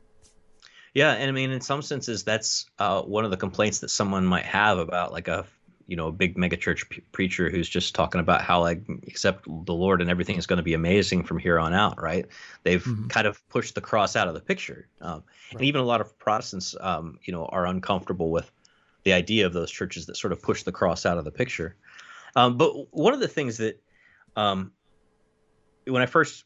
Yeah, 0.93 1.11
and 1.11 1.29
I 1.29 1.31
mean, 1.33 1.51
in 1.51 1.61
some 1.61 1.81
senses, 1.81 2.23
that's 2.23 2.67
uh, 2.79 3.01
one 3.01 3.25
of 3.25 3.31
the 3.31 3.37
complaints 3.37 3.79
that 3.79 3.89
someone 3.89 4.25
might 4.25 4.45
have 4.45 4.79
about 4.79 5.11
like 5.11 5.27
a 5.27 5.45
you 5.87 5.95
know 5.95 6.07
a 6.07 6.11
big 6.11 6.37
megachurch 6.37 6.89
p- 6.89 7.01
preacher 7.11 7.49
who's 7.49 7.67
just 7.67 7.95
talking 7.95 8.21
about 8.21 8.41
how 8.41 8.61
like 8.61 8.83
accept 9.07 9.45
the 9.45 9.73
Lord 9.73 10.01
and 10.01 10.09
everything 10.09 10.37
is 10.37 10.45
going 10.45 10.57
to 10.57 10.63
be 10.63 10.73
amazing 10.73 11.23
from 11.23 11.39
here 11.39 11.57
on 11.57 11.73
out, 11.73 12.01
right? 12.01 12.27
They've 12.63 12.83
mm-hmm. 12.83 13.07
kind 13.07 13.25
of 13.25 13.47
pushed 13.49 13.75
the 13.75 13.81
cross 13.81 14.15
out 14.15 14.27
of 14.27 14.33
the 14.33 14.41
picture, 14.41 14.87
um, 15.01 15.11
right. 15.11 15.23
and 15.53 15.61
even 15.61 15.81
a 15.81 15.85
lot 15.85 16.01
of 16.01 16.17
Protestants, 16.19 16.75
um, 16.79 17.19
you 17.23 17.33
know, 17.33 17.45
are 17.45 17.65
uncomfortable 17.65 18.29
with 18.29 18.51
the 19.03 19.13
idea 19.13 19.45
of 19.45 19.53
those 19.53 19.71
churches 19.71 20.05
that 20.07 20.17
sort 20.17 20.33
of 20.33 20.41
push 20.41 20.63
the 20.63 20.71
cross 20.71 21.05
out 21.05 21.17
of 21.17 21.23
the 21.23 21.31
picture. 21.31 21.75
Um, 22.35 22.57
but 22.57 22.93
one 22.93 23.13
of 23.13 23.19
the 23.19 23.27
things 23.27 23.57
that 23.57 23.81
um, 24.35 24.71
when 25.85 26.01
I 26.01 26.05
first 26.05 26.43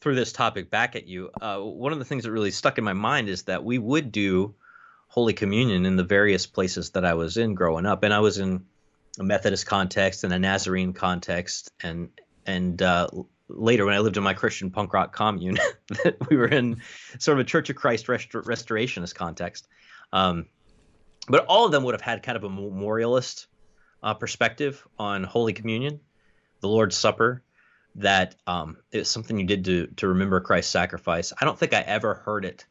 threw 0.00 0.14
this 0.14 0.32
topic 0.32 0.70
back 0.70 0.96
at 0.96 1.06
you, 1.06 1.30
uh, 1.40 1.58
one 1.58 1.92
of 1.92 1.98
the 1.98 2.04
things 2.04 2.24
that 2.24 2.32
really 2.32 2.50
stuck 2.50 2.78
in 2.78 2.84
my 2.84 2.94
mind 2.94 3.28
is 3.28 3.42
that 3.42 3.62
we 3.62 3.78
would 3.78 4.10
do 4.10 4.54
Holy 5.08 5.32
Communion 5.32 5.86
in 5.86 5.96
the 5.96 6.04
various 6.04 6.46
places 6.46 6.90
that 6.90 7.04
I 7.04 7.14
was 7.14 7.36
in 7.36 7.54
growing 7.54 7.84
up, 7.84 8.02
and 8.02 8.14
I 8.14 8.20
was 8.20 8.38
in 8.38 8.64
a 9.18 9.22
Methodist 9.22 9.66
context 9.66 10.24
and 10.24 10.32
a 10.32 10.38
Nazarene 10.38 10.92
context, 10.92 11.70
and 11.82 12.10
and 12.46 12.80
uh, 12.80 13.08
later 13.48 13.84
when 13.84 13.94
I 13.94 13.98
lived 13.98 14.16
in 14.16 14.22
my 14.22 14.34
Christian 14.34 14.70
punk 14.70 14.92
rock 14.92 15.12
commune, 15.14 15.58
that 16.04 16.16
we 16.28 16.36
were 16.36 16.48
in 16.48 16.80
sort 17.18 17.38
of 17.38 17.42
a 17.42 17.48
Church 17.48 17.70
of 17.70 17.76
Christ 17.76 18.08
rest- 18.08 18.30
restorationist 18.30 19.14
context. 19.14 19.68
Um, 20.12 20.46
but 21.28 21.44
all 21.46 21.66
of 21.66 21.72
them 21.72 21.84
would 21.84 21.94
have 21.94 22.00
had 22.00 22.22
kind 22.22 22.36
of 22.36 22.44
a 22.44 22.48
memorialist 22.48 23.46
uh, 24.02 24.14
perspective 24.14 24.86
on 24.98 25.24
Holy 25.24 25.52
Communion, 25.52 26.00
the 26.60 26.68
Lord's 26.68 26.96
Supper, 26.96 27.42
that 27.96 28.36
um, 28.46 28.78
it's 28.90 29.10
something 29.10 29.38
you 29.38 29.46
did 29.46 29.64
to 29.66 29.86
to 29.96 30.08
remember 30.08 30.40
Christ's 30.40 30.72
sacrifice. 30.72 31.32
I 31.40 31.44
don't 31.44 31.58
think 31.58 31.74
I 31.74 31.80
ever 31.80 32.14
heard 32.14 32.44
it 32.44 32.64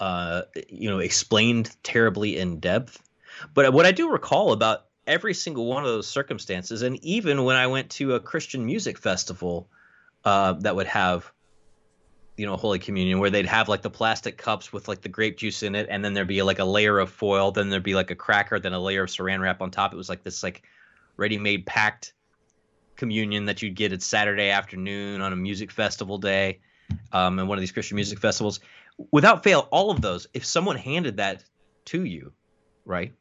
uh, 0.00 0.42
you 0.68 0.88
know, 0.88 0.98
explained 0.98 1.76
terribly 1.82 2.38
in 2.38 2.58
depth. 2.58 3.02
But 3.54 3.72
what 3.72 3.86
I 3.86 3.92
do 3.92 4.10
recall 4.10 4.52
about 4.52 4.86
every 5.10 5.34
single 5.34 5.66
one 5.66 5.82
of 5.82 5.90
those 5.90 6.06
circumstances, 6.06 6.82
and 6.82 7.04
even 7.04 7.44
when 7.44 7.56
I 7.56 7.66
went 7.66 7.90
to 7.90 8.14
a 8.14 8.20
Christian 8.20 8.64
music 8.64 8.96
festival 8.96 9.68
uh, 10.24 10.52
that 10.60 10.76
would 10.76 10.86
have, 10.86 11.30
you 12.36 12.46
know, 12.46 12.54
a 12.54 12.56
Holy 12.56 12.78
Communion, 12.78 13.18
where 13.18 13.30
they'd 13.30 13.46
have 13.46 13.68
like 13.68 13.82
the 13.82 13.90
plastic 13.90 14.38
cups 14.38 14.72
with 14.72 14.86
like 14.86 15.02
the 15.02 15.08
grape 15.08 15.36
juice 15.36 15.62
in 15.62 15.74
it, 15.74 15.88
and 15.90 16.04
then 16.04 16.14
there'd 16.14 16.28
be 16.28 16.42
like 16.42 16.60
a 16.60 16.64
layer 16.64 16.98
of 16.98 17.10
foil, 17.10 17.50
then 17.50 17.68
there'd 17.68 17.82
be 17.82 17.94
like 17.94 18.10
a 18.10 18.14
cracker, 18.14 18.60
then 18.60 18.72
a 18.72 18.80
layer 18.80 19.02
of 19.02 19.10
saran 19.10 19.40
wrap 19.40 19.60
on 19.60 19.70
top. 19.70 19.92
It 19.92 19.96
was 19.96 20.08
like 20.08 20.22
this 20.22 20.42
like 20.42 20.62
ready-made 21.16 21.66
packed 21.66 22.12
communion 22.96 23.46
that 23.46 23.62
you'd 23.62 23.74
get 23.74 23.92
at 23.92 24.02
Saturday 24.02 24.50
afternoon 24.50 25.20
on 25.20 25.32
a 25.32 25.36
music 25.36 25.70
festival 25.72 26.18
day, 26.18 26.60
um, 27.12 27.38
in 27.38 27.48
one 27.48 27.58
of 27.58 27.60
these 27.60 27.72
Christian 27.72 27.96
music 27.96 28.20
festivals 28.20 28.60
without 29.10 29.42
fail, 29.42 29.68
all 29.70 29.90
of 29.90 30.00
those, 30.00 30.28
if 30.34 30.44
someone 30.44 30.76
handed 30.76 31.16
that 31.16 31.44
to 31.86 32.04
you, 32.04 32.32
right, 32.84 33.12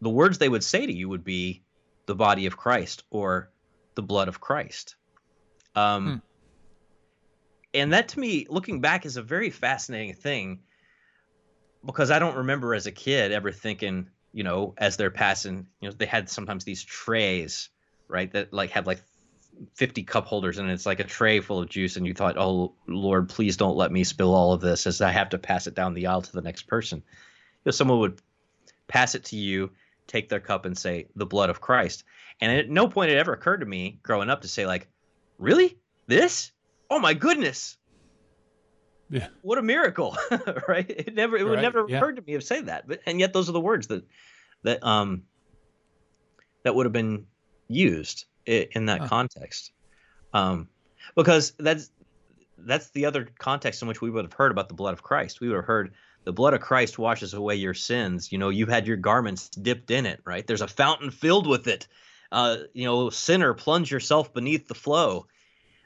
the 0.00 0.10
words 0.10 0.38
they 0.38 0.48
would 0.48 0.64
say 0.64 0.86
to 0.86 0.92
you 0.92 1.08
would 1.08 1.24
be 1.24 1.62
the 2.06 2.14
body 2.14 2.46
of 2.46 2.56
Christ 2.56 3.04
or 3.10 3.50
the 3.94 4.02
blood 4.02 4.28
of 4.28 4.40
Christ. 4.40 4.96
Um, 5.74 6.06
hmm. 6.06 6.16
And 7.72 7.92
that 7.92 8.08
to 8.08 8.20
me, 8.20 8.46
looking 8.48 8.80
back, 8.80 9.06
is 9.06 9.16
a 9.16 9.22
very 9.22 9.50
fascinating 9.50 10.14
thing 10.14 10.60
because 11.84 12.10
I 12.10 12.18
don't 12.18 12.36
remember 12.36 12.74
as 12.74 12.86
a 12.86 12.92
kid 12.92 13.32
ever 13.32 13.52
thinking, 13.52 14.08
you 14.32 14.42
know, 14.42 14.74
as 14.76 14.96
they're 14.96 15.10
passing, 15.10 15.66
you 15.80 15.88
know, 15.88 15.94
they 15.96 16.06
had 16.06 16.28
sometimes 16.28 16.64
these 16.64 16.82
trays, 16.82 17.68
right, 18.08 18.30
that 18.32 18.52
like 18.52 18.70
had 18.70 18.86
like 18.86 19.00
50 19.74 20.02
cup 20.04 20.26
holders 20.26 20.58
and 20.58 20.70
it's 20.70 20.86
like 20.86 21.00
a 21.00 21.04
tray 21.04 21.40
full 21.40 21.60
of 21.60 21.68
juice 21.68 21.96
and 21.96 22.06
you 22.06 22.14
thought 22.14 22.38
oh 22.38 22.72
lord 22.86 23.28
please 23.28 23.58
don't 23.58 23.76
let 23.76 23.92
me 23.92 24.04
spill 24.04 24.34
all 24.34 24.52
of 24.52 24.60
this 24.62 24.86
as 24.86 25.02
i 25.02 25.10
have 25.10 25.28
to 25.28 25.38
pass 25.38 25.66
it 25.66 25.74
down 25.74 25.92
the 25.92 26.06
aisle 26.06 26.22
to 26.22 26.32
the 26.32 26.40
next 26.40 26.62
person 26.62 26.98
you 26.98 27.62
know 27.66 27.72
someone 27.72 27.98
would 27.98 28.22
pass 28.88 29.14
it 29.14 29.24
to 29.24 29.36
you 29.36 29.70
take 30.10 30.28
their 30.28 30.40
cup 30.40 30.66
and 30.66 30.76
say 30.76 31.06
the 31.16 31.26
blood 31.26 31.50
of 31.50 31.60
christ 31.60 32.04
and 32.40 32.52
at 32.52 32.68
no 32.68 32.88
point 32.88 33.10
it 33.10 33.16
ever 33.16 33.32
occurred 33.32 33.60
to 33.60 33.66
me 33.66 33.98
growing 34.02 34.28
up 34.28 34.42
to 34.42 34.48
say 34.48 34.66
like 34.66 34.88
really 35.38 35.78
this 36.06 36.52
oh 36.90 36.98
my 36.98 37.14
goodness 37.14 37.76
yeah 39.08 39.28
what 39.42 39.58
a 39.58 39.62
miracle 39.62 40.16
right 40.68 40.90
it 40.90 41.14
never 41.14 41.36
it 41.36 41.44
right. 41.44 41.50
would 41.50 41.62
never 41.62 41.86
yeah. 41.88 41.96
occur 41.96 42.12
to 42.12 42.22
me 42.22 42.34
to 42.34 42.40
say 42.40 42.60
that 42.60 42.86
but 42.86 43.00
and 43.06 43.20
yet 43.20 43.32
those 43.32 43.48
are 43.48 43.52
the 43.52 43.60
words 43.60 43.86
that 43.86 44.04
that 44.62 44.84
um 44.84 45.22
that 46.62 46.74
would 46.74 46.86
have 46.86 46.92
been 46.92 47.26
used 47.68 48.26
in 48.46 48.86
that 48.86 49.00
huh. 49.00 49.08
context, 49.08 49.72
um, 50.32 50.68
because 51.14 51.52
that's 51.58 51.90
that's 52.58 52.90
the 52.90 53.06
other 53.06 53.28
context 53.38 53.80
in 53.80 53.88
which 53.88 54.02
we 54.02 54.10
would 54.10 54.24
have 54.24 54.32
heard 54.32 54.50
about 54.50 54.68
the 54.68 54.74
blood 54.74 54.92
of 54.92 55.02
Christ. 55.02 55.40
We 55.40 55.48
would 55.48 55.56
have 55.56 55.64
heard 55.64 55.92
the 56.24 56.32
blood 56.32 56.54
of 56.54 56.60
Christ 56.60 56.98
washes 56.98 57.34
away 57.34 57.56
your 57.56 57.74
sins. 57.74 58.30
You 58.30 58.38
know, 58.38 58.50
you 58.50 58.66
had 58.66 58.86
your 58.86 58.96
garments 58.96 59.48
dipped 59.48 59.90
in 59.90 60.06
it, 60.06 60.20
right? 60.24 60.46
There's 60.46 60.60
a 60.60 60.68
fountain 60.68 61.10
filled 61.10 61.46
with 61.46 61.66
it. 61.66 61.88
Uh, 62.30 62.58
you 62.74 62.84
know, 62.84 63.10
sinner, 63.10 63.54
plunge 63.54 63.90
yourself 63.90 64.32
beneath 64.32 64.68
the 64.68 64.74
flow. 64.74 65.26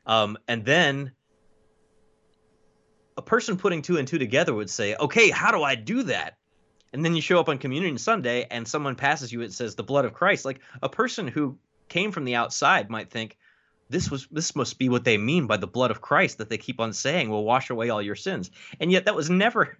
Um, 0.07 0.37
and 0.47 0.65
then 0.65 1.13
a 3.17 3.23
person 3.23 3.57
putting 3.57 3.83
two 3.83 3.97
and 3.97 4.07
two 4.07 4.19
together 4.19 4.53
would 4.53 4.71
say, 4.71 4.97
okay, 4.97 5.31
how 5.31 5.53
do 5.53 5.63
I 5.63 5.75
do 5.75 6.03
that? 6.05 6.37
And 6.93 7.05
then 7.05 7.17
you 7.17 7.23
show 7.23 7.41
up 7.41 7.49
on 7.49 7.59
Communion 7.59 7.99
Sunday 7.99 8.47
and 8.51 8.69
someone 8.69 8.95
passes 8.95 9.33
you, 9.33 9.41
it 9.41 9.53
says 9.53 9.75
the 9.75 9.83
blood 9.83 10.05
of 10.05 10.13
Christ. 10.13 10.45
Like 10.45 10.61
a 10.83 10.89
person 10.89 11.27
who 11.27 11.59
came 11.89 12.13
from 12.13 12.25
the 12.25 12.35
outside 12.35 12.91
might 12.91 13.11
think 13.11 13.37
this 13.91 14.11
was 14.11 14.27
this 14.31 14.57
must 14.57 14.79
be 14.79 14.89
what 14.89 15.05
they 15.05 15.19
mean 15.19 15.47
by 15.47 15.57
the 15.57 15.67
blood 15.67 15.91
of 15.91 16.01
Christ 16.01 16.39
that 16.39 16.49
they 16.49 16.59
keep 16.59 16.81
on 16.81 16.93
saying 16.93 17.29
will 17.29 17.45
wash 17.45 17.71
away 17.71 17.91
all 17.91 18.03
your 18.03 18.15
sins. 18.15 18.51
And 18.81 18.91
yet 18.91 19.05
that 19.05 19.15
was 19.15 19.29
never 19.29 19.79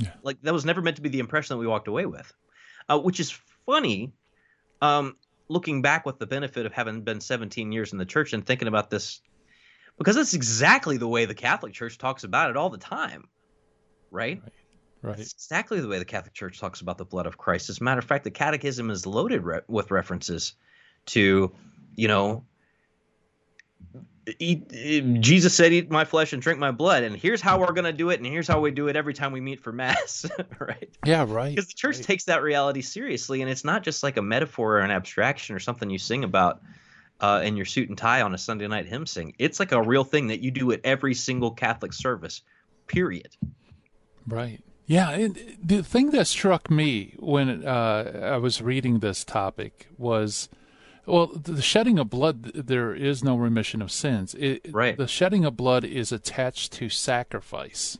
yeah. 0.00 0.10
like 0.22 0.40
that 0.42 0.52
was 0.52 0.64
never 0.64 0.82
meant 0.82 0.96
to 0.96 1.02
be 1.02 1.08
the 1.08 1.20
impression 1.20 1.54
that 1.54 1.58
we 1.58 1.66
walked 1.66 1.88
away 1.88 2.06
with. 2.06 2.32
Uh, 2.88 2.98
which 2.98 3.18
is 3.18 3.36
funny 3.66 4.12
um, 4.80 5.16
looking 5.48 5.82
back 5.82 6.06
with 6.06 6.18
the 6.18 6.26
benefit 6.26 6.66
of 6.66 6.72
having 6.72 7.02
been 7.02 7.20
17 7.20 7.72
years 7.72 7.92
in 7.92 7.98
the 7.98 8.04
church 8.04 8.32
and 8.32 8.46
thinking 8.46 8.68
about 8.68 8.90
this 8.90 9.20
because 9.98 10.16
that's 10.16 10.34
exactly 10.34 10.98
the 10.98 11.08
way 11.08 11.24
the 11.24 11.34
Catholic 11.34 11.72
Church 11.72 11.98
talks 11.98 12.24
about 12.24 12.50
it 12.50 12.56
all 12.56 12.70
the 12.70 12.78
time. 12.78 13.28
Right? 14.10 14.40
right. 14.42 14.52
Right. 15.02 15.20
Exactly 15.20 15.80
the 15.80 15.88
way 15.88 15.98
the 15.98 16.04
Catholic 16.04 16.34
Church 16.34 16.58
talks 16.58 16.80
about 16.80 16.98
the 16.98 17.04
blood 17.04 17.26
of 17.26 17.38
Christ. 17.38 17.68
As 17.70 17.80
a 17.80 17.84
matter 17.84 18.00
of 18.00 18.04
fact, 18.04 18.24
the 18.24 18.30
Catechism 18.30 18.90
is 18.90 19.06
loaded 19.06 19.44
re- 19.44 19.60
with 19.68 19.90
references 19.90 20.54
to, 21.06 21.54
you 21.94 22.08
know, 22.08 22.44
eat, 24.38 24.68
Jesus 25.20 25.54
said, 25.54 25.72
"Eat 25.72 25.90
my 25.90 26.04
flesh 26.04 26.32
and 26.32 26.42
drink 26.42 26.58
my 26.58 26.70
blood," 26.70 27.04
and 27.04 27.16
here's 27.16 27.40
how 27.40 27.60
we're 27.60 27.72
gonna 27.72 27.92
do 27.92 28.10
it, 28.10 28.18
and 28.18 28.26
here's 28.26 28.48
how 28.48 28.60
we 28.60 28.70
do 28.70 28.88
it 28.88 28.96
every 28.96 29.14
time 29.14 29.32
we 29.32 29.40
meet 29.40 29.60
for 29.60 29.72
mass, 29.72 30.26
right? 30.58 30.90
Yeah, 31.04 31.24
right. 31.28 31.54
Because 31.54 31.68
the 31.68 31.74
church 31.74 31.96
right. 31.96 32.04
takes 32.04 32.24
that 32.24 32.42
reality 32.42 32.82
seriously, 32.82 33.42
and 33.42 33.50
it's 33.50 33.64
not 33.64 33.82
just 33.82 34.02
like 34.02 34.16
a 34.16 34.22
metaphor 34.22 34.78
or 34.78 34.80
an 34.80 34.90
abstraction 34.90 35.54
or 35.54 35.60
something 35.60 35.90
you 35.90 35.98
sing 35.98 36.24
about 36.24 36.60
uh, 37.20 37.40
in 37.44 37.56
your 37.56 37.66
suit 37.66 37.88
and 37.88 37.96
tie 37.96 38.22
on 38.22 38.34
a 38.34 38.38
Sunday 38.38 38.66
night 38.66 38.86
hymn 38.86 39.06
sing. 39.06 39.34
It's 39.38 39.60
like 39.60 39.72
a 39.72 39.82
real 39.82 40.04
thing 40.04 40.28
that 40.28 40.40
you 40.40 40.50
do 40.50 40.72
at 40.72 40.80
every 40.84 41.14
single 41.14 41.50
Catholic 41.50 41.92
service. 41.92 42.42
Period. 42.86 43.36
Right. 44.26 44.60
Yeah, 44.86 45.28
the 45.62 45.82
thing 45.82 46.10
that 46.10 46.28
struck 46.28 46.70
me 46.70 47.16
when 47.18 47.66
uh, 47.66 48.32
I 48.34 48.36
was 48.36 48.62
reading 48.62 49.00
this 49.00 49.24
topic 49.24 49.88
was 49.98 50.48
well, 51.06 51.26
the 51.28 51.62
shedding 51.62 51.98
of 51.98 52.10
blood, 52.10 52.52
there 52.54 52.94
is 52.94 53.22
no 53.22 53.36
remission 53.36 53.80
of 53.80 53.92
sins. 53.92 54.34
It, 54.34 54.66
right. 54.72 54.96
The 54.96 55.06
shedding 55.06 55.44
of 55.44 55.56
blood 55.56 55.84
is 55.84 56.10
attached 56.12 56.72
to 56.74 56.88
sacrifice, 56.88 57.98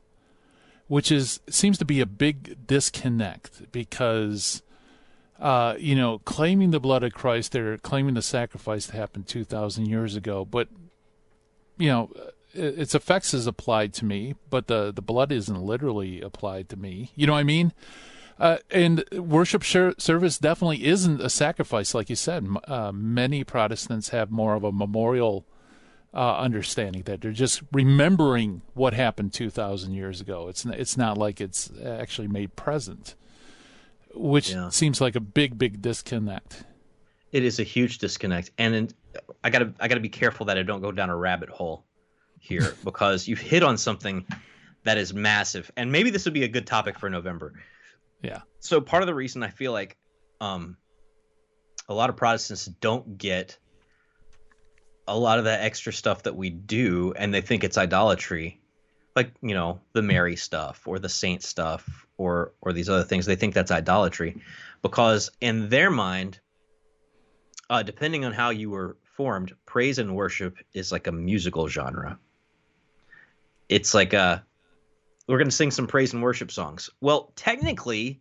which 0.88 1.12
is 1.12 1.40
seems 1.48 1.78
to 1.78 1.84
be 1.84 2.00
a 2.00 2.06
big 2.06 2.66
disconnect 2.66 3.70
because, 3.70 4.62
uh, 5.38 5.76
you 5.78 5.94
know, 5.94 6.18
claiming 6.20 6.72
the 6.72 6.80
blood 6.80 7.04
of 7.04 7.14
Christ, 7.14 7.52
they're 7.52 7.78
claiming 7.78 8.14
the 8.14 8.22
sacrifice 8.22 8.86
that 8.86 8.96
happened 8.96 9.28
two 9.28 9.44
thousand 9.44 9.86
years 9.86 10.16
ago, 10.16 10.44
but 10.44 10.68
you 11.78 11.88
know, 11.88 12.10
its 12.54 12.94
effects 12.94 13.34
is 13.34 13.46
applied 13.46 13.92
to 13.94 14.04
me, 14.04 14.34
but 14.50 14.66
the 14.66 14.92
the 14.92 15.02
blood 15.02 15.30
isn't 15.30 15.62
literally 15.62 16.20
applied 16.20 16.68
to 16.70 16.76
me. 16.76 17.12
You 17.14 17.26
know 17.26 17.34
what 17.34 17.40
I 17.40 17.44
mean? 17.44 17.72
Uh, 18.38 18.58
and 18.70 19.02
worship 19.12 19.64
service 19.64 20.38
definitely 20.38 20.84
isn't 20.84 21.22
a 21.22 21.30
sacrifice, 21.30 21.94
like 21.94 22.10
you 22.10 22.16
said. 22.16 22.46
Uh, 22.68 22.92
many 22.92 23.44
Protestants 23.44 24.10
have 24.10 24.30
more 24.30 24.54
of 24.54 24.62
a 24.62 24.72
memorial 24.72 25.46
uh, 26.12 26.38
understanding 26.38 27.02
that 27.02 27.20
they're 27.20 27.30
just 27.32 27.62
remembering 27.72 28.62
what 28.74 28.94
happened 28.94 29.32
two 29.32 29.50
thousand 29.50 29.92
years 29.92 30.20
ago. 30.20 30.48
It's 30.48 30.64
it's 30.64 30.96
not 30.96 31.18
like 31.18 31.40
it's 31.40 31.70
actually 31.84 32.28
made 32.28 32.56
present, 32.56 33.14
which 34.14 34.50
yeah. 34.50 34.70
seems 34.70 35.00
like 35.00 35.14
a 35.14 35.20
big 35.20 35.58
big 35.58 35.82
disconnect. 35.82 36.64
It 37.32 37.44
is 37.44 37.58
a 37.58 37.64
huge 37.64 37.98
disconnect, 37.98 38.50
and 38.56 38.74
in, 38.74 38.88
I 39.44 39.50
gotta 39.50 39.74
I 39.78 39.88
gotta 39.88 40.00
be 40.00 40.08
careful 40.08 40.46
that 40.46 40.56
I 40.56 40.62
don't 40.62 40.80
go 40.80 40.90
down 40.90 41.10
a 41.10 41.16
rabbit 41.16 41.50
hole 41.50 41.84
here 42.38 42.74
because 42.84 43.28
you've 43.28 43.40
hit 43.40 43.62
on 43.62 43.76
something 43.76 44.26
that 44.84 44.96
is 44.96 45.12
massive, 45.12 45.70
and 45.76 45.92
maybe 45.92 46.08
this 46.08 46.24
would 46.24 46.34
be 46.34 46.44
a 46.44 46.48
good 46.48 46.66
topic 46.66 46.98
for 46.98 47.10
November. 47.10 47.52
Yeah. 48.26 48.40
So 48.58 48.80
part 48.80 49.02
of 49.02 49.06
the 49.06 49.14
reason 49.14 49.42
I 49.42 49.50
feel 49.50 49.72
like 49.72 49.96
um, 50.40 50.76
a 51.88 51.94
lot 51.94 52.10
of 52.10 52.16
Protestants 52.16 52.66
don't 52.66 53.16
get 53.16 53.56
a 55.06 55.16
lot 55.16 55.38
of 55.38 55.44
that 55.44 55.60
extra 55.60 55.92
stuff 55.92 56.24
that 56.24 56.34
we 56.34 56.50
do 56.50 57.14
and 57.16 57.32
they 57.32 57.40
think 57.40 57.62
it's 57.62 57.78
idolatry 57.78 58.60
like 59.14 59.30
you 59.40 59.54
know 59.54 59.80
the 59.92 60.02
mary 60.02 60.34
stuff 60.34 60.88
or 60.88 60.98
the 60.98 61.08
saint 61.08 61.44
stuff 61.44 62.06
or 62.16 62.52
or 62.60 62.72
these 62.72 62.88
other 62.88 63.04
things 63.04 63.24
they 63.24 63.36
think 63.36 63.54
that's 63.54 63.70
idolatry 63.70 64.42
because 64.82 65.30
in 65.40 65.68
their 65.68 65.90
mind 65.90 66.40
uh, 67.70 67.84
depending 67.84 68.24
on 68.24 68.32
how 68.32 68.50
you 68.50 68.68
were 68.68 68.96
formed 69.04 69.52
praise 69.64 70.00
and 70.00 70.14
worship 70.14 70.56
is 70.74 70.90
like 70.90 71.06
a 71.06 71.12
musical 71.12 71.68
genre 71.68 72.18
it's 73.68 73.94
like 73.94 74.12
a 74.12 74.44
we're 75.28 75.38
going 75.38 75.48
to 75.48 75.54
sing 75.54 75.70
some 75.70 75.86
praise 75.86 76.12
and 76.12 76.22
worship 76.22 76.50
songs 76.50 76.90
well 77.00 77.32
technically 77.36 78.20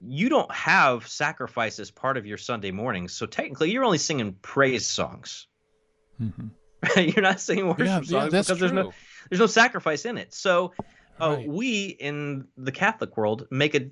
you 0.00 0.28
don't 0.28 0.52
have 0.52 1.06
sacrifice 1.08 1.78
as 1.78 1.90
part 1.90 2.16
of 2.16 2.26
your 2.26 2.38
sunday 2.38 2.70
mornings 2.70 3.12
so 3.12 3.26
technically 3.26 3.70
you're 3.70 3.84
only 3.84 3.98
singing 3.98 4.34
praise 4.42 4.86
songs 4.86 5.46
Mm-hmm. 6.20 6.46
You're 7.00 7.22
not 7.22 7.40
singing 7.40 7.66
worship 7.66 7.86
yeah, 7.86 7.96
songs 7.96 8.12
yeah, 8.12 8.24
because 8.24 8.46
true. 8.46 8.56
there's 8.56 8.72
no 8.72 8.92
there's 9.30 9.40
no 9.40 9.46
sacrifice 9.46 10.04
in 10.04 10.18
it. 10.18 10.34
So 10.34 10.72
uh, 11.20 11.36
right. 11.36 11.48
we 11.48 11.86
in 11.86 12.46
the 12.56 12.72
Catholic 12.72 13.16
world 13.16 13.46
make 13.50 13.74
a 13.74 13.90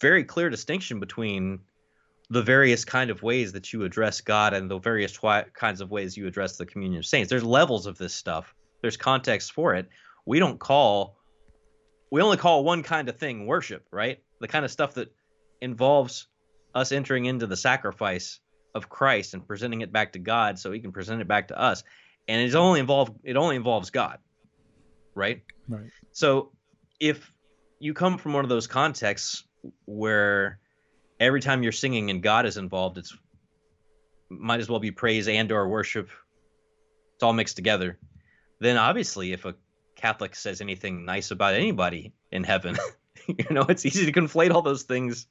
very 0.00 0.24
clear 0.24 0.50
distinction 0.50 1.00
between 1.00 1.60
the 2.30 2.42
various 2.42 2.84
kind 2.84 3.10
of 3.10 3.22
ways 3.22 3.52
that 3.52 3.72
you 3.72 3.84
address 3.84 4.20
God 4.20 4.52
and 4.52 4.70
the 4.70 4.78
various 4.78 5.12
twi- 5.12 5.46
kinds 5.54 5.80
of 5.80 5.90
ways 5.90 6.16
you 6.16 6.26
address 6.26 6.56
the 6.56 6.66
communion 6.66 6.98
of 6.98 7.06
saints. 7.06 7.30
There's 7.30 7.44
levels 7.44 7.86
of 7.86 7.98
this 7.98 8.14
stuff. 8.14 8.54
There's 8.80 8.96
context 8.96 9.52
for 9.52 9.74
it. 9.74 9.88
We 10.24 10.38
don't 10.38 10.58
call 10.58 11.16
we 12.10 12.22
only 12.22 12.36
call 12.36 12.64
one 12.64 12.82
kind 12.82 13.08
of 13.08 13.16
thing 13.16 13.46
worship, 13.46 13.86
right? 13.90 14.22
The 14.40 14.48
kind 14.48 14.64
of 14.64 14.70
stuff 14.70 14.94
that 14.94 15.14
involves 15.60 16.28
us 16.74 16.92
entering 16.92 17.24
into 17.24 17.46
the 17.46 17.56
sacrifice 17.56 18.40
of 18.74 18.88
Christ 18.88 19.34
and 19.34 19.46
presenting 19.46 19.80
it 19.80 19.92
back 19.92 20.12
to 20.12 20.18
God 20.18 20.58
so 20.58 20.70
he 20.70 20.80
can 20.80 20.92
present 20.92 21.20
it 21.20 21.28
back 21.28 21.48
to 21.48 21.58
us. 21.58 21.82
And 22.28 22.40
it's 22.42 22.54
only 22.54 22.80
involved 22.80 23.18
it 23.24 23.36
only 23.36 23.56
involves 23.56 23.90
God. 23.90 24.18
Right? 25.14 25.42
Right. 25.68 25.90
So 26.12 26.52
if 27.00 27.32
you 27.78 27.94
come 27.94 28.18
from 28.18 28.34
one 28.34 28.44
of 28.44 28.50
those 28.50 28.66
contexts 28.66 29.44
where 29.86 30.58
every 31.18 31.40
time 31.40 31.62
you're 31.62 31.72
singing 31.72 32.10
and 32.10 32.22
God 32.22 32.46
is 32.46 32.56
involved, 32.56 32.98
it's 32.98 33.16
might 34.28 34.60
as 34.60 34.68
well 34.68 34.80
be 34.80 34.90
praise 34.90 35.28
and 35.28 35.50
or 35.52 35.68
worship. 35.68 36.10
It's 37.14 37.22
all 37.22 37.32
mixed 37.32 37.56
together. 37.56 37.98
Then 38.60 38.76
obviously 38.76 39.32
if 39.32 39.44
a 39.44 39.54
Catholic 39.96 40.36
says 40.36 40.60
anything 40.60 41.04
nice 41.04 41.30
about 41.30 41.54
anybody 41.54 42.12
in 42.30 42.44
heaven, 42.44 42.76
you 43.26 43.46
know, 43.50 43.62
it's 43.62 43.84
easy 43.84 44.06
to 44.06 44.12
conflate 44.12 44.52
all 44.52 44.62
those 44.62 44.84
things, 44.84 45.26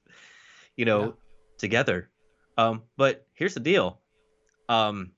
you 0.75 0.85
know, 0.85 1.03
yeah. 1.03 1.11
together. 1.57 2.09
Um, 2.57 2.83
but 2.97 3.25
here's 3.33 3.53
the 3.53 3.59
deal. 3.59 3.99
Um, 4.67 5.11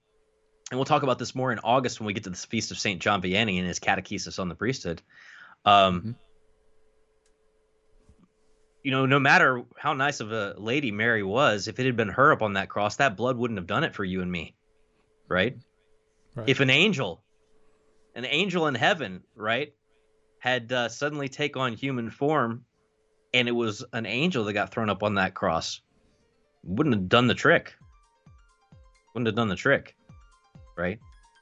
and 0.69 0.77
we'll 0.77 0.85
talk 0.85 1.03
about 1.03 1.17
this 1.17 1.33
more 1.33 1.51
in 1.51 1.59
August 1.59 1.99
when 1.99 2.07
we 2.07 2.13
get 2.13 2.25
to 2.25 2.29
the 2.29 2.35
feast 2.35 2.71
of 2.71 2.77
Saint 2.77 3.01
John 3.01 3.21
Vianney 3.21 3.57
and 3.57 3.67
his 3.67 3.79
catechesis 3.79 4.39
on 4.39 4.49
the 4.49 4.55
priesthood. 4.55 5.01
Um, 5.63 5.99
mm-hmm. 5.99 6.11
You 8.83 8.91
know, 8.91 9.05
no 9.05 9.19
matter 9.19 9.63
how 9.77 9.93
nice 9.93 10.19
of 10.19 10.31
a 10.31 10.55
lady 10.57 10.91
Mary 10.91 11.23
was, 11.23 11.67
if 11.67 11.79
it 11.79 11.85
had 11.85 11.95
been 11.95 12.09
her 12.09 12.31
up 12.31 12.41
on 12.41 12.53
that 12.53 12.69
cross, 12.69 12.97
that 12.97 13.17
blood 13.17 13.37
wouldn't 13.37 13.57
have 13.57 13.67
done 13.67 13.83
it 13.83 13.95
for 13.95 14.03
you 14.03 14.21
and 14.21 14.31
me, 14.31 14.55
right? 15.27 15.57
right. 16.35 16.47
If 16.47 16.59
an 16.59 16.69
angel, 16.69 17.21
an 18.17 18.25
angel 18.25 18.65
in 18.65 18.73
heaven, 18.75 19.21
right, 19.35 19.73
had 20.39 20.73
uh, 20.73 20.89
suddenly 20.89 21.29
take 21.29 21.55
on 21.55 21.73
human 21.73 22.09
form, 22.09 22.65
and 23.33 23.47
it 23.47 23.51
was 23.51 23.85
an 23.93 24.07
angel 24.07 24.43
that 24.45 24.53
got 24.53 24.71
thrown 24.71 24.89
up 24.89 25.03
on 25.03 25.15
that 25.15 25.35
cross, 25.35 25.81
wouldn't 26.63 26.95
have 26.95 27.07
done 27.07 27.27
the 27.27 27.35
trick. 27.35 27.75
Wouldn't 29.13 29.27
have 29.27 29.35
done 29.35 29.49
the 29.49 29.55
trick, 29.55 29.95
right? 30.75 30.99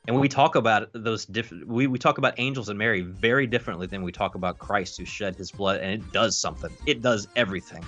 And 0.08 0.20
we 0.20 0.28
talk 0.28 0.56
about 0.56 0.90
those 0.94 1.26
different, 1.26 1.66
we, 1.68 1.88
we 1.88 1.98
talk 1.98 2.18
about 2.18 2.34
angels 2.38 2.68
and 2.70 2.78
Mary 2.78 3.02
very 3.02 3.48
differently 3.48 3.88
than 3.88 4.04
we 4.04 4.12
talk 4.12 4.36
about 4.36 4.60
Christ 4.60 4.98
who 4.98 5.06
shed 5.06 5.36
his 5.36 5.52
blood, 5.52 5.80
and 5.80 6.04
it 6.04 6.12
does 6.12 6.38
something. 6.38 6.72
It 6.86 7.02
does 7.02 7.28
everything 7.38 7.84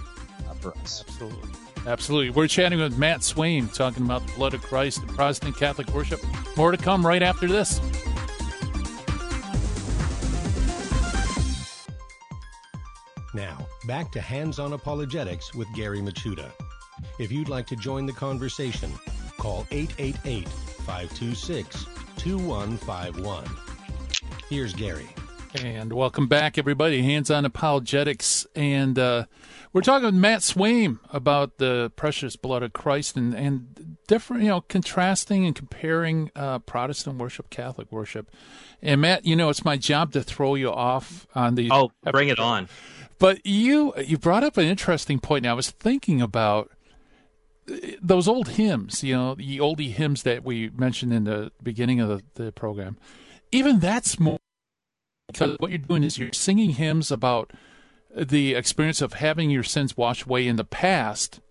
uh, 0.49 0.53
for 0.53 0.75
us. 0.77 1.03
Absolutely. 1.07 1.49
Absolutely. 1.85 2.29
We're 2.31 2.47
chatting 2.47 2.79
with 2.79 2.97
Matt 2.97 3.19
Swaim, 3.19 3.73
talking 3.73 4.03
about 4.03 4.25
the 4.25 4.33
blood 4.33 4.53
of 4.53 4.61
Christ 4.61 4.99
and 4.99 5.09
Protestant 5.09 5.57
Catholic 5.57 5.93
worship. 5.93 6.21
More 6.55 6.71
to 6.71 6.77
come 6.77 7.05
right 7.05 7.23
after 7.23 7.47
this. 7.47 7.79
Now, 13.37 13.67
back 13.85 14.11
to 14.13 14.19
Hands 14.19 14.57
on 14.57 14.73
Apologetics 14.73 15.53
with 15.53 15.71
Gary 15.75 15.99
Michuta. 15.99 16.51
If 17.19 17.31
you'd 17.31 17.49
like 17.49 17.67
to 17.67 17.75
join 17.75 18.07
the 18.07 18.11
conversation, 18.11 18.91
call 19.37 19.67
888 19.69 20.49
526 20.49 21.85
2151. 22.17 23.45
Here's 24.49 24.73
Gary. 24.73 25.07
And 25.61 25.93
welcome 25.93 26.25
back, 26.25 26.57
everybody. 26.57 27.03
Hands 27.03 27.29
on 27.29 27.45
apologetics. 27.45 28.47
And 28.55 28.97
uh, 28.97 29.25
we're 29.71 29.81
talking 29.81 30.07
with 30.07 30.15
Matt 30.15 30.39
Swaim 30.39 30.97
about 31.11 31.59
the 31.59 31.91
precious 31.95 32.35
blood 32.35 32.63
of 32.63 32.73
Christ 32.73 33.17
and, 33.17 33.35
and 33.35 33.97
different, 34.07 34.41
you 34.41 34.49
know, 34.49 34.61
contrasting 34.61 35.45
and 35.45 35.55
comparing 35.55 36.31
uh, 36.35 36.57
Protestant 36.57 37.19
worship, 37.19 37.51
Catholic 37.51 37.91
worship. 37.91 38.31
And 38.81 39.01
Matt, 39.01 39.25
you 39.25 39.35
know, 39.35 39.49
it's 39.49 39.63
my 39.63 39.77
job 39.77 40.13
to 40.13 40.23
throw 40.23 40.55
you 40.55 40.71
off 40.71 41.27
on 41.35 41.53
the. 41.53 41.69
Oh, 41.71 41.91
bring 42.03 42.29
it 42.29 42.39
on. 42.39 42.67
But 43.19 43.45
you 43.45 43.93
you 43.97 44.17
brought 44.17 44.43
up 44.43 44.57
an 44.57 44.65
interesting 44.65 45.19
point. 45.19 45.43
Now, 45.43 45.51
I 45.51 45.55
was 45.55 45.71
thinking 45.71 46.21
about 46.21 46.71
those 48.01 48.27
old 48.27 48.49
hymns, 48.49 49.03
you 49.03 49.15
know, 49.15 49.35
the 49.35 49.57
oldie 49.57 49.91
hymns 49.91 50.23
that 50.23 50.43
we 50.43 50.69
mentioned 50.69 51.11
in 51.11 51.25
the 51.25 51.51
beginning 51.61 51.99
of 51.99 52.09
the, 52.09 52.43
the 52.43 52.51
program, 52.51 52.97
even 53.51 53.79
that's 53.79 54.19
more 54.19 54.39
because 55.27 55.57
what 55.59 55.71
you're 55.71 55.77
doing 55.77 56.03
is 56.03 56.17
you're 56.17 56.31
singing 56.31 56.71
hymns 56.71 57.11
about 57.11 57.51
the 58.15 58.53
experience 58.53 59.01
of 59.01 59.13
having 59.13 59.49
your 59.49 59.63
sins 59.63 59.97
washed 59.97 60.23
away 60.23 60.47
in 60.47 60.55
the 60.55 60.63
past 60.63 61.41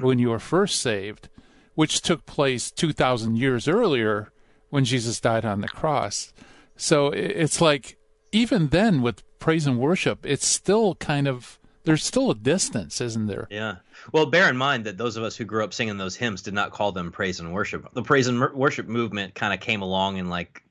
when 0.00 0.18
you 0.18 0.28
were 0.28 0.38
first 0.38 0.80
saved, 0.80 1.28
which 1.74 2.02
took 2.02 2.26
place 2.26 2.70
2,000 2.70 3.36
years 3.36 3.66
earlier 3.66 4.30
when 4.68 4.84
Jesus 4.84 5.20
died 5.20 5.44
on 5.44 5.60
the 5.60 5.68
cross. 5.68 6.32
So 6.76 7.08
it's 7.08 7.60
like, 7.60 7.96
even 8.34 8.68
then 8.68 9.00
with 9.00 9.22
praise 9.38 9.66
and 9.66 9.78
worship, 9.78 10.26
it's 10.26 10.46
still 10.46 10.94
kind 10.96 11.28
of 11.28 11.58
there's 11.84 12.04
still 12.04 12.30
a 12.30 12.34
distance, 12.34 13.00
isn't 13.00 13.26
there? 13.26 13.46
Yeah. 13.50 13.76
Well, 14.10 14.26
bear 14.26 14.48
in 14.48 14.56
mind 14.56 14.84
that 14.86 14.96
those 14.96 15.16
of 15.16 15.22
us 15.22 15.36
who 15.36 15.44
grew 15.44 15.62
up 15.62 15.74
singing 15.74 15.98
those 15.98 16.16
hymns 16.16 16.42
did 16.42 16.54
not 16.54 16.72
call 16.72 16.92
them 16.92 17.12
praise 17.12 17.40
and 17.40 17.52
worship. 17.52 17.86
The 17.92 18.02
praise 18.02 18.26
and 18.26 18.40
worship 18.52 18.86
movement 18.86 19.34
kind 19.34 19.52
of 19.52 19.60
came 19.60 19.82
along 19.82 20.16
in 20.16 20.30
like 20.30 20.62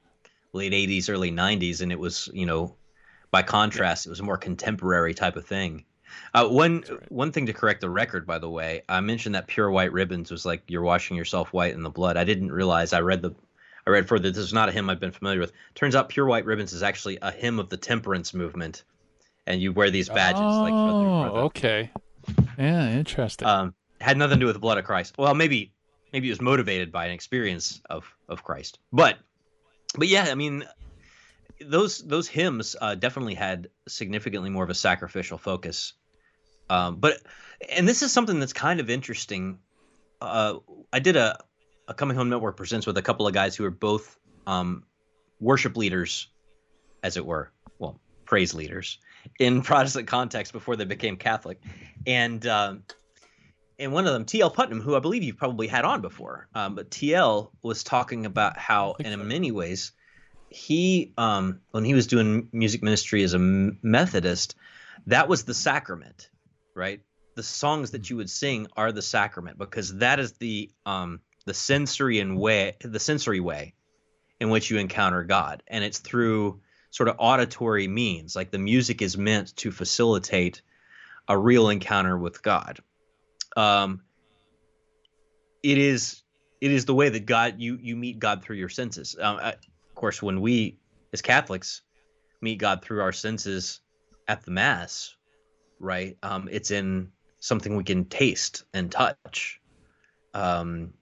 late 0.53 0.74
80s, 0.74 1.09
early 1.09 1.32
90s, 1.32 1.82
and 1.82 1.91
it 1.91 1.99
was, 1.99 2.30
you 2.34 2.45
know, 2.45 2.76
by 3.32 3.43
contrast, 3.43 4.05
it 4.05 4.09
was 4.09 4.20
a 4.20 4.24
more 4.24 4.38
contemporary 4.38 5.14
type 5.14 5.36
of 5.36 5.45
thing. 5.45 5.86
Uh, 6.34 6.47
one 6.47 6.84
right. 6.89 7.11
one 7.11 7.32
thing 7.32 7.47
to 7.47 7.53
correct 7.53 7.82
the 7.82 7.89
record, 7.89 8.26
by 8.28 8.38
the 8.38 8.49
way, 8.49 8.82
I 8.89 8.99
mentioned 9.01 9.36
that 9.36 9.47
pure 9.47 9.72
white 9.72 9.91
ribbons 9.91 10.32
was 10.32 10.45
like 10.45 10.64
you're 10.68 10.84
washing 10.84 11.18
yourself 11.18 11.53
white 11.53 11.74
in 11.74 11.84
the 11.84 11.89
blood. 11.89 12.18
I 12.18 12.24
didn't 12.24 12.51
realize. 12.51 12.93
I 12.93 13.01
read 13.01 13.22
the 13.22 13.34
I 13.86 13.89
read 13.89 14.07
further. 14.07 14.31
This 14.31 14.43
is 14.43 14.53
not 14.53 14.69
a 14.69 14.71
hymn 14.71 14.89
I've 14.89 14.99
been 14.99 15.11
familiar 15.11 15.39
with. 15.39 15.51
Turns 15.75 15.95
out, 15.95 16.09
pure 16.09 16.25
white 16.25 16.45
ribbons 16.45 16.73
is 16.73 16.84
actually 16.84 17.17
a 17.21 17.31
hymn 17.31 17.59
of 17.59 17.69
the 17.69 17.77
temperance 17.77 18.34
movement 18.34 18.84
and 19.45 19.61
you 19.61 19.71
wear 19.73 19.89
these 19.89 20.09
badges. 20.09 20.41
Oh, 20.41 20.63
like 20.63 20.73
for 20.73 21.29
the, 21.29 21.38
okay. 21.41 21.91
Yeah, 22.57 22.89
interesting. 22.91 23.47
Um, 23.47 23.73
had 23.99 24.17
nothing 24.17 24.38
to 24.38 24.39
do 24.39 24.45
with 24.45 24.55
the 24.55 24.59
blood 24.59 24.77
of 24.77 24.86
Christ. 24.86 25.17
Well, 25.17 25.34
maybe 25.34 25.73
maybe 26.11 26.27
it 26.27 26.31
was 26.31 26.41
motivated 26.41 26.91
by 26.91 27.05
an 27.05 27.11
experience 27.11 27.81
of 27.89 28.05
of 28.27 28.43
Christ, 28.43 28.79
but 28.91 29.17
but 29.97 30.07
yeah, 30.07 30.27
I 30.29 30.36
mean, 30.36 30.65
those 31.61 31.99
those 31.99 32.27
hymns 32.27 32.75
uh, 32.79 32.95
definitely 32.95 33.36
had 33.36 33.69
significantly 33.88 34.49
more 34.49 34.63
of 34.63 34.69
a 34.69 34.75
sacrificial 34.75 35.38
focus. 35.38 35.93
Um, 36.69 36.97
but 36.97 37.17
and 37.69 37.88
this 37.88 38.01
is 38.01 38.11
something 38.11 38.39
that's 38.39 38.53
kind 38.53 38.79
of 38.79 38.89
interesting. 38.89 39.59
Uh, 40.21 40.59
I 40.91 40.99
did 40.99 41.17
a 41.17 41.39
a 41.88 41.93
Coming 41.93 42.17
Home 42.17 42.29
Network 42.29 42.57
presents 42.57 42.88
with 42.88 42.97
a 42.97 43.01
couple 43.01 43.27
of 43.27 43.34
guys 43.34 43.55
who 43.55 43.65
are 43.65 43.71
both 43.71 44.17
um, 44.47 44.84
worship 45.39 45.77
leaders, 45.77 46.27
as 47.03 47.17
it 47.17 47.25
were, 47.25 47.51
well, 47.79 47.99
praise 48.25 48.53
leaders 48.53 48.99
in 49.39 49.61
Protestant 49.63 50.07
context 50.07 50.53
before 50.53 50.75
they 50.75 50.86
became 50.86 51.17
Catholic, 51.17 51.61
and 52.05 52.45
um, 52.47 52.84
and 53.79 53.91
one 53.91 54.05
of 54.05 54.13
them, 54.13 54.25
T.L. 54.25 54.49
Putnam, 54.49 54.81
who 54.81 54.95
I 54.95 54.99
believe 54.99 55.23
you've 55.23 55.38
probably 55.38 55.67
had 55.67 55.84
on 55.84 56.01
before, 56.01 56.47
um, 56.53 56.75
but 56.75 56.91
T.L. 56.91 57.51
was 57.61 57.84
talking 57.84 58.25
about 58.25 58.57
how, 58.57 58.93
in 58.99 59.11
so. 59.11 59.17
many 59.17 59.51
ways, 59.51 59.91
he 60.49 61.11
um, 61.17 61.59
when 61.71 61.84
he 61.84 61.93
was 61.93 62.07
doing 62.07 62.47
music 62.51 62.84
ministry 62.84 63.23
as 63.23 63.34
a 63.34 63.39
Methodist, 63.39 64.55
that 65.07 65.27
was 65.27 65.43
the 65.43 65.53
sacrament, 65.53 66.29
right? 66.75 67.01
The 67.36 67.43
songs 67.43 67.91
that 67.91 68.09
you 68.09 68.17
would 68.17 68.29
sing 68.29 68.67
are 68.77 68.91
the 68.91 69.01
sacrament 69.01 69.57
because 69.57 69.97
that 69.97 70.19
is 70.19 70.34
the 70.34 70.69
um, 70.86 71.19
the 71.45 71.53
sensory 71.53 72.19
and 72.19 72.37
way 72.37 72.77
the 72.81 72.99
sensory 72.99 73.39
way 73.39 73.73
in 74.39 74.49
which 74.49 74.69
you 74.69 74.77
encounter 74.77 75.23
God, 75.23 75.63
and 75.67 75.83
it's 75.83 75.99
through 75.99 76.61
sort 76.91 77.09
of 77.09 77.15
auditory 77.17 77.87
means. 77.87 78.35
Like 78.35 78.51
the 78.51 78.59
music 78.59 79.01
is 79.01 79.17
meant 79.17 79.55
to 79.57 79.71
facilitate 79.71 80.61
a 81.27 81.37
real 81.37 81.69
encounter 81.69 82.17
with 82.17 82.41
God. 82.41 82.79
Um, 83.55 84.01
it 85.63 85.77
is 85.77 86.23
it 86.61 86.71
is 86.71 86.85
the 86.85 86.95
way 86.95 87.09
that 87.09 87.25
God 87.25 87.55
you 87.59 87.77
you 87.81 87.95
meet 87.95 88.19
God 88.19 88.43
through 88.43 88.57
your 88.57 88.69
senses. 88.69 89.15
Um, 89.19 89.37
I, 89.41 89.49
of 89.51 89.95
course, 89.95 90.21
when 90.21 90.41
we 90.41 90.77
as 91.13 91.21
Catholics 91.21 91.81
meet 92.41 92.57
God 92.57 92.83
through 92.83 93.01
our 93.01 93.11
senses 93.11 93.79
at 94.27 94.43
the 94.43 94.51
Mass, 94.51 95.15
right? 95.79 96.17
Um, 96.23 96.49
it's 96.51 96.71
in 96.71 97.11
something 97.39 97.75
we 97.75 97.83
can 97.83 98.05
taste 98.05 98.63
and 98.73 98.91
touch. 98.91 99.61
Um, 100.33 100.93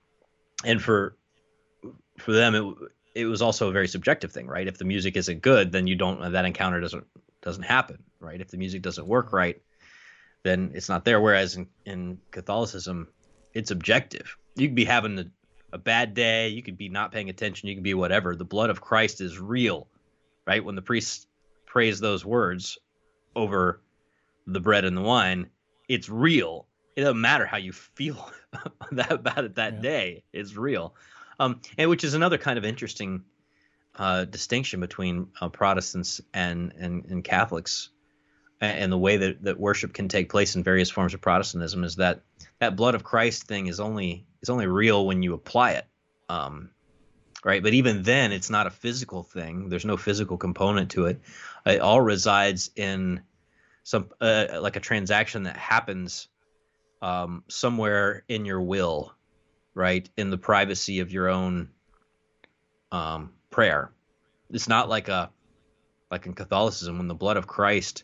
and 0.63 0.81
for 0.81 1.15
for 2.17 2.31
them, 2.31 2.55
it 2.55 2.75
it 3.13 3.25
was 3.25 3.41
also 3.41 3.69
a 3.69 3.71
very 3.73 3.87
subjective 3.87 4.31
thing, 4.31 4.47
right? 4.47 4.67
If 4.67 4.77
the 4.77 4.85
music 4.85 5.17
isn't 5.17 5.41
good, 5.41 5.71
then 5.71 5.87
you 5.87 5.95
don't 5.95 6.31
that 6.31 6.45
encounter 6.45 6.79
doesn't 6.79 7.05
doesn't 7.41 7.63
happen, 7.63 8.03
right? 8.19 8.39
If 8.39 8.49
the 8.49 8.57
music 8.57 8.81
doesn't 8.81 9.07
work 9.07 9.33
right, 9.33 9.61
then 10.43 10.71
it's 10.73 10.89
not 10.89 11.05
there. 11.05 11.19
Whereas 11.19 11.55
in, 11.55 11.67
in 11.85 12.19
Catholicism, 12.31 13.07
it's 13.53 13.71
objective. 13.71 14.37
You 14.55 14.67
could 14.67 14.75
be 14.75 14.85
having 14.85 15.17
a, 15.19 15.25
a 15.73 15.77
bad 15.77 16.13
day, 16.13 16.49
you 16.49 16.61
could 16.61 16.77
be 16.77 16.89
not 16.89 17.11
paying 17.11 17.29
attention, 17.29 17.67
you 17.67 17.75
could 17.75 17.83
be 17.83 17.93
whatever. 17.93 18.35
The 18.35 18.45
blood 18.45 18.69
of 18.69 18.81
Christ 18.81 19.21
is 19.21 19.39
real, 19.39 19.87
right? 20.45 20.63
When 20.63 20.75
the 20.75 20.81
priest 20.81 21.27
prays 21.65 21.99
those 21.99 22.25
words 22.25 22.77
over 23.35 23.81
the 24.47 24.59
bread 24.59 24.85
and 24.85 24.95
the 24.95 25.01
wine, 25.01 25.49
it's 25.87 26.09
real. 26.09 26.67
It 26.95 27.01
doesn't 27.01 27.21
matter 27.21 27.45
how 27.45 27.57
you 27.57 27.71
feel 27.71 28.29
that 28.91 29.11
about 29.11 29.45
it 29.45 29.55
that 29.55 29.75
yeah. 29.75 29.81
day. 29.81 30.23
It's 30.33 30.55
real 30.55 30.95
um, 31.41 31.59
and 31.77 31.89
which 31.89 32.03
is 32.03 32.13
another 32.13 32.37
kind 32.37 32.59
of 32.59 32.65
interesting 32.65 33.23
uh, 33.95 34.25
distinction 34.25 34.79
between 34.79 35.27
uh, 35.41 35.49
Protestants 35.49 36.21
and, 36.33 36.71
and, 36.77 37.05
and 37.05 37.23
Catholics, 37.23 37.89
and, 38.61 38.77
and, 38.77 38.91
the 38.91 38.97
way 38.97 39.17
that, 39.17 39.43
that 39.43 39.59
worship 39.59 39.91
can 39.91 40.07
take 40.07 40.29
place 40.29 40.55
in 40.55 40.63
various 40.63 40.91
forms 40.91 41.15
of 41.15 41.21
Protestantism 41.21 41.83
is 41.83 41.95
that 41.95 42.21
that 42.59 42.75
blood 42.75 42.93
of 42.93 43.03
Christ 43.03 43.47
thing 43.47 43.65
is 43.65 43.79
only 43.79 44.27
is 44.43 44.51
only 44.51 44.67
real 44.67 45.07
when 45.07 45.23
you 45.23 45.33
apply 45.33 45.71
it, 45.71 45.87
um, 46.29 46.69
right? 47.43 47.63
But 47.63 47.73
even 47.73 48.03
then, 48.03 48.31
it's 48.31 48.51
not 48.51 48.67
a 48.67 48.71
physical 48.71 49.23
thing. 49.23 49.69
There's 49.69 49.85
no 49.85 49.97
physical 49.97 50.37
component 50.37 50.91
to 50.91 51.07
it. 51.07 51.21
It 51.65 51.81
all 51.81 52.01
resides 52.01 52.69
in 52.75 53.21
some 53.83 54.09
uh, 54.21 54.59
like 54.61 54.75
a 54.75 54.79
transaction 54.79 55.43
that 55.43 55.57
happens 55.57 56.27
um, 57.01 57.43
somewhere 57.47 58.23
in 58.27 58.45
your 58.45 58.61
will 58.61 59.13
right? 59.73 60.09
In 60.17 60.29
the 60.29 60.37
privacy 60.37 60.99
of 60.99 61.11
your 61.11 61.29
own 61.29 61.69
um, 62.91 63.33
prayer. 63.49 63.91
It's 64.49 64.67
not 64.67 64.89
like 64.89 65.07
a 65.07 65.31
like 66.09 66.25
in 66.25 66.33
catholicism 66.33 66.97
when 66.97 67.07
the 67.07 67.15
blood 67.15 67.37
of 67.37 67.47
christ 67.47 68.03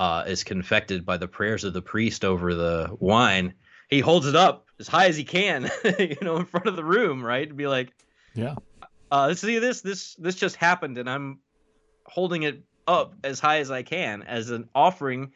uh, 0.00 0.24
is 0.26 0.42
confected 0.42 1.06
by 1.06 1.16
the 1.16 1.28
prayers 1.28 1.62
of 1.62 1.72
the 1.72 1.80
priest 1.80 2.24
over 2.24 2.52
the 2.52 2.96
wine 2.98 3.54
he 3.88 4.00
holds 4.00 4.26
it 4.26 4.34
up 4.34 4.66
as 4.80 4.88
high 4.88 5.06
as 5.06 5.16
he 5.16 5.22
can 5.22 5.70
you 6.00 6.16
know 6.20 6.36
in 6.36 6.44
front 6.44 6.66
of 6.66 6.74
the 6.74 6.82
room 6.82 7.24
right? 7.24 7.48
To 7.48 7.54
be 7.54 7.68
like 7.68 7.92
yeah. 8.34 8.56
uh 9.12 9.34
see 9.34 9.60
this 9.60 9.82
this 9.82 10.16
this 10.16 10.34
just 10.34 10.56
happened 10.56 10.98
and 10.98 11.08
i'm 11.08 11.38
holding 12.06 12.42
it 12.42 12.64
up 12.88 13.14
as 13.22 13.38
high 13.38 13.58
as 13.58 13.70
i 13.70 13.84
can 13.84 14.24
as 14.24 14.50
an 14.50 14.68
offering 14.74 15.30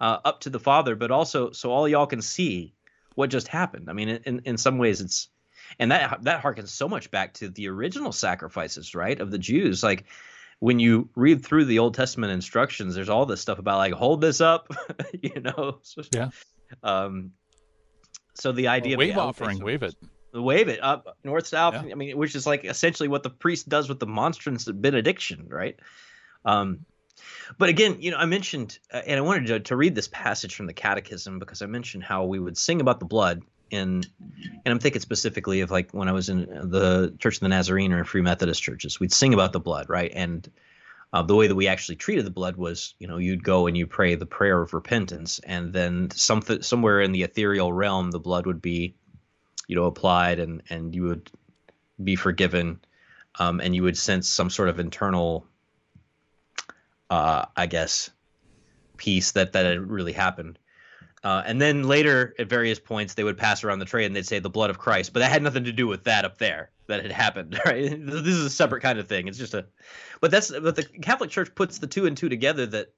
uh, 0.00 0.18
up 0.24 0.40
to 0.40 0.50
the 0.50 0.60
father 0.60 0.96
but 0.96 1.10
also 1.10 1.50
so 1.52 1.70
all 1.70 1.88
y'all 1.88 2.06
can 2.06 2.22
see 2.22 2.74
what 3.14 3.30
just 3.30 3.48
happened. 3.48 3.88
I 3.88 3.92
mean, 3.92 4.08
in 4.08 4.40
in 4.44 4.56
some 4.56 4.78
ways, 4.78 5.00
it's 5.00 5.28
and 5.78 5.92
that 5.92 6.22
that 6.24 6.42
harkens 6.42 6.68
so 6.68 6.88
much 6.88 7.10
back 7.10 7.34
to 7.34 7.48
the 7.48 7.68
original 7.68 8.12
sacrifices, 8.12 8.94
right, 8.94 9.20
of 9.20 9.30
the 9.30 9.38
Jews. 9.38 9.82
Like 9.82 10.04
when 10.58 10.78
you 10.78 11.08
read 11.14 11.44
through 11.44 11.66
the 11.66 11.78
Old 11.78 11.94
Testament 11.94 12.32
instructions, 12.32 12.94
there's 12.94 13.08
all 13.08 13.26
this 13.26 13.40
stuff 13.40 13.58
about 13.58 13.78
like 13.78 13.92
hold 13.92 14.20
this 14.20 14.40
up, 14.40 14.68
you 15.22 15.40
know. 15.40 15.80
yeah. 16.12 16.30
Um. 16.82 17.32
So 18.34 18.52
the 18.52 18.68
idea 18.68 18.96
well, 18.96 19.06
wave 19.06 19.16
of 19.16 19.28
offering, 19.28 19.62
wave 19.62 19.82
it. 19.82 19.94
Wave 20.32 20.68
it 20.68 20.78
up 20.80 21.18
north 21.24 21.48
south. 21.48 21.74
Yeah. 21.74 21.92
I 21.92 21.94
mean, 21.94 22.16
which 22.16 22.36
is 22.36 22.46
like 22.46 22.64
essentially 22.64 23.08
what 23.08 23.24
the 23.24 23.30
priest 23.30 23.68
does 23.68 23.88
with 23.88 23.98
the 23.98 24.06
monstrance 24.06 24.64
benediction, 24.64 25.46
right? 25.48 25.78
Um, 26.44 26.86
but 27.58 27.68
again, 27.68 27.96
you 28.00 28.10
know, 28.10 28.16
I 28.16 28.26
mentioned, 28.26 28.78
uh, 28.92 29.02
and 29.06 29.18
I 29.18 29.22
wanted 29.22 29.46
to, 29.46 29.60
to 29.60 29.76
read 29.76 29.94
this 29.94 30.08
passage 30.08 30.54
from 30.54 30.66
the 30.66 30.72
Catechism 30.72 31.38
because 31.38 31.62
I 31.62 31.66
mentioned 31.66 32.04
how 32.04 32.24
we 32.24 32.38
would 32.38 32.56
sing 32.56 32.80
about 32.80 33.00
the 33.00 33.06
blood 33.06 33.42
in, 33.70 34.02
and 34.64 34.66
I'm 34.66 34.78
thinking 34.78 35.00
specifically 35.00 35.60
of 35.60 35.70
like 35.70 35.92
when 35.92 36.08
I 36.08 36.12
was 36.12 36.28
in 36.28 36.40
the 36.40 37.14
Church 37.18 37.36
of 37.36 37.40
the 37.40 37.48
Nazarene 37.48 37.92
or 37.92 38.04
Free 38.04 38.22
Methodist 38.22 38.62
churches, 38.62 39.00
we'd 39.00 39.12
sing 39.12 39.34
about 39.34 39.52
the 39.52 39.60
blood, 39.60 39.88
right? 39.88 40.10
And 40.14 40.48
uh, 41.12 41.22
the 41.22 41.34
way 41.34 41.46
that 41.46 41.54
we 41.54 41.66
actually 41.66 41.96
treated 41.96 42.24
the 42.24 42.30
blood 42.30 42.56
was, 42.56 42.94
you 42.98 43.08
know, 43.08 43.18
you'd 43.18 43.42
go 43.42 43.66
and 43.66 43.76
you 43.76 43.86
pray 43.86 44.14
the 44.14 44.26
prayer 44.26 44.60
of 44.60 44.74
repentance, 44.74 45.40
and 45.40 45.72
then 45.72 46.10
something 46.10 46.62
somewhere 46.62 47.00
in 47.00 47.12
the 47.12 47.22
ethereal 47.22 47.72
realm, 47.72 48.10
the 48.10 48.20
blood 48.20 48.46
would 48.46 48.62
be, 48.62 48.94
you 49.66 49.76
know, 49.76 49.84
applied, 49.84 50.38
and 50.38 50.62
and 50.70 50.94
you 50.94 51.04
would 51.04 51.30
be 52.02 52.16
forgiven, 52.16 52.80
um, 53.38 53.60
and 53.60 53.74
you 53.74 53.82
would 53.82 53.96
sense 53.96 54.28
some 54.28 54.50
sort 54.50 54.68
of 54.68 54.78
internal 54.78 55.46
uh, 57.10 57.46
I 57.56 57.66
guess, 57.66 58.10
peace 58.96 59.32
that 59.32 59.52
that 59.52 59.66
had 59.66 59.90
really 59.90 60.12
happened. 60.12 60.58
Uh, 61.22 61.42
and 61.44 61.60
then 61.60 61.82
later, 61.82 62.34
at 62.38 62.48
various 62.48 62.78
points, 62.78 63.14
they 63.14 63.24
would 63.24 63.36
pass 63.36 63.62
around 63.62 63.78
the 63.78 63.84
tray 63.84 64.06
and 64.06 64.16
they'd 64.16 64.26
say 64.26 64.38
the 64.38 64.48
blood 64.48 64.70
of 64.70 64.78
Christ, 64.78 65.12
but 65.12 65.20
that 65.20 65.30
had 65.30 65.42
nothing 65.42 65.64
to 65.64 65.72
do 65.72 65.86
with 65.86 66.04
that 66.04 66.24
up 66.24 66.38
there 66.38 66.70
that 66.86 67.02
had 67.02 67.12
happened. 67.12 67.60
Right? 67.66 67.90
This 67.90 68.26
is 68.26 68.46
a 68.46 68.50
separate 68.50 68.82
kind 68.82 68.98
of 68.98 69.06
thing. 69.06 69.28
It's 69.28 69.36
just 69.36 69.52
a, 69.52 69.66
but 70.20 70.30
that's 70.30 70.50
but 70.50 70.76
the 70.76 70.84
Catholic 70.84 71.30
Church 71.30 71.54
puts 71.54 71.78
the 71.78 71.86
two 71.86 72.06
and 72.06 72.16
two 72.16 72.30
together. 72.30 72.64
That 72.64 72.94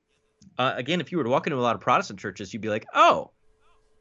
uh, 0.56 0.74
again, 0.76 1.00
if 1.00 1.10
you 1.10 1.18
were 1.18 1.24
to 1.24 1.30
walk 1.30 1.46
into 1.48 1.58
a 1.58 1.60
lot 1.60 1.74
of 1.74 1.80
Protestant 1.80 2.20
churches, 2.20 2.52
you'd 2.52 2.62
be 2.62 2.68
like, 2.68 2.86
oh, 2.94 3.32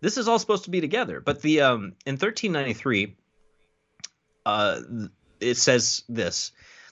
this 0.01 0.17
is 0.17 0.27
all 0.27 0.37
supposed 0.37 0.65
to 0.65 0.69
be 0.69 0.81
together. 0.81 1.19
But 1.19 1.41
the 1.41 1.61
um, 1.61 1.93
in 2.05 2.13
1393, 2.13 3.15
uh, 4.45 4.81
it 5.39 5.57
says 5.57 6.03
this: 6.07 6.51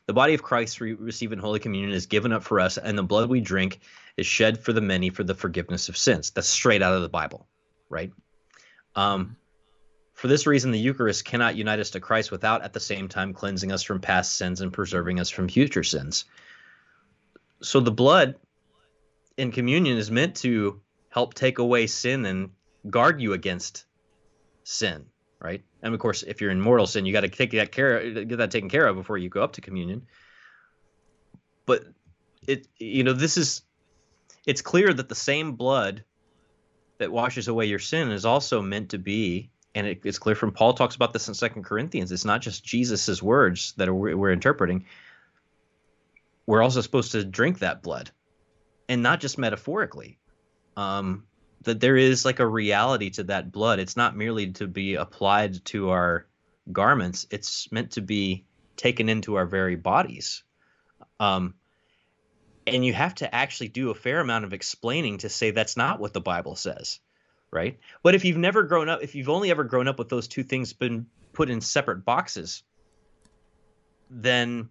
the 0.10 0.14
body 0.14 0.34
of 0.34 0.42
Christ 0.42 0.82
we 0.82 0.94
receive 0.94 1.34
in 1.34 1.38
Holy 1.38 1.60
Communion 1.60 1.92
is 1.92 2.08
given 2.08 2.34
up 2.34 2.42
for 2.42 2.60
us, 2.60 2.80
and 2.80 2.98
the 2.98 3.04
blood 3.04 3.30
we 3.30 3.42
drink 3.42 3.80
is 4.18 4.26
shed 4.26 4.60
for 4.60 4.74
the 4.74 4.82
many 4.82 5.12
for 5.12 5.24
the 5.24 5.36
forgiveness 5.36 5.88
of 5.88 5.96
sins. 5.96 6.32
That's 6.32 6.50
straight 6.50 6.82
out 6.82 6.96
of 6.96 7.04
the 7.04 7.10
Bible, 7.10 7.46
right? 7.90 8.12
Um, 8.96 9.38
for 10.16 10.28
this 10.28 10.48
reason, 10.48 10.72
the 10.72 10.80
Eucharist 10.80 11.26
cannot 11.26 11.56
unite 11.56 11.78
us 11.78 11.92
to 11.92 12.00
Christ 12.00 12.32
without 12.32 12.64
at 12.64 12.74
the 12.74 12.80
same 12.80 13.08
time 13.08 13.36
cleansing 13.36 13.72
us 13.72 13.84
from 13.84 14.00
past 14.00 14.36
sins 14.36 14.62
and 14.62 14.74
preserving 14.74 15.20
us 15.20 15.30
from 15.30 15.48
future 15.48 15.84
sins. 15.84 16.26
So 17.62 17.80
the 17.80 17.92
blood 17.92 18.34
in 19.38 19.52
communion 19.52 20.00
is 20.00 20.10
meant 20.10 20.38
to 20.38 20.82
help 21.10 21.36
take 21.36 21.60
away 21.60 21.86
sin 21.86 22.26
and 22.26 22.50
guard 22.90 23.22
you 23.22 23.34
against 23.34 23.86
sin 24.64 25.06
right? 25.42 25.64
And 25.82 25.94
of 25.94 26.00
course, 26.00 26.24
if 26.24 26.42
you're 26.42 26.52
in 26.52 26.62
mortal 26.62 26.88
sin, 26.88 27.06
you 27.06 27.14
got 27.14 27.22
to 27.22 27.30
take 27.30 27.52
that 27.52 27.72
care, 27.72 28.26
get 28.26 28.38
that 28.38 28.52
taken 28.52 28.70
care 28.70 28.88
of 28.88 28.96
before 28.96 29.18
you 29.18 29.30
go 29.30 29.44
up 29.44 29.54
to 29.54 29.62
communion. 29.62 30.06
But 31.66 31.86
it, 32.48 32.68
you 32.78 33.04
know, 33.04 33.14
this 33.14 33.38
is, 33.38 33.62
it's 34.46 34.62
clear 34.62 34.92
that 34.94 35.10
the 35.10 35.16
same 35.16 35.54
blood 35.54 36.04
that 36.98 37.12
washes 37.12 37.48
away 37.48 37.66
your 37.66 37.80
sin 37.80 38.12
is 38.12 38.26
also 38.26 38.62
meant 38.62 38.90
to 38.90 38.98
be, 38.98 39.52
and 39.76 39.88
it, 39.88 40.02
it's 40.04 40.20
clear 40.20 40.36
from 40.36 40.52
Paul 40.52 40.74
talks 40.74 40.96
about 40.96 41.14
this 41.14 41.28
in 41.28 41.34
Second 41.34 41.64
Corinthians. 41.64 42.12
It's 42.12 42.26
not 42.26 42.42
just 42.42 42.64
Jesus's 42.64 43.24
words 43.24 43.74
that 43.78 43.88
are, 43.88 43.94
we're 43.94 44.34
interpreting. 44.34 44.86
We're 46.46 46.64
also 46.64 46.82
supposed 46.82 47.12
to 47.14 47.24
drink 47.24 47.60
that 47.60 47.84
blood, 47.84 48.12
and 48.90 49.04
not 49.04 49.22
just 49.22 49.38
metaphorically. 49.38 50.18
Um, 50.76 51.26
that 51.64 51.80
there 51.80 51.98
is 51.98 52.26
like 52.26 52.40
a 52.40 52.48
reality 52.48 53.10
to 53.12 53.24
that 53.24 53.52
blood. 53.52 53.80
It's 53.80 53.98
not 53.98 54.16
merely 54.16 54.52
to 54.54 54.68
be 54.68 54.96
applied 54.96 55.64
to 55.66 55.90
our 55.90 56.26
garments. 56.72 57.28
It's 57.30 57.72
meant 57.72 57.92
to 57.92 58.02
be 58.02 58.46
taken 58.78 59.10
into 59.10 59.36
our 59.36 59.46
very 59.46 59.76
bodies. 59.76 60.44
Um, 61.20 61.56
and 62.66 62.86
you 62.86 62.94
have 62.94 63.16
to 63.16 63.34
actually 63.34 63.70
do 63.70 63.90
a 63.90 63.96
fair 63.96 64.20
amount 64.20 64.46
of 64.46 64.54
explaining 64.54 65.20
to 65.20 65.30
say 65.30 65.52
that's 65.52 65.76
not 65.76 66.00
what 66.00 66.14
the 66.14 66.22
Bible 66.22 66.56
says, 66.56 67.00
right? 67.52 67.80
But 68.04 68.16
if 68.16 68.26
you've 68.26 68.38
never 68.38 68.64
grown 68.64 68.90
up, 68.90 69.02
if 69.02 69.16
you've 69.16 69.30
only 69.30 69.52
ever 69.52 69.64
grown 69.64 69.88
up 69.88 70.00
with 70.00 70.10
those 70.10 70.28
two 70.28 70.44
things 70.44 70.74
been 70.74 71.08
put 71.34 71.50
in 71.50 71.62
separate 71.62 72.06
boxes, 72.06 72.64
then 74.10 74.70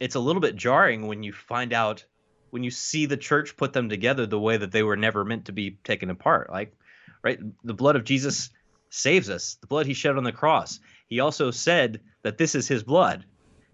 it's 0.00 0.14
a 0.14 0.20
little 0.20 0.40
bit 0.40 0.56
jarring 0.56 1.06
when 1.06 1.22
you 1.22 1.32
find 1.32 1.72
out 1.72 2.04
when 2.50 2.62
you 2.62 2.70
see 2.70 3.06
the 3.06 3.16
church 3.16 3.56
put 3.56 3.72
them 3.72 3.88
together 3.88 4.26
the 4.26 4.38
way 4.38 4.56
that 4.56 4.72
they 4.72 4.82
were 4.82 4.96
never 4.96 5.24
meant 5.24 5.46
to 5.46 5.52
be 5.52 5.72
taken 5.84 6.10
apart. 6.10 6.50
Like, 6.50 6.74
right, 7.22 7.38
the 7.64 7.74
blood 7.74 7.96
of 7.96 8.04
Jesus 8.04 8.50
saves 8.90 9.30
us. 9.30 9.56
The 9.60 9.66
blood 9.66 9.86
he 9.86 9.94
shed 9.94 10.16
on 10.16 10.24
the 10.24 10.32
cross. 10.32 10.80
He 11.06 11.20
also 11.20 11.50
said 11.50 12.00
that 12.22 12.38
this 12.38 12.54
is 12.54 12.68
his 12.68 12.82
blood. 12.82 13.24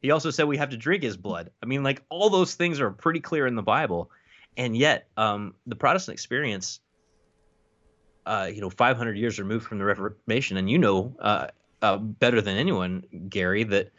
He 0.02 0.10
also 0.10 0.30
said 0.30 0.46
we 0.46 0.58
have 0.58 0.70
to 0.70 0.76
drink 0.76 1.02
his 1.02 1.16
blood. 1.16 1.50
I 1.62 1.66
mean, 1.66 1.82
like 1.82 2.02
all 2.08 2.30
those 2.30 2.54
things 2.54 2.80
are 2.80 2.90
pretty 2.90 3.20
clear 3.20 3.46
in 3.46 3.54
the 3.54 3.62
Bible, 3.62 4.10
and 4.56 4.76
yet 4.76 5.08
um, 5.16 5.54
the 5.66 5.76
Protestant 5.76 6.14
experience, 6.14 6.80
uh, 8.26 8.50
you 8.52 8.60
know, 8.60 8.70
500 8.70 9.16
years 9.16 9.38
removed 9.38 9.66
from 9.66 9.78
the 9.78 9.84
Reformation, 9.84 10.58
and 10.58 10.68
you 10.68 10.78
know 10.78 11.16
uh, 11.18 11.46
uh, 11.80 11.96
better 11.96 12.40
than 12.40 12.56
anyone, 12.56 13.04
Gary, 13.28 13.64
that 13.64 13.92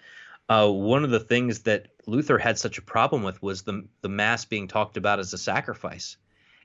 uh, 0.50 0.70
one 0.70 1.04
of 1.04 1.10
the 1.10 1.20
things 1.20 1.62
that 1.62 1.88
Luther 2.06 2.38
had 2.38 2.60
such 2.60 2.78
a 2.78 2.82
problem 2.82 3.24
with 3.24 3.42
was 3.42 3.64
the 3.64 3.88
the 4.02 4.10
mass 4.10 4.46
being 4.46 4.68
talked 4.68 4.98
about 4.98 5.20
as 5.20 5.34
a 5.34 5.38
sacrifice, 5.38 6.18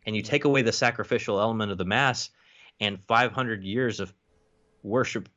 and 0.07 0.15
you 0.15 0.23
take 0.23 0.45
away 0.45 0.63
the 0.63 0.73
sacrificial 0.73 1.41
element 1.41 1.73
of 1.73 1.79
the 1.79 1.85
mass, 1.85 2.31
and 2.81 3.03
500 3.03 3.63
years 3.63 4.01
of 4.01 4.13
worship 4.83 5.29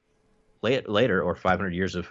later, 0.62 1.22
or 1.22 1.36
500 1.36 1.74
years 1.74 1.96
of 1.96 2.08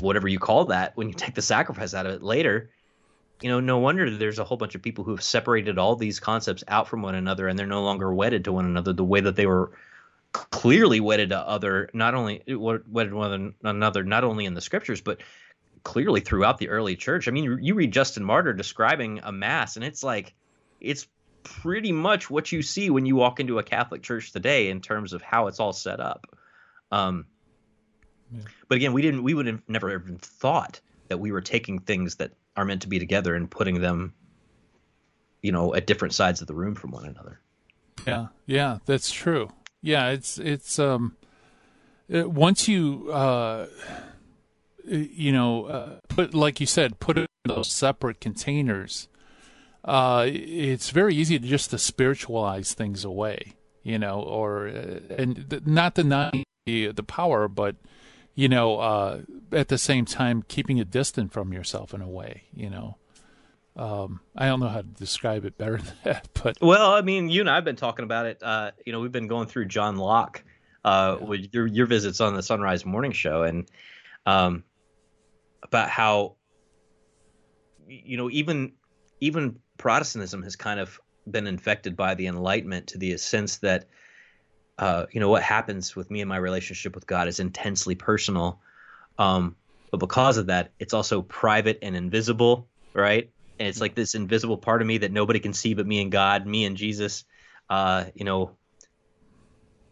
whatever 0.00 0.28
you 0.28 0.38
call 0.38 0.66
that, 0.66 0.96
when 0.96 1.08
you 1.08 1.14
take 1.14 1.34
the 1.34 1.42
sacrifice 1.42 1.92
out 1.92 2.06
of 2.06 2.12
it 2.12 2.22
later, 2.22 2.70
you 3.42 3.50
know, 3.50 3.60
no 3.60 3.78
wonder 3.78 4.08
there's 4.10 4.38
a 4.38 4.44
whole 4.44 4.56
bunch 4.56 4.74
of 4.74 4.82
people 4.82 5.04
who 5.04 5.10
have 5.10 5.22
separated 5.22 5.78
all 5.78 5.96
these 5.96 6.20
concepts 6.20 6.64
out 6.68 6.88
from 6.88 7.02
one 7.02 7.14
another, 7.14 7.48
and 7.48 7.58
they're 7.58 7.66
no 7.66 7.82
longer 7.82 8.12
wedded 8.14 8.44
to 8.44 8.52
one 8.52 8.64
another 8.64 8.92
the 8.92 9.04
way 9.04 9.20
that 9.20 9.36
they 9.36 9.46
were 9.46 9.72
clearly 10.32 11.00
wedded 11.00 11.30
to 11.30 11.38
other, 11.38 11.90
not 11.92 12.14
only 12.14 12.42
wedded 12.46 13.14
one 13.14 13.54
another, 13.62 14.02
not 14.02 14.24
only 14.24 14.46
in 14.46 14.54
the 14.54 14.60
scriptures, 14.60 15.00
but 15.00 15.20
clearly 15.82 16.20
throughout 16.20 16.58
the 16.58 16.68
early 16.68 16.96
church. 16.96 17.28
I 17.28 17.30
mean, 17.30 17.58
you 17.60 17.74
read 17.74 17.92
Justin 17.92 18.24
Martyr 18.24 18.52
describing 18.52 19.20
a 19.22 19.32
mass, 19.32 19.76
and 19.76 19.84
it's 19.84 20.02
like 20.02 20.34
it's 20.80 21.06
pretty 21.42 21.92
much 21.92 22.30
what 22.30 22.52
you 22.52 22.62
see 22.62 22.90
when 22.90 23.06
you 23.06 23.16
walk 23.16 23.40
into 23.40 23.58
a 23.58 23.62
Catholic 23.62 24.02
church 24.02 24.32
today 24.32 24.70
in 24.70 24.80
terms 24.80 25.12
of 25.12 25.22
how 25.22 25.48
it's 25.48 25.60
all 25.60 25.72
set 25.72 26.00
up. 26.00 26.26
Um, 26.90 27.26
yeah. 28.30 28.42
But 28.68 28.76
again, 28.76 28.92
we 28.92 29.02
didn't. 29.02 29.22
We 29.22 29.34
would 29.34 29.46
have 29.46 29.62
never 29.68 29.92
even 29.92 30.18
thought 30.18 30.80
that 31.08 31.18
we 31.18 31.32
were 31.32 31.42
taking 31.42 31.78
things 31.78 32.16
that 32.16 32.32
are 32.56 32.64
meant 32.64 32.82
to 32.82 32.88
be 32.88 32.98
together 32.98 33.34
and 33.34 33.50
putting 33.50 33.80
them, 33.80 34.14
you 35.42 35.52
know, 35.52 35.74
at 35.74 35.86
different 35.86 36.14
sides 36.14 36.40
of 36.40 36.46
the 36.46 36.54
room 36.54 36.74
from 36.74 36.90
one 36.90 37.04
another. 37.04 37.40
Yeah, 38.06 38.28
yeah, 38.46 38.78
that's 38.86 39.10
true. 39.10 39.50
Yeah, 39.82 40.10
it's 40.10 40.38
it's 40.38 40.78
um, 40.78 41.16
it, 42.08 42.30
once 42.30 42.68
you 42.68 43.10
uh, 43.12 43.66
you 44.84 45.32
know, 45.32 45.64
uh, 45.66 45.98
put 46.08 46.34
like 46.34 46.60
you 46.60 46.66
said, 46.66 47.00
put 47.00 47.18
it 47.18 47.28
in 47.44 47.54
those 47.54 47.70
separate 47.70 48.20
containers. 48.20 49.08
Uh, 49.84 50.26
it's 50.28 50.90
very 50.90 51.14
easy 51.14 51.38
to 51.38 51.46
just 51.46 51.70
to 51.70 51.78
spiritualize 51.78 52.72
things 52.72 53.04
away, 53.04 53.54
you 53.82 53.98
know, 53.98 54.20
or 54.20 54.68
uh, 54.68 55.00
and 55.10 55.62
not 55.66 55.94
denying 55.94 56.44
the, 56.66 56.92
the 56.92 57.02
power, 57.02 57.48
but 57.48 57.76
you 58.34 58.48
know, 58.48 58.78
uh, 58.78 59.22
at 59.50 59.68
the 59.68 59.78
same 59.78 60.04
time 60.04 60.44
keeping 60.46 60.78
it 60.78 60.90
distant 60.90 61.32
from 61.32 61.52
yourself 61.52 61.92
in 61.92 62.00
a 62.00 62.08
way, 62.08 62.44
you 62.54 62.70
know. 62.70 62.96
Um, 63.74 64.20
I 64.36 64.46
don't 64.46 64.60
know 64.60 64.68
how 64.68 64.82
to 64.82 64.86
describe 64.86 65.44
it 65.44 65.56
better 65.56 65.76
than 65.78 65.94
that, 66.04 66.28
but 66.42 66.58
well, 66.60 66.92
I 66.92 67.00
mean, 67.00 67.28
you 67.28 67.40
and 67.40 67.50
I've 67.50 67.64
been 67.64 67.76
talking 67.76 68.04
about 68.04 68.26
it. 68.26 68.42
Uh, 68.42 68.72
you 68.84 68.92
know, 68.92 69.00
we've 69.00 69.12
been 69.12 69.28
going 69.28 69.46
through 69.46 69.66
John 69.66 69.96
Locke 69.96 70.42
uh, 70.84 71.16
yeah. 71.18 71.26
with 71.26 71.48
your 71.52 71.66
your 71.66 71.86
visits 71.86 72.20
on 72.20 72.34
the 72.34 72.42
Sunrise 72.42 72.84
Morning 72.84 73.12
Show, 73.12 73.44
and 73.44 73.68
um, 74.26 74.64
about 75.62 75.88
how 75.88 76.36
you 77.88 78.16
know 78.16 78.30
even 78.30 78.72
even 79.20 79.58
Protestantism 79.78 80.42
has 80.42 80.56
kind 80.56 80.78
of 80.78 81.00
been 81.30 81.46
infected 81.46 81.96
by 81.96 82.14
the 82.14 82.26
Enlightenment 82.26 82.88
to 82.88 82.98
the 82.98 83.16
sense 83.16 83.58
that 83.58 83.86
uh, 84.78 85.06
you 85.12 85.20
know 85.20 85.28
what 85.28 85.42
happens 85.42 85.96
with 85.96 86.10
me 86.10 86.20
and 86.20 86.28
my 86.28 86.36
relationship 86.36 86.94
with 86.94 87.06
God 87.06 87.26
is 87.28 87.40
intensely 87.40 87.94
personal. 87.94 88.60
Um, 89.18 89.56
but 89.90 89.98
because 89.98 90.38
of 90.38 90.46
that, 90.46 90.72
it's 90.78 90.94
also 90.94 91.22
private 91.22 91.78
and 91.82 91.94
invisible, 91.94 92.66
right? 92.94 93.30
And 93.62 93.68
it's 93.68 93.80
like 93.80 93.94
this 93.94 94.16
invisible 94.16 94.58
part 94.58 94.80
of 94.80 94.88
me 94.88 94.98
that 94.98 95.12
nobody 95.12 95.38
can 95.38 95.52
see 95.52 95.74
but 95.74 95.86
me 95.86 96.02
and 96.02 96.10
God, 96.10 96.48
me 96.48 96.64
and 96.64 96.76
Jesus. 96.76 97.22
Uh, 97.70 98.06
you 98.12 98.24
know, 98.24 98.56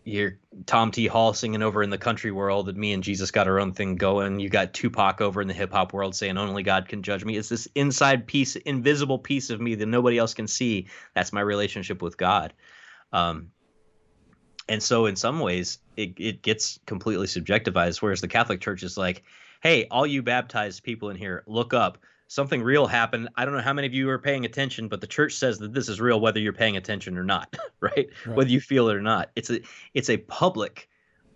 you're 0.02 0.40
Tom 0.66 0.90
T. 0.90 1.06
Hall 1.06 1.34
singing 1.34 1.62
over 1.62 1.80
in 1.80 1.88
the 1.88 1.96
country 1.96 2.32
world, 2.32 2.68
and 2.68 2.76
me 2.76 2.92
and 2.92 3.04
Jesus 3.04 3.30
got 3.30 3.46
our 3.46 3.60
own 3.60 3.72
thing 3.72 3.94
going. 3.94 4.40
You 4.40 4.48
got 4.48 4.74
Tupac 4.74 5.20
over 5.20 5.40
in 5.40 5.46
the 5.46 5.54
hip 5.54 5.70
hop 5.70 5.92
world 5.92 6.16
saying 6.16 6.36
only 6.36 6.64
God 6.64 6.88
can 6.88 7.04
judge 7.04 7.24
me. 7.24 7.36
It's 7.36 7.48
this 7.48 7.68
inside 7.76 8.26
piece, 8.26 8.56
invisible 8.56 9.20
piece 9.20 9.50
of 9.50 9.60
me 9.60 9.76
that 9.76 9.86
nobody 9.86 10.18
else 10.18 10.34
can 10.34 10.48
see. 10.48 10.88
That's 11.14 11.32
my 11.32 11.40
relationship 11.40 12.02
with 12.02 12.16
God. 12.16 12.52
Um, 13.12 13.52
and 14.68 14.82
so 14.82 15.06
in 15.06 15.14
some 15.14 15.38
ways 15.38 15.78
it, 15.96 16.14
it 16.18 16.42
gets 16.42 16.80
completely 16.86 17.26
subjectivized 17.26 18.00
whereas 18.00 18.20
the 18.20 18.28
catholic 18.28 18.60
church 18.60 18.84
is 18.84 18.96
like 18.96 19.24
hey 19.64 19.88
all 19.90 20.06
you 20.06 20.22
baptized 20.22 20.84
people 20.84 21.10
in 21.10 21.16
here 21.16 21.42
look 21.48 21.74
up 21.74 21.98
something 22.30 22.62
real 22.62 22.86
happened 22.86 23.28
i 23.34 23.44
don't 23.44 23.54
know 23.54 23.60
how 23.60 23.72
many 23.72 23.88
of 23.88 23.92
you 23.92 24.08
are 24.08 24.18
paying 24.18 24.44
attention 24.44 24.86
but 24.86 25.00
the 25.00 25.06
church 25.06 25.34
says 25.34 25.58
that 25.58 25.74
this 25.74 25.88
is 25.88 26.00
real 26.00 26.20
whether 26.20 26.38
you're 26.38 26.52
paying 26.52 26.76
attention 26.76 27.18
or 27.18 27.24
not 27.24 27.56
right, 27.80 28.08
right. 28.24 28.36
whether 28.36 28.50
you 28.50 28.60
feel 28.60 28.88
it 28.88 28.94
or 28.94 29.02
not 29.02 29.30
it's 29.34 29.50
a 29.50 29.60
it's 29.94 30.08
a 30.08 30.16
public 30.16 30.88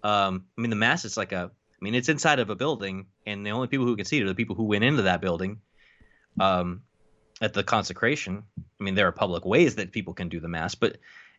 um 0.05 0.45
i 0.57 0.61
mean 0.61 0.71
the 0.71 0.77
mass 0.77 1.05
is 1.05 1.17
like 1.17 1.33
a 1.33 1.51
i 1.51 1.79
mean 1.81 1.97
it's 1.97 2.09
inside 2.09 2.39
of 2.39 2.49
a 2.49 2.55
building 2.55 3.07
and 3.27 3.45
the 3.45 3.51
only 3.51 3.67
people 3.67 3.85
who 3.85 3.97
can 3.97 4.05
see 4.05 4.19
it 4.19 4.23
are 4.23 4.29
the 4.29 4.37
people 4.37 4.55
who 4.55 4.65
went 4.65 4.85
into 4.85 5.03
that 5.03 5.21
building 5.21 5.61
um 6.39 6.83
at 7.43 7.53
the 7.53 7.65
consecration 7.65 8.45
i 8.81 8.85
mean 8.85 8.95
there 8.95 9.09
are 9.09 9.13
public 9.13 9.45
ways 9.45 9.75
that 9.75 9.91
people 9.91 10.15
can 10.15 10.29
do 10.29 10.39
the 10.39 10.49
mass 10.49 10.77
but 10.77 10.99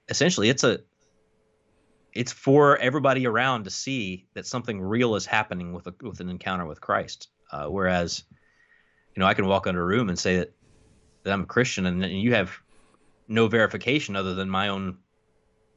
essentially 0.10 0.50
it's 0.50 0.66
a 0.66 0.80
it's 2.14 2.32
for 2.32 2.78
everybody 2.78 3.26
around 3.26 3.66
to 3.66 3.70
see 3.70 4.26
that 4.34 4.46
something 4.46 4.82
real 4.82 5.16
is 5.16 5.26
happening 5.26 5.74
with 5.74 5.88
a, 5.88 5.94
with 6.02 6.22
an 6.22 6.30
encounter 6.30 6.66
with 6.66 6.80
Christ. 6.80 7.28
Uh, 7.52 7.68
whereas, 7.68 8.24
you 9.16 9.22
know, 9.22 9.26
I 9.26 9.34
can 9.34 9.48
walk 9.48 9.68
into 9.68 9.80
a 9.80 9.84
room 9.84 10.10
and 10.10 10.20
say 10.20 10.38
that, 10.38 10.54
that 11.24 11.34
I'm 11.34 11.44
a 11.44 11.46
Christian, 11.46 11.86
and, 11.86 12.04
and 12.04 12.20
you 12.20 12.34
have 12.34 12.52
no 13.28 13.48
verification 13.48 14.16
other 14.16 14.36
than 14.36 14.50
my 14.50 14.68
own 14.68 14.98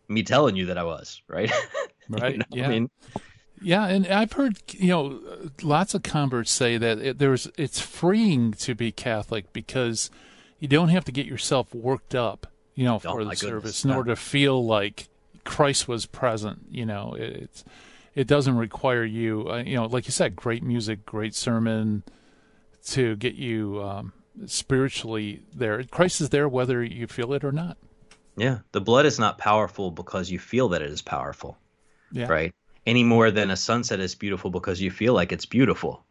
me 0.09 0.23
telling 0.23 0.57
you 0.57 0.67
that 0.67 0.79
I 0.79 0.85
was 0.85 1.23
right. 1.29 1.53
Right. 2.11 2.33
you 2.33 2.39
know 2.39 2.45
yeah. 2.53 2.65
I 2.65 2.69
mean, 2.69 2.91
yeah, 3.61 3.87
and 3.87 4.07
I've 4.07 4.33
heard 4.33 4.57
you 4.73 4.89
know 4.89 5.21
lots 5.61 5.93
of 5.93 6.03
converts 6.03 6.51
say 6.51 6.79
that 6.79 6.99
it, 7.01 7.19
there's 7.19 7.51
it's 7.59 7.79
freeing 7.79 8.53
to 8.53 8.75
be 8.75 8.93
Catholic 8.93 9.53
because 9.53 10.11
you 10.59 10.69
don't 10.69 10.89
have 10.89 11.05
to 11.05 11.13
get 11.13 11.27
yourself 11.27 11.75
worked 11.75 12.15
up, 12.15 12.47
you 12.75 12.87
know, 12.87 12.99
for 12.99 13.21
oh, 13.21 13.25
the 13.27 13.37
service 13.37 13.85
in 13.85 13.91
order 13.91 14.13
to 14.13 14.17
feel 14.17 14.65
like 14.65 15.09
Christ 15.45 15.87
was 15.87 16.07
present. 16.07 16.65
You 16.71 16.87
know, 16.87 17.13
it, 17.13 17.63
it 18.15 18.27
doesn't 18.27 18.57
require 18.57 19.05
you. 19.05 19.51
Uh, 19.51 19.59
you 19.59 19.77
know, 19.77 19.85
like 19.85 20.07
you 20.07 20.13
said, 20.13 20.35
great 20.35 20.63
music, 20.63 21.05
great 21.05 21.35
sermon 21.35 22.05
to 22.93 23.17
get 23.17 23.35
you 23.35 23.83
um, 23.83 24.13
spiritually 24.47 25.43
there. 25.55 25.83
Christ 25.85 26.21
is 26.21 26.31
there 26.31 26.49
whether 26.49 26.83
you 26.83 27.07
feel 27.07 27.33
it 27.33 27.45
or 27.45 27.53
not. 27.53 27.77
Yeah, 28.37 28.59
the 28.73 28.81
blood 28.81 29.07
is 29.07 29.19
not 29.19 29.39
powerful 29.39 29.91
because 29.91 30.31
you 30.31 30.39
feel 30.39 30.69
that 30.71 30.83
it 30.83 30.91
is 30.91 31.03
powerful. 31.03 31.59
Yeah. 32.13 32.29
Right. 32.29 32.55
Any 32.87 33.05
more 33.05 33.31
than 33.31 33.51
a 33.51 33.57
sunset 33.57 34.01
is 34.01 34.15
beautiful 34.15 34.51
because 34.51 34.81
you 34.81 34.91
feel 34.91 35.13
like 35.13 35.33
it's 35.33 35.47
beautiful. 35.47 36.05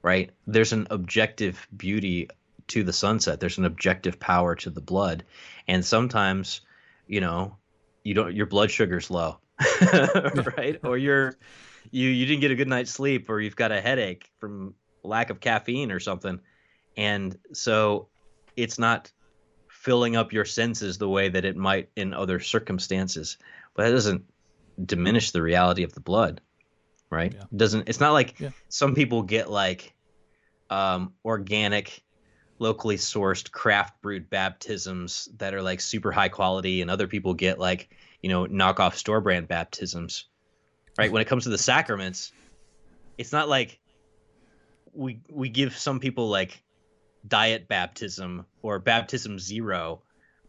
Right. 0.00 0.30
There's 0.46 0.72
an 0.72 0.86
objective 0.90 1.66
beauty 1.76 2.28
to 2.68 2.84
the 2.84 2.92
sunset. 2.92 3.40
There's 3.40 3.58
an 3.58 3.64
objective 3.64 4.20
power 4.20 4.54
to 4.56 4.70
the 4.70 4.80
blood, 4.80 5.24
and 5.66 5.84
sometimes, 5.84 6.60
you 7.06 7.20
know, 7.20 7.56
you 8.04 8.14
don't 8.14 8.34
your 8.34 8.46
blood 8.46 8.70
sugar's 8.70 9.10
low, 9.10 9.38
right? 10.56 10.78
or 10.82 10.96
you're 10.96 11.36
you 11.90 12.08
you 12.08 12.26
didn't 12.26 12.40
get 12.40 12.50
a 12.50 12.54
good 12.54 12.68
night's 12.68 12.90
sleep, 12.90 13.28
or 13.28 13.40
you've 13.40 13.56
got 13.56 13.72
a 13.72 13.80
headache 13.80 14.30
from 14.38 14.74
lack 15.04 15.30
of 15.30 15.40
caffeine 15.40 15.92
or 15.92 16.00
something, 16.00 16.40
and 16.96 17.38
so 17.52 18.08
it's 18.56 18.78
not 18.78 19.10
filling 19.68 20.16
up 20.16 20.32
your 20.32 20.44
senses 20.44 20.98
the 20.98 21.08
way 21.08 21.28
that 21.28 21.44
it 21.44 21.56
might 21.56 21.90
in 21.96 22.14
other 22.14 22.40
circumstances. 22.40 23.36
But 23.74 23.84
that 23.84 23.90
doesn't 23.90 24.24
diminish 24.84 25.30
the 25.30 25.42
reality 25.42 25.82
of 25.82 25.92
the 25.92 26.00
blood, 26.00 26.40
right? 27.10 27.32
Yeah. 27.34 27.42
It 27.42 27.56
doesn't 27.56 27.88
it's 27.88 28.00
not 28.00 28.12
like 28.12 28.40
yeah. 28.40 28.50
some 28.68 28.94
people 28.94 29.22
get 29.22 29.50
like 29.50 29.94
um, 30.70 31.12
organic 31.24 32.02
locally 32.58 32.96
sourced 32.96 33.50
craft 33.50 34.00
brewed 34.00 34.30
baptisms 34.30 35.28
that 35.38 35.54
are 35.54 35.62
like 35.62 35.80
super 35.80 36.12
high 36.12 36.28
quality 36.28 36.80
and 36.80 36.90
other 36.90 37.06
people 37.06 37.34
get 37.34 37.58
like 37.58 37.90
you 38.22 38.28
know 38.28 38.46
knockoff 38.46 38.94
store 38.94 39.20
brand 39.20 39.48
baptisms 39.48 40.26
right 40.96 41.10
when 41.10 41.20
it 41.20 41.26
comes 41.26 41.44
to 41.44 41.50
the 41.50 41.58
sacraments 41.58 42.32
it's 43.18 43.32
not 43.32 43.48
like 43.48 43.80
we 44.94 45.20
we 45.30 45.48
give 45.48 45.76
some 45.76 46.00
people 46.00 46.28
like 46.28 46.62
diet 47.26 47.68
baptism 47.68 48.46
or 48.62 48.78
baptism 48.78 49.38
zero 49.38 50.02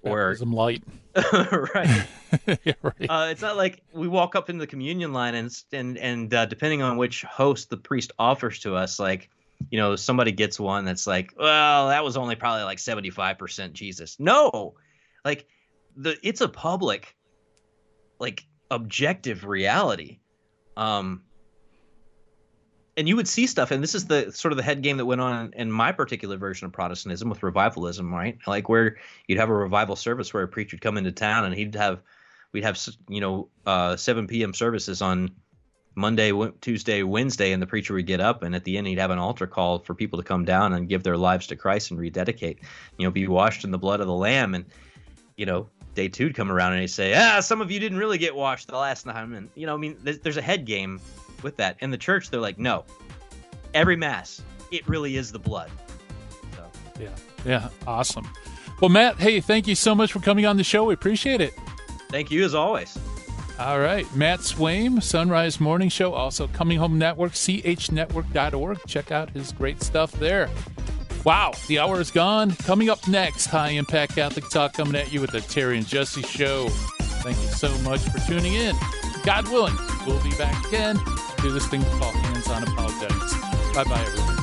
or 0.04 0.30
baptism 0.30 0.54
light 0.54 0.84
right, 1.34 2.08
yeah, 2.48 2.74
right. 2.82 3.10
Uh, 3.10 3.28
it's 3.32 3.42
not 3.42 3.56
like 3.56 3.82
we 3.94 4.08
walk 4.08 4.36
up 4.36 4.50
in 4.50 4.58
the 4.58 4.68
communion 4.68 5.14
line 5.14 5.36
and 5.36 5.50
and 5.72 5.98
and 5.98 6.34
uh, 6.34 6.46
depending 6.46 6.82
on 6.82 6.98
which 6.98 7.24
host 7.24 7.70
the 7.70 7.78
priest 7.78 8.12
offers 8.20 8.60
to 8.60 8.76
us 8.76 9.00
like 9.00 9.30
you 9.70 9.80
know, 9.80 9.96
somebody 9.96 10.32
gets 10.32 10.60
one 10.60 10.86
that's 10.86 11.08
like, 11.08 11.34
well, 11.38 11.90
that 11.90 12.04
was 12.04 12.18
only 12.18 12.36
probably 12.36 12.64
like 12.64 12.78
75% 12.78 13.74
Jesus. 13.74 14.18
No, 14.20 14.76
like 15.24 15.48
the 15.96 16.18
it's 16.24 16.42
a 16.42 16.48
public, 16.48 17.16
like 18.20 18.46
objective 18.70 19.46
reality. 19.46 20.20
Um, 20.78 21.24
and 22.98 23.08
you 23.08 23.16
would 23.16 23.28
see 23.28 23.46
stuff, 23.46 23.72
and 23.72 23.84
this 23.84 23.94
is 23.94 24.06
the 24.06 24.32
sort 24.32 24.52
of 24.54 24.58
the 24.58 24.64
head 24.64 24.82
game 24.82 24.98
that 24.98 25.06
went 25.06 25.22
on 25.22 25.54
in 25.56 25.72
my 25.72 25.92
particular 25.92 26.38
version 26.38 26.66
of 26.66 26.72
Protestantism 26.72 27.30
with 27.30 27.44
revivalism, 27.44 28.14
right? 28.14 28.38
Like 28.48 28.70
where 28.70 28.98
you'd 29.28 29.40
have 29.40 29.50
a 29.50 29.54
revival 29.54 29.96
service 29.96 30.34
where 30.34 30.44
a 30.44 30.48
preacher 30.48 30.76
would 30.76 30.82
come 30.82 30.98
into 30.98 31.12
town 31.12 31.46
and 31.46 31.54
he'd 31.54 31.76
have, 31.76 32.02
we'd 32.54 32.64
have, 32.64 32.80
you 33.10 33.20
know, 33.20 33.50
uh, 33.66 33.98
7 33.98 34.28
p.m. 34.28 34.54
services 34.54 35.02
on 35.02 35.32
Monday, 35.96 36.32
Tuesday, 36.62 37.04
Wednesday, 37.04 37.52
and 37.52 37.62
the 37.62 37.68
preacher 37.68 37.94
would 37.94 38.06
get 38.06 38.20
up, 38.20 38.44
and 38.44 38.56
at 38.56 38.64
the 38.66 38.78
end, 38.78 38.88
he'd 38.88 39.00
have 39.00 39.12
an 39.12 39.20
altar 39.20 39.48
call 39.48 39.80
for 39.80 39.94
people 39.94 40.20
to 40.20 40.24
come 40.24 40.46
down 40.46 40.74
and 40.74 40.90
give 40.90 41.04
their 41.04 41.18
lives 41.18 41.48
to 41.48 41.56
Christ 41.56 41.92
and 41.92 42.00
rededicate, 42.00 42.60
you 42.98 43.06
know, 43.06 43.12
be 43.12 43.28
washed 43.28 43.64
in 43.64 43.72
the 43.72 43.78
blood 43.78 44.02
of 44.02 44.08
the 44.08 44.14
Lamb. 44.14 44.56
And, 44.56 44.66
you 45.38 45.46
know, 45.46 45.70
day 45.96 46.10
two'd 46.10 46.36
come 46.36 46.52
around 46.52 46.74
and 46.74 46.82
he'd 46.82 46.88
say, 46.88 47.14
ah, 47.16 47.40
some 47.40 47.62
of 47.62 47.72
you 47.72 47.80
didn't 47.80 47.98
really 47.98 48.18
get 48.18 48.36
washed 48.36 48.68
the 48.68 48.78
last 48.78 49.04
time. 49.04 49.34
And, 49.34 49.50
you 49.56 49.66
know, 49.66 49.74
I 49.74 49.78
mean, 49.78 49.98
there's, 50.04 50.20
there's 50.20 50.38
a 50.38 50.42
head 50.42 50.66
game 50.66 51.00
with 51.44 51.58
that. 51.58 51.78
In 51.80 51.92
the 51.92 51.98
church, 51.98 52.30
they're 52.30 52.40
like, 52.40 52.58
no, 52.58 52.86
every 53.74 53.96
Mass, 53.96 54.42
it 54.72 54.88
really 54.88 55.18
is 55.18 55.32
the 55.32 55.40
blood. 55.40 55.70
So. 56.56 56.66
Yeah. 57.00 57.10
Yeah. 57.46 57.70
Awesome. 57.86 58.28
Well, 58.82 58.90
Matt, 58.90 59.18
hey, 59.18 59.40
thank 59.40 59.68
you 59.68 59.76
so 59.76 59.96
much 59.96 60.12
for 60.12 60.20
coming 60.20 60.46
on 60.46 60.58
the 60.58 60.64
show. 60.64 60.86
We 60.86 60.94
appreciate 60.94 61.42
it. 61.42 61.54
Thank 62.10 62.32
you 62.32 62.44
as 62.44 62.54
always. 62.54 62.98
All 63.58 63.80
right. 63.80 64.06
Matt 64.16 64.40
Swaim, 64.40 65.02
Sunrise 65.02 65.62
Morning 65.62 65.88
Show, 65.88 66.14
also 66.14 66.48
Coming 66.48 66.78
Home 66.78 66.98
Network, 66.98 67.32
chnetwork.org. 67.32 68.80
Check 68.86 69.12
out 69.12 69.30
his 69.30 69.54
great 69.54 69.82
stuff 69.82 70.12
there. 70.14 70.50
Wow, 71.24 71.54
the 71.68 71.80
hour 71.80 72.00
is 72.00 72.12
gone. 72.12 72.52
Coming 72.52 72.90
up 72.90 73.08
next, 73.08 73.48
High 73.48 73.70
Impact 73.70 74.14
Catholic 74.14 74.48
Talk 74.50 74.74
coming 74.74 74.96
at 74.96 75.12
you 75.12 75.22
with 75.22 75.32
the 75.32 75.42
Terry 75.42 75.78
and 75.78 75.88
Jesse 75.88 76.22
Show. 76.22 76.68
Thank 76.70 77.38
you 77.38 77.48
so 77.48 77.76
much 77.80 78.02
for 78.02 78.20
tuning 78.28 78.54
in. 78.54 78.76
God 79.26 79.48
willing, 79.48 79.76
we'll 80.06 80.22
be 80.22 80.30
back 80.36 80.68
again 80.68 80.98
to 80.98 81.42
do 81.42 81.52
this 81.52 81.66
thing 81.66 81.84
called 81.98 82.14
Hands 82.14 82.48
on 82.48 82.62
Apologetics. 82.62 83.34
Bye 83.74 83.84
bye, 83.84 84.00
everyone. 84.00 84.35